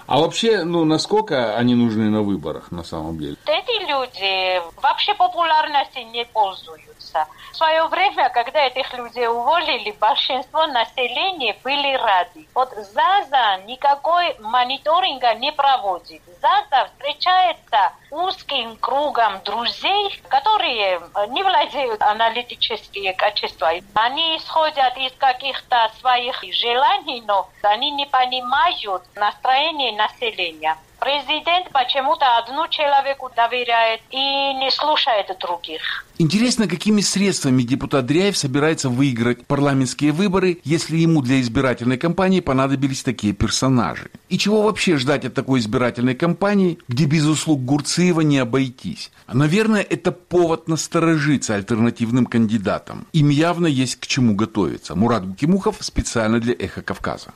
А 0.08 0.18
вообще, 0.20 0.64
ну, 0.64 0.86
насколько 0.86 1.54
они 1.54 1.74
нужны 1.74 2.08
на 2.08 2.22
выборах 2.22 2.70
на 2.70 2.82
самом 2.82 3.18
деле? 3.18 3.36
Эти 3.44 3.86
люди 3.86 4.62
вообще 4.80 5.12
популярностью 5.12 6.06
не 6.06 6.24
пользуются. 6.24 7.26
В 7.52 7.56
свое 7.56 7.86
время, 7.88 8.30
когда 8.30 8.66
этих 8.66 8.90
людей 8.94 9.26
уволили, 9.26 9.94
большинство 10.00 10.66
населения 10.66 11.54
были 11.62 11.94
рады. 11.94 12.46
Вот 12.54 12.70
ЗАЗа 12.70 13.64
никакой 13.66 14.34
мониторинга 14.38 15.34
не 15.34 15.52
проводит. 15.52 16.22
ЗАЗа 16.40 16.88
встречается 16.92 17.92
узким 18.10 18.76
кругом 18.76 19.40
друзей, 19.44 20.22
которые 20.28 21.00
не 21.28 21.42
владеют 21.42 22.00
аналитическими 22.00 23.12
качествами. 23.12 23.82
Они 23.94 24.36
исходят 24.36 24.96
из 24.96 25.12
каких-то 25.18 25.90
своих 26.00 26.42
желаний, 26.52 27.22
но 27.26 27.48
они 27.62 27.90
не 27.90 28.06
понимают 28.06 29.02
настроение 29.14 29.92
населения. 29.98 30.76
Президент 31.00 31.70
почему-то 31.72 32.24
одну 32.38 32.66
человеку 32.68 33.30
доверяет 33.36 34.00
и 34.10 34.16
не 34.16 34.70
слушает 34.70 35.26
других. 35.38 35.80
Интересно, 36.18 36.66
какими 36.66 37.00
средствами 37.02 37.62
депутат 37.62 38.06
Дряев 38.06 38.36
собирается 38.36 38.88
выиграть 38.88 39.46
парламентские 39.46 40.10
выборы, 40.10 40.58
если 40.64 40.96
ему 40.96 41.22
для 41.22 41.40
избирательной 41.40 41.98
кампании 41.98 42.40
понадобились 42.40 43.04
такие 43.04 43.32
персонажи? 43.32 44.10
И 44.28 44.38
чего 44.38 44.62
вообще 44.62 44.96
ждать 44.96 45.24
от 45.24 45.34
такой 45.34 45.60
избирательной 45.60 46.16
кампании, 46.16 46.78
где 46.88 47.04
без 47.04 47.24
услуг 47.26 47.60
Гурциева 47.60 48.22
не 48.22 48.38
обойтись? 48.38 49.12
Наверное, 49.32 49.82
это 49.82 50.10
повод 50.10 50.66
насторожиться 50.66 51.54
альтернативным 51.54 52.26
кандидатам. 52.26 53.06
Им 53.12 53.28
явно 53.28 53.68
есть 53.68 54.00
к 54.00 54.06
чему 54.08 54.34
готовиться. 54.34 54.96
Мурат 54.96 55.24
Гукимухов 55.28 55.76
специально 55.80 56.40
для 56.40 56.54
«Эхо 56.54 56.82
Кавказа» 56.82 57.32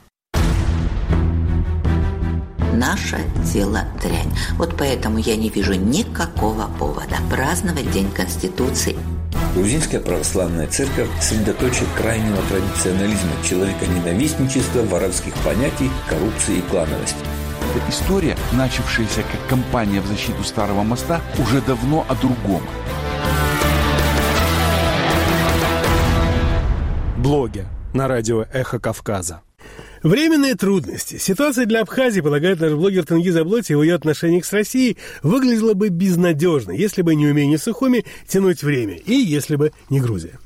наше 2.73 3.19
тело 3.51 3.81
дрянь. 4.01 4.31
Вот 4.57 4.75
поэтому 4.77 5.17
я 5.17 5.35
не 5.35 5.49
вижу 5.49 5.73
никакого 5.73 6.69
повода 6.79 7.17
праздновать 7.29 7.89
День 7.91 8.11
Конституции. 8.11 8.95
Грузинская 9.55 9.99
православная 9.99 10.67
церковь– 10.67 11.09
средоточие 11.21 11.87
крайнего 11.95 12.41
традиционализма, 12.49 13.31
человека-ненавистничества, 13.47 14.81
воровских 14.81 15.33
понятий, 15.45 15.91
коррупции 16.09 16.57
и 16.57 16.61
клановости. 16.61 17.17
Эта 17.75 17.89
история, 17.89 18.35
начавшаяся 18.51 19.21
как 19.21 19.47
кампания 19.49 20.01
в 20.01 20.07
защиту 20.07 20.43
Старого 20.43 20.83
моста, 20.83 21.21
уже 21.39 21.61
давно 21.61 22.05
о 22.09 22.15
другом. 22.15 22.61
Блоги 27.17 27.65
на 27.93 28.07
радио 28.07 28.45
«Эхо 28.51 28.79
Кавказа». 28.79 29.41
Временные 30.03 30.55
трудности. 30.55 31.17
Ситуация 31.17 31.65
для 31.65 31.79
Абхазии, 31.79 32.19
полагает 32.19 32.59
наш 32.59 32.73
блогер 32.73 33.05
Тенгиз 33.05 33.37
Аблоти, 33.37 33.71
в 33.71 33.81
ее 33.81 33.95
отношениях 33.95 34.43
с 34.43 34.51
Россией 34.51 34.97
выглядела 35.21 35.75
бы 35.75 35.87
безнадежно, 35.87 36.71
если 36.71 37.01
бы 37.01 37.15
не 37.15 37.25
умение 37.27 37.57
Сухуми 37.57 38.03
тянуть 38.27 38.63
время 38.63 38.95
и 38.95 39.13
если 39.13 39.55
бы 39.55 39.71
не 39.89 40.01
Грузия. 40.01 40.39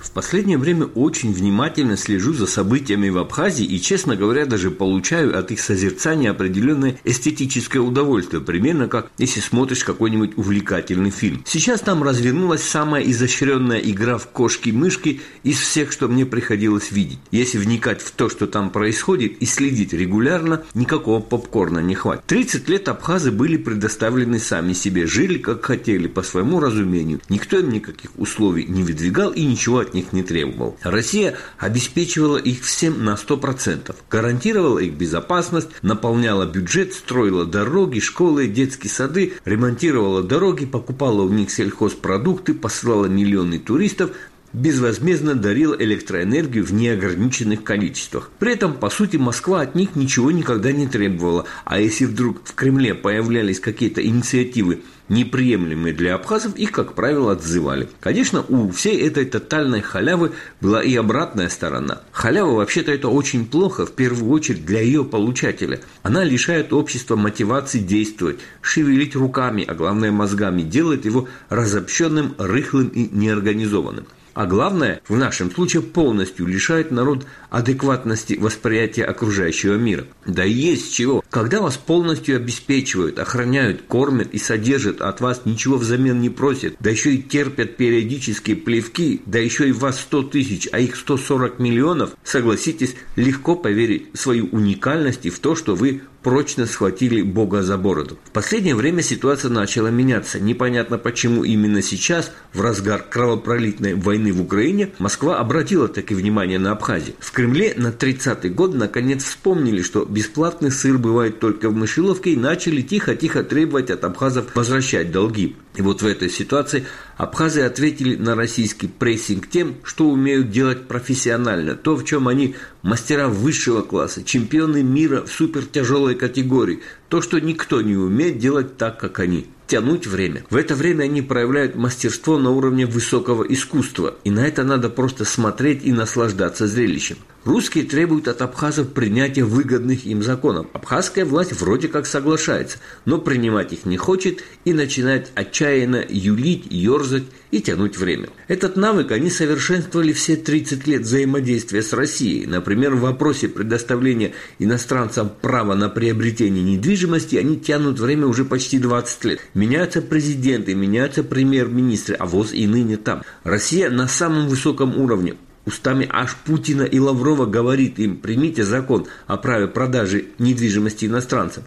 В 0.00 0.10
последнее 0.12 0.58
время 0.58 0.86
очень 0.86 1.32
внимательно 1.32 1.96
слежу 1.96 2.32
за 2.32 2.46
событиями 2.46 3.08
в 3.08 3.18
Абхазии 3.18 3.64
и, 3.64 3.80
честно 3.80 4.16
говоря, 4.16 4.46
даже 4.46 4.70
получаю 4.70 5.38
от 5.38 5.50
их 5.50 5.60
созерцания 5.60 6.30
определенное 6.30 6.98
эстетическое 7.04 7.82
удовольствие, 7.82 8.40
примерно 8.40 8.88
как 8.88 9.10
если 9.18 9.40
смотришь 9.40 9.84
какой-нибудь 9.84 10.36
увлекательный 10.36 11.10
фильм. 11.10 11.42
Сейчас 11.46 11.80
там 11.80 12.02
развернулась 12.02 12.62
самая 12.62 13.02
изощренная 13.02 13.78
игра 13.78 14.18
в 14.18 14.28
кошки-мышки 14.28 15.20
из 15.42 15.58
всех, 15.58 15.92
что 15.92 16.08
мне 16.08 16.24
приходилось 16.26 16.92
видеть. 16.92 17.18
Если 17.30 17.58
вникать 17.58 18.00
в 18.00 18.10
то, 18.12 18.28
что 18.28 18.46
там 18.46 18.70
происходит 18.70 19.38
и 19.40 19.46
следить 19.46 19.92
регулярно, 19.92 20.62
никакого 20.74 21.20
попкорна 21.20 21.80
не 21.80 21.94
хватит. 21.94 22.24
30 22.26 22.68
лет 22.68 22.88
абхазы 22.88 23.30
были 23.30 23.56
предоставлены 23.56 24.38
сами 24.38 24.72
себе, 24.72 25.06
жили 25.06 25.38
как 25.38 25.64
хотели, 25.64 26.06
по 26.06 26.22
своему 26.22 26.60
разумению. 26.60 27.20
Никто 27.28 27.58
им 27.58 27.70
никаких 27.70 28.10
условий 28.16 28.64
не 28.64 28.82
выдвигал 28.82 29.30
и 29.30 29.44
ничего 29.44 29.78
от 29.78 29.87
них 29.94 30.12
не 30.12 30.22
требовал. 30.22 30.76
Россия 30.82 31.36
обеспечивала 31.58 32.36
их 32.36 32.62
всем 32.64 33.04
на 33.04 33.14
100%, 33.14 33.94
гарантировала 34.10 34.78
их 34.78 34.94
безопасность, 34.94 35.68
наполняла 35.82 36.46
бюджет, 36.46 36.94
строила 36.94 37.44
дороги, 37.44 38.00
школы, 38.00 38.46
детские 38.46 38.90
сады, 38.90 39.34
ремонтировала 39.44 40.22
дороги, 40.22 40.66
покупала 40.66 41.22
у 41.22 41.28
них 41.28 41.50
сельхозпродукты, 41.50 42.54
посылала 42.54 43.06
миллионы 43.06 43.58
туристов 43.58 44.10
безвозмездно 44.52 45.34
дарила 45.34 45.74
электроэнергию 45.74 46.64
в 46.64 46.72
неограниченных 46.72 47.62
количествах. 47.62 48.30
При 48.38 48.52
этом, 48.52 48.74
по 48.74 48.90
сути, 48.90 49.16
Москва 49.16 49.60
от 49.60 49.74
них 49.74 49.96
ничего 49.96 50.30
никогда 50.30 50.72
не 50.72 50.86
требовала. 50.86 51.46
А 51.64 51.80
если 51.80 52.04
вдруг 52.04 52.40
в 52.44 52.54
Кремле 52.54 52.94
появлялись 52.94 53.60
какие-то 53.60 54.04
инициативы 54.04 54.80
неприемлемые 55.08 55.94
для 55.94 56.14
абхазов, 56.14 56.56
их, 56.56 56.72
как 56.72 56.94
правило, 56.94 57.32
отзывали. 57.32 57.88
Конечно, 58.00 58.44
у 58.46 58.70
всей 58.70 59.00
этой 59.06 59.24
тотальной 59.24 59.80
халявы 59.80 60.32
была 60.60 60.82
и 60.82 60.94
обратная 60.96 61.48
сторона. 61.48 62.02
Халява, 62.12 62.54
вообще-то, 62.54 62.92
это 62.92 63.08
очень 63.08 63.46
плохо, 63.46 63.86
в 63.86 63.92
первую 63.92 64.30
очередь, 64.30 64.66
для 64.66 64.80
ее 64.80 65.04
получателя. 65.04 65.80
Она 66.02 66.24
лишает 66.24 66.72
общества 66.72 67.16
мотивации 67.16 67.78
действовать, 67.78 68.38
шевелить 68.60 69.16
руками, 69.16 69.64
а 69.66 69.74
главное 69.74 70.12
мозгами, 70.12 70.62
делает 70.62 71.04
его 71.04 71.28
разобщенным, 71.48 72.34
рыхлым 72.38 72.88
и 72.88 73.08
неорганизованным 73.10 74.06
а 74.38 74.46
главное, 74.46 75.00
в 75.08 75.16
нашем 75.16 75.50
случае 75.50 75.82
полностью 75.82 76.46
лишает 76.46 76.92
народ 76.92 77.26
адекватности 77.50 78.34
восприятия 78.34 79.02
окружающего 79.02 79.74
мира. 79.74 80.04
Да 80.26 80.44
и 80.44 80.52
есть 80.52 80.94
чего. 80.94 81.24
Когда 81.28 81.60
вас 81.60 81.76
полностью 81.76 82.36
обеспечивают, 82.36 83.18
охраняют, 83.18 83.82
кормят 83.88 84.28
и 84.30 84.38
содержат, 84.38 85.00
от 85.00 85.20
вас 85.20 85.42
ничего 85.44 85.76
взамен 85.76 86.20
не 86.20 86.30
просят, 86.30 86.76
да 86.78 86.88
еще 86.88 87.16
и 87.16 87.22
терпят 87.22 87.76
периодические 87.76 88.54
плевки, 88.54 89.22
да 89.26 89.40
еще 89.40 89.70
и 89.70 89.72
вас 89.72 89.98
100 89.98 90.22
тысяч, 90.22 90.68
а 90.70 90.78
их 90.78 90.94
140 90.94 91.58
миллионов, 91.58 92.10
согласитесь, 92.22 92.94
легко 93.16 93.56
поверить 93.56 94.06
в 94.12 94.18
свою 94.18 94.46
уникальность 94.52 95.26
и 95.26 95.30
в 95.30 95.40
то, 95.40 95.56
что 95.56 95.74
вы 95.74 96.02
прочно 96.22 96.66
схватили 96.66 97.22
Бога 97.22 97.62
за 97.62 97.76
бороду. 97.78 98.18
В 98.24 98.30
последнее 98.30 98.74
время 98.74 99.02
ситуация 99.02 99.50
начала 99.50 99.88
меняться. 99.88 100.40
Непонятно 100.40 100.98
почему 100.98 101.44
именно 101.44 101.82
сейчас, 101.82 102.32
в 102.52 102.60
разгар 102.60 103.04
кровопролитной 103.08 103.94
войны 103.94 104.32
в 104.32 104.42
Украине, 104.42 104.90
Москва 104.98 105.38
обратила 105.38 105.88
таки 105.88 106.14
внимание 106.14 106.58
на 106.58 106.72
Абхазию. 106.72 107.14
В 107.18 107.32
Кремле 107.32 107.74
на 107.76 107.88
30-й 107.88 108.50
год 108.50 108.74
наконец 108.74 109.24
вспомнили, 109.24 109.82
что 109.82 110.04
бесплатный 110.04 110.70
сыр 110.70 110.98
бывает 110.98 111.40
только 111.40 111.70
в 111.70 111.74
мышеловке 111.74 112.32
и 112.32 112.36
начали 112.36 112.82
тихо-тихо 112.82 113.42
требовать 113.42 113.90
от 113.90 114.04
абхазов 114.04 114.46
возвращать 114.54 115.10
долги. 115.12 115.56
И 115.76 115.82
вот 115.82 116.02
в 116.02 116.06
этой 116.06 116.28
ситуации 116.28 116.86
абхазы 117.18 117.60
ответили 117.62 118.16
на 118.16 118.34
российский 118.34 118.86
прессинг 118.86 119.48
тем, 119.48 119.74
что 119.82 120.08
умеют 120.08 120.50
делать 120.50 120.88
профессионально, 120.88 121.74
то, 121.74 121.96
в 121.96 122.04
чем 122.04 122.28
они 122.28 122.54
мастера 122.82 123.28
высшего 123.28 123.82
класса, 123.82 124.24
чемпионы 124.24 124.82
мира 124.82 125.22
в 125.26 125.30
супертяжелой 125.30 126.14
категории, 126.14 126.80
то, 127.08 127.20
что 127.20 127.38
никто 127.40 127.82
не 127.82 127.96
умеет 127.96 128.38
делать 128.38 128.78
так, 128.78 128.98
как 128.98 129.18
они 129.18 129.48
тянуть 129.66 130.06
время. 130.06 130.44
В 130.48 130.56
это 130.56 130.74
время 130.74 131.04
они 131.04 131.20
проявляют 131.20 131.74
мастерство 131.74 132.38
на 132.38 132.50
уровне 132.50 132.86
высокого 132.86 133.44
искусства, 133.44 134.16
и 134.24 134.30
на 134.30 134.46
это 134.46 134.64
надо 134.64 134.88
просто 134.88 135.24
смотреть 135.24 135.84
и 135.84 135.92
наслаждаться 135.92 136.66
зрелищем. 136.66 137.18
Русские 137.48 137.84
требуют 137.84 138.28
от 138.28 138.42
абхазов 138.42 138.92
принятия 138.92 139.42
выгодных 139.42 140.04
им 140.04 140.22
законов. 140.22 140.66
Абхазская 140.74 141.24
власть 141.24 141.58
вроде 141.58 141.88
как 141.88 142.04
соглашается, 142.04 142.76
но 143.06 143.16
принимать 143.16 143.72
их 143.72 143.86
не 143.86 143.96
хочет 143.96 144.44
и 144.66 144.74
начинает 144.74 145.30
отчаянно 145.34 146.04
юлить, 146.06 146.66
ерзать 146.68 147.22
и 147.50 147.62
тянуть 147.62 147.96
время. 147.96 148.28
Этот 148.48 148.76
навык 148.76 149.12
они 149.12 149.30
совершенствовали 149.30 150.12
все 150.12 150.36
30 150.36 150.86
лет 150.86 151.00
взаимодействия 151.00 151.82
с 151.82 151.94
Россией. 151.94 152.44
Например, 152.44 152.94
в 152.94 153.00
вопросе 153.00 153.48
предоставления 153.48 154.34
иностранцам 154.58 155.32
права 155.40 155.74
на 155.74 155.88
приобретение 155.88 156.62
недвижимости 156.62 157.36
они 157.36 157.58
тянут 157.58 157.98
время 157.98 158.26
уже 158.26 158.44
почти 158.44 158.78
20 158.78 159.24
лет. 159.24 159.40
Меняются 159.54 160.02
президенты, 160.02 160.74
меняются 160.74 161.24
премьер-министры, 161.24 162.14
а 162.16 162.26
ВОЗ 162.26 162.52
и 162.52 162.66
ныне 162.66 162.98
там. 162.98 163.22
Россия 163.42 163.88
на 163.88 164.06
самом 164.06 164.48
высоком 164.48 165.00
уровне 165.00 165.36
устами 165.68 166.08
аж 166.10 166.34
Путина 166.44 166.82
и 166.82 166.98
Лаврова 166.98 167.46
говорит 167.46 167.98
им, 167.98 168.16
примите 168.16 168.64
закон 168.64 169.06
о 169.26 169.36
праве 169.36 169.68
продажи 169.68 170.26
недвижимости 170.38 171.04
иностранцам. 171.04 171.64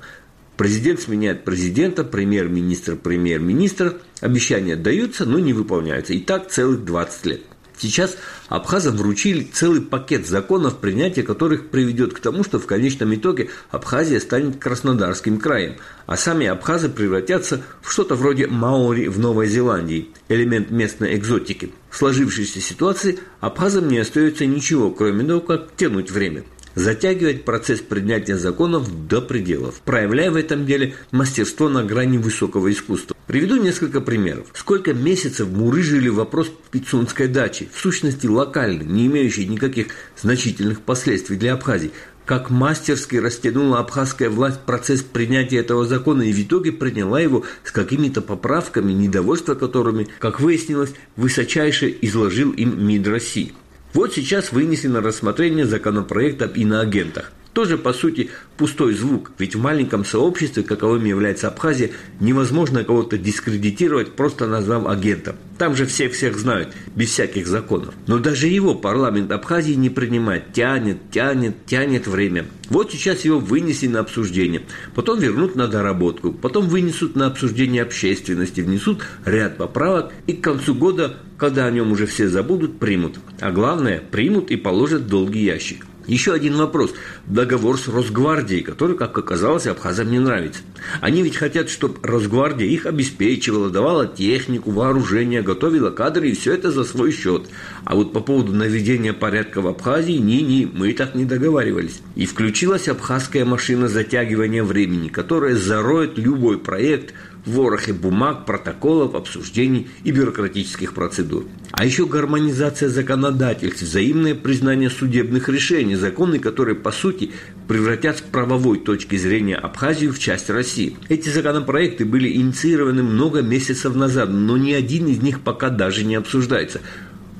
Президент 0.58 1.00
сменяет 1.00 1.46
президента, 1.46 2.04
премьер-министр 2.04 2.96
премьер-министра, 2.96 3.94
обещания 4.20 4.76
даются, 4.76 5.26
но 5.26 5.40
не 5.40 5.54
выполняются. 5.54 6.14
И 6.14 6.20
так 6.20 6.50
целых 6.50 6.84
20 6.84 7.26
лет. 7.28 7.42
Сейчас 7.78 8.16
абхазам 8.48 8.96
вручили 8.96 9.44
целый 9.44 9.82
пакет 9.82 10.28
законов, 10.28 10.78
принятие 10.78 11.26
которых 11.26 11.70
приведет 11.70 12.14
к 12.14 12.20
тому, 12.20 12.44
что 12.44 12.60
в 12.60 12.68
конечном 12.68 13.16
итоге 13.16 13.50
Абхазия 13.72 14.20
станет 14.20 14.58
Краснодарским 14.58 15.40
краем, 15.40 15.78
а 16.06 16.16
сами 16.16 16.46
абхазы 16.46 16.90
превратятся 16.90 17.64
в 17.82 17.92
что-то 17.92 18.14
вроде 18.14 18.46
маори 18.46 19.08
в 19.08 19.18
Новой 19.18 19.48
Зеландии, 19.48 20.10
элемент 20.30 20.70
местной 20.70 21.16
экзотики. 21.16 21.72
В 21.92 21.98
сложившейся 21.98 22.62
ситуации 22.62 23.20
абхазам 23.42 23.90
не 23.90 24.00
остается 24.00 24.46
ничего, 24.46 24.92
кроме 24.92 25.26
того, 25.26 25.42
как 25.42 25.76
тянуть 25.76 26.10
время 26.10 26.44
затягивать 26.74 27.44
процесс 27.44 27.82
принятия 27.82 28.38
законов 28.38 29.08
до 29.08 29.22
пределов, 29.22 29.82
проявляя 29.84 30.32
в 30.32 30.36
этом 30.36 30.66
деле 30.66 30.96
мастерство 31.12 31.70
на 31.70 31.84
грани 31.84 32.18
высокого 32.18 32.72
искусства. 32.72 33.16
Приведу 33.28 33.62
несколько 33.62 34.02
примеров. 34.02 34.48
Сколько 34.54 34.94
месяцев 34.94 35.48
мурыжили 35.50 36.10
вопрос 36.10 36.52
Пицунской 36.72 37.28
дачи, 37.28 37.70
в 37.74 37.80
сущности 37.80 38.28
локальный, 38.28 38.86
не 38.86 39.08
имеющий 39.08 39.46
никаких 39.46 39.88
значительных 40.22 40.82
последствий 40.82 41.38
для 41.38 41.54
Абхазии, 41.54 41.92
как 42.32 42.50
мастерски 42.50 43.18
растянула 43.18 43.80
абхазская 43.80 44.30
власть 44.30 44.62
процесс 44.62 45.02
принятия 45.02 45.58
этого 45.58 45.86
закона 45.86 46.22
и 46.22 46.32
в 46.32 46.42
итоге 46.42 46.72
приняла 46.72 47.20
его 47.20 47.44
с 47.66 47.74
какими-то 47.74 48.22
поправками, 48.22 48.94
недовольство 48.94 49.54
которыми, 49.54 50.08
как 50.18 50.40
выяснилось, 50.40 50.94
высочайше 51.18 51.94
изложил 52.00 52.54
им 52.54 52.88
МИД 52.88 53.08
России. 53.10 53.54
Вот 53.94 54.14
сейчас 54.14 54.54
вынесли 54.54 54.88
на 54.88 55.02
рассмотрение 55.02 55.66
законопроект 55.66 56.42
об 56.42 56.56
иноагентах. 56.56 57.34
Тоже, 57.54 57.78
по 57.78 57.92
сути, 57.92 58.30
пустой 58.56 58.94
звук, 58.94 59.32
ведь 59.38 59.56
в 59.56 59.62
маленьком 59.62 60.06
сообществе, 60.06 60.64
каковым 60.64 61.04
является 61.04 61.50
Абхазия, 61.50 61.92
невозможно 62.22 62.86
кого-то 62.86 63.18
дискредитировать, 63.18 64.14
просто 64.14 64.48
назвав 64.48 64.88
агентом. 64.88 65.36
Там 65.58 65.76
же 65.76 65.86
все 65.86 66.08
всех 66.08 66.38
знают, 66.38 66.74
без 66.96 67.10
всяких 67.10 67.48
законов. 67.48 67.94
Но 68.08 68.20
даже 68.20 68.48
его 68.48 68.74
парламент 68.74 69.32
Абхазии 69.32 69.74
не 69.74 69.90
принимает, 69.90 70.54
тянет, 70.54 70.98
тянет, 71.12 71.66
тянет 71.66 72.08
время. 72.08 72.46
Вот 72.70 72.94
сейчас 72.94 73.26
его 73.26 73.38
вынесли 73.40 73.88
на 73.88 74.00
обсуждение, 74.00 74.62
потом 74.96 75.20
вернут 75.20 75.58
на 75.58 75.68
доработку, 75.68 76.32
потом 76.32 76.70
вынесут 76.70 77.18
на 77.18 77.28
обсуждение 77.28 77.82
общественности, 77.82 78.62
внесут 78.62 79.04
ряд 79.26 79.58
поправок 79.58 80.14
и 80.26 80.34
к 80.34 80.42
концу 80.42 80.74
года, 80.74 81.18
когда 81.38 81.66
о 81.66 81.72
нем 81.72 81.92
уже 81.92 82.06
все 82.06 82.30
забудут, 82.30 82.80
примут. 82.80 83.20
А 83.42 83.52
главное, 83.52 84.02
примут 84.10 84.52
и 84.52 84.56
положат 84.56 85.08
долгий 85.08 85.44
ящик. 85.44 85.86
Еще 86.08 86.34
один 86.34 86.56
вопрос. 86.56 86.94
Договор 87.28 87.78
с 87.78 87.88
Росгвардией, 87.88 88.64
который, 88.64 88.98
как 88.98 89.18
оказалось, 89.18 89.68
абхазам 89.68 90.10
не 90.10 90.20
нравится. 90.20 90.62
Они 91.00 91.22
ведь 91.22 91.36
хотят, 91.36 91.70
чтобы 91.70 92.00
Росгвардия 92.02 92.68
их 92.68 92.86
обеспечивала, 92.86 93.70
давала 93.70 94.08
технику, 94.08 94.72
вооружение, 94.72 95.42
готовила 95.42 95.92
кадры 95.92 96.30
и 96.30 96.36
все 96.36 96.54
это 96.54 96.72
за 96.72 96.84
свой 96.84 97.12
счет. 97.12 97.48
А 97.86 97.96
вот 97.96 98.14
по 98.14 98.20
поводу 98.20 98.54
наведения 98.54 99.14
порядка 99.14 99.62
в 99.62 99.68
Абхазии, 99.68 100.14
ни-ни, 100.14 100.70
мы 100.72 100.94
так 100.94 101.14
не 101.14 101.26
договаривались. 101.26 102.02
И 102.16 102.26
включилась 102.26 102.88
абхазская 102.88 103.46
машина 103.46 103.88
затягивания 103.88 104.64
времени, 104.64 105.08
которая 105.10 105.56
зароет 105.56 106.18
любой 106.18 106.58
проект– 106.58 107.14
ворохе 107.46 107.94
бумаг, 107.94 108.46
протоколов, 108.46 109.16
обсуждений 109.16 109.88
и 110.04 110.12
бюрократических 110.12 110.94
процедур. 110.94 111.46
А 111.72 111.86
еще 111.86 112.06
гармонизация 112.06 112.90
законодательств, 112.90 113.82
взаимное 113.82 114.36
признание 114.36 114.90
судебных 114.90 115.50
решений, 115.50 115.96
законы, 115.96 116.40
которые, 116.40 116.76
по 116.76 116.92
сути, 116.92 117.32
превратят 117.68 118.18
с 118.18 118.22
правовой 118.22 118.80
точки 118.80 119.16
зрения 119.16 119.56
Абхазию 119.56 120.14
в 120.14 120.20
часть 120.20 120.50
России. 120.50 120.98
Эти 121.10 121.30
законопроекты 121.30 122.06
были 122.06 122.32
инициированы 122.34 123.04
много 123.04 123.42
месяцев 123.42 123.96
назад, 123.96 124.30
но 124.30 124.58
ни 124.58 124.74
один 124.74 125.08
из 125.08 125.22
них 125.22 125.42
пока 125.42 125.70
даже 125.70 126.04
не 126.04 126.16
обсуждается. 126.16 126.82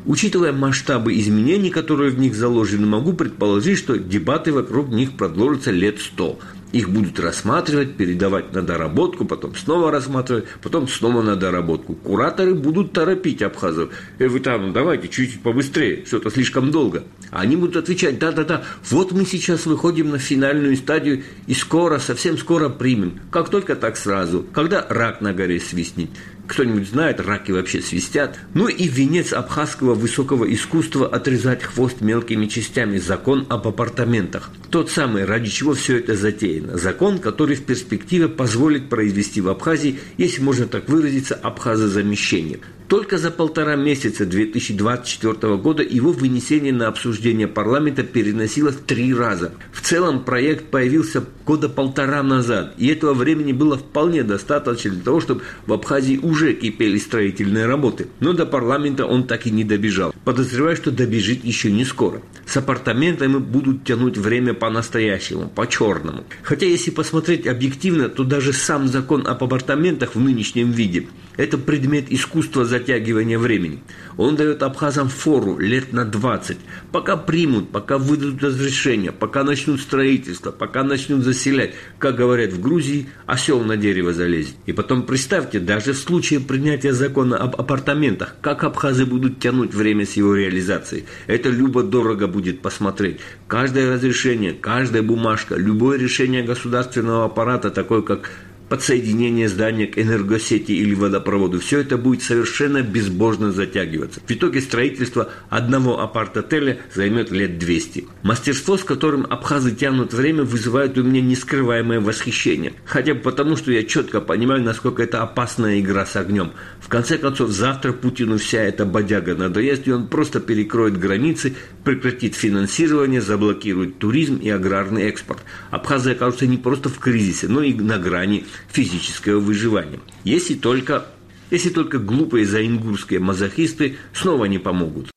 Учитывая 0.06 0.52
масштабы 0.52 1.14
изменений, 1.20 1.70
которые 1.70 2.10
в 2.10 2.18
них 2.18 2.34
заложены, 2.36 2.88
могу 2.88 3.14
предположить, 3.14 3.78
что 3.78 3.98
дебаты 3.98 4.52
вокруг 4.52 4.90
них 4.90 5.12
продолжатся 5.12 5.70
лет 5.70 6.00
сто. 6.00 6.40
Их 6.72 6.90
будут 6.90 7.20
рассматривать, 7.20 7.98
передавать 7.98 8.54
на 8.54 8.62
доработку, 8.62 9.26
потом 9.26 9.56
снова 9.56 9.92
рассматривать, 9.92 10.46
потом 10.62 10.88
снова 10.88 11.22
на 11.22 11.36
доработку. 11.36 11.96
Кураторы 11.96 12.54
будут 12.54 12.94
торопить 12.94 13.42
абхазов. 13.42 13.90
Э, 14.20 14.28
вы 14.28 14.40
там, 14.40 14.72
давайте 14.72 15.08
чуть-чуть 15.10 15.42
побыстрее, 15.42 16.06
что-то 16.06 16.30
слишком 16.30 16.72
долго. 16.72 17.04
А 17.30 17.42
они 17.42 17.58
будут 17.58 17.76
отвечать, 17.76 18.20
да-да-да, 18.20 18.64
вот 18.90 19.12
мы 19.12 19.26
сейчас 19.26 19.66
выходим 19.66 20.10
на 20.10 20.18
финальную 20.18 20.76
стадию 20.78 21.24
и 21.48 21.54
скоро, 21.54 22.00
совсем 22.00 22.38
скоро 22.38 22.70
примем. 22.70 23.20
Как 23.32 23.50
только 23.50 23.76
так 23.76 23.98
сразу, 23.98 24.46
когда 24.54 24.86
рак 24.90 25.22
на 25.22 25.34
горе 25.34 25.60
свистнет. 25.60 26.10
Кто-нибудь 26.48 26.90
знает, 26.90 27.20
раки 27.20 27.52
вообще 27.52 27.82
свистят. 27.82 28.38
Ну 28.54 28.68
и 28.68 28.88
венец 28.88 29.32
абхазского 29.34 29.94
высокого 29.94 30.52
искусства 30.52 31.08
отрезать 31.08 31.64
хвост 31.64 32.02
мелкими 32.02 32.48
частями. 32.48 32.98
Закон 32.98 33.46
об 33.50 33.68
апартаментах. 33.68 34.52
Тот 34.70 34.92
самый, 34.92 35.26
ради 35.26 35.50
чего 35.50 35.74
все 35.74 35.98
это 35.98 36.16
затеяно. 36.16 36.78
Закон, 36.78 37.20
который 37.20 37.56
в 37.56 37.64
перспективе 37.64 38.28
позволит 38.28 38.90
произвести 38.90 39.42
в 39.42 39.50
Абхазии, 39.50 40.00
если 40.18 40.42
можно 40.42 40.68
так 40.68 40.90
выразиться, 40.90 41.36
абхазозамещение. 41.36 42.60
Только 42.92 43.18
за 43.18 43.32
полтора 43.32 43.78
месяца 43.78 44.26
2024 44.26 45.56
года 45.56 45.82
его 45.82 46.12
вынесение 46.12 46.74
на 46.74 46.90
обсуждение 46.90 47.48
парламента 47.48 48.04
переносилось 48.04 48.76
три 48.86 49.14
раза. 49.14 49.54
В 49.72 49.80
целом 49.80 50.26
проект 50.26 50.66
появился 50.66 51.24
года 51.46 51.70
полтора 51.70 52.22
назад, 52.22 52.74
и 52.78 52.88
этого 52.88 53.14
времени 53.14 53.54
было 53.54 53.78
вполне 53.78 54.24
достаточно 54.24 54.92
для 54.92 55.04
того, 55.04 55.22
чтобы 55.22 55.42
в 55.68 55.72
Абхазии 55.72 56.18
уже 56.18 56.52
кипели 56.52 56.98
строительные 56.98 57.66
работы. 57.66 58.08
Но 58.20 58.34
до 58.34 58.46
парламента 58.46 59.06
он 59.06 59.26
так 59.26 59.48
и 59.48 59.52
не 59.52 59.64
добежал. 59.64 60.14
Подозреваю, 60.26 60.76
что 60.76 60.92
добежит 60.92 61.46
еще 61.46 61.72
не 61.72 61.86
скоро. 61.86 62.22
С 62.52 62.58
апартаментами 62.58 63.38
будут 63.38 63.86
тянуть 63.86 64.18
время 64.18 64.54
по-настоящему, 64.54 65.48
по-черному. 65.48 66.26
Хотя, 66.44 66.66
если 66.66 66.92
посмотреть 66.92 67.48
объективно, 67.48 68.10
то 68.10 68.26
даже 68.26 68.52
сам 68.52 68.90
закон 68.90 69.26
об 69.26 69.42
апартаментах 69.42 70.16
в 70.16 70.20
нынешнем 70.20 70.72
виде– 70.72 71.08
это 71.38 71.58
предмет 71.58 72.12
искусства 72.12 72.66
затягивания 72.66 73.40
времени. 73.40 73.82
Он 74.18 74.36
дает 74.36 74.62
абхазам 74.64 75.08
фору 75.08 75.58
лет 75.58 75.94
на 75.94 76.04
20, 76.04 76.58
пока 76.92 77.16
примут, 77.16 77.72
пока 77.72 77.98
выдадут 77.98 78.44
разрешение, 78.44 79.14
пока 79.14 79.44
начнут 79.44 79.80
строительство, 79.80 80.52
пока 80.52 80.84
начнут 80.84 81.24
заселять. 81.24 81.74
Как 82.00 82.16
говорят 82.16 82.52
в 82.52 82.62
Грузии, 82.62 83.08
осел 83.26 83.62
на 83.62 83.78
дерево 83.78 84.14
залезет. 84.14 84.56
И 84.66 84.74
потом 84.74 85.04
представьте, 85.04 85.60
даже 85.60 85.94
в 85.94 85.98
случае 85.98 86.42
принятия 86.42 86.94
закона 86.94 87.38
об 87.38 87.56
апартаментах, 87.60 88.36
как 88.42 88.64
абхазы 88.66 89.06
будут 89.06 89.40
тянуть 89.40 89.74
время 89.74 90.06
с 90.06 90.14
его 90.14 90.36
реализацией. 90.36 91.06
Это 91.28 91.50
любо-дорого 91.50 92.28
будет 92.28 92.41
посмотреть. 92.50 93.20
Каждое 93.48 93.94
разрешение, 93.94 94.54
каждая 94.54 95.04
бумажка, 95.04 95.56
любое 95.56 95.98
решение 95.98 96.44
государственного 96.44 97.26
аппарата, 97.26 97.70
такое 97.70 98.02
как 98.02 98.32
подсоединение 98.72 99.50
здания 99.50 99.86
к 99.86 100.00
энергосети 100.00 100.72
или 100.72 100.94
водопроводу. 100.94 101.60
Все 101.60 101.82
это 101.82 101.98
будет 101.98 102.24
совершенно 102.24 102.82
безбожно 102.82 103.52
затягиваться. 103.52 104.22
В 104.26 104.32
итоге 104.32 104.62
строительство 104.62 105.30
одного 105.50 106.00
апарт-отеля 106.00 106.80
займет 106.96 107.32
лет 107.32 107.60
200. 107.60 108.08
Мастерство, 108.24 108.78
с 108.78 108.86
которым 108.86 109.28
абхазы 109.30 109.76
тянут 109.76 110.14
время, 110.14 110.44
вызывает 110.44 110.98
у 110.98 111.04
меня 111.04 111.20
нескрываемое 111.20 112.00
восхищение. 112.00 112.72
Хотя 112.86 113.14
бы 113.14 113.20
потому, 113.20 113.58
что 113.58 113.74
я 113.74 113.84
четко 113.84 114.22
понимаю, 114.22 114.64
насколько 114.64 115.04
это 115.04 115.22
опасная 115.22 115.82
игра 115.82 116.06
с 116.06 116.16
огнем. 116.16 116.54
В 116.80 116.88
конце 116.88 117.18
концов, 117.18 117.50
завтра 117.50 117.92
Путину 117.92 118.38
вся 118.38 118.62
эта 118.62 118.86
бодяга 118.86 119.36
надоест, 119.36 119.86
и 119.90 119.92
он 119.92 120.08
просто 120.08 120.40
перекроет 120.40 120.98
границы, 120.98 121.58
прекратит 121.84 122.36
финансирование, 122.36 123.20
заблокирует 123.20 124.00
туризм 124.00 124.38
и 124.38 124.48
аграрный 124.48 125.10
экспорт. 125.10 125.42
Абхазы 125.72 126.12
окажутся 126.12 126.48
не 126.48 126.56
просто 126.56 126.88
в 126.88 127.00
кризисе, 127.00 127.50
но 127.50 127.62
и 127.62 127.74
на 127.74 127.98
грани 127.98 128.46
физического 128.70 129.40
выживания. 129.40 130.00
Если 130.24 130.56
только, 130.56 131.06
если 131.50 131.70
только 131.70 132.00
глупые 132.00 132.46
заингурские 132.46 133.20
мазохисты 133.20 133.98
снова 134.14 134.46
не 134.46 134.58
помогут. 134.58 135.12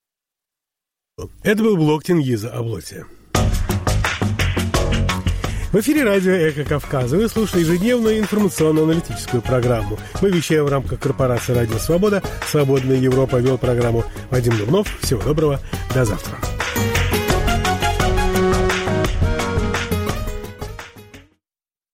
Это 1.42 1.62
был 1.62 1.76
блог 1.76 2.04
Тенгиза 2.04 2.50
о 2.50 2.62
Блоте. 2.62 3.06
В 5.74 5.76
эфире 5.80 6.04
радио 6.04 6.30
«Эко 6.30 6.64
Кавказа». 6.64 7.16
Вы 7.16 7.28
слушаете 7.28 7.62
ежедневную 7.62 8.20
информационно-аналитическую 8.20 9.42
программу. 9.42 9.98
Мы 10.22 10.30
вещаем 10.30 10.66
в 10.66 10.68
рамках 10.68 11.00
корпорации 11.00 11.52
«Радио 11.52 11.78
Свобода». 11.78 12.22
«Свободная 12.46 12.96
Европа» 12.96 13.40
вел 13.40 13.58
программу 13.58 14.04
Вадим 14.30 14.56
Дубнов. 14.56 14.86
Всего 15.00 15.20
доброго. 15.22 15.58
До 15.92 16.04
завтра. 16.04 16.36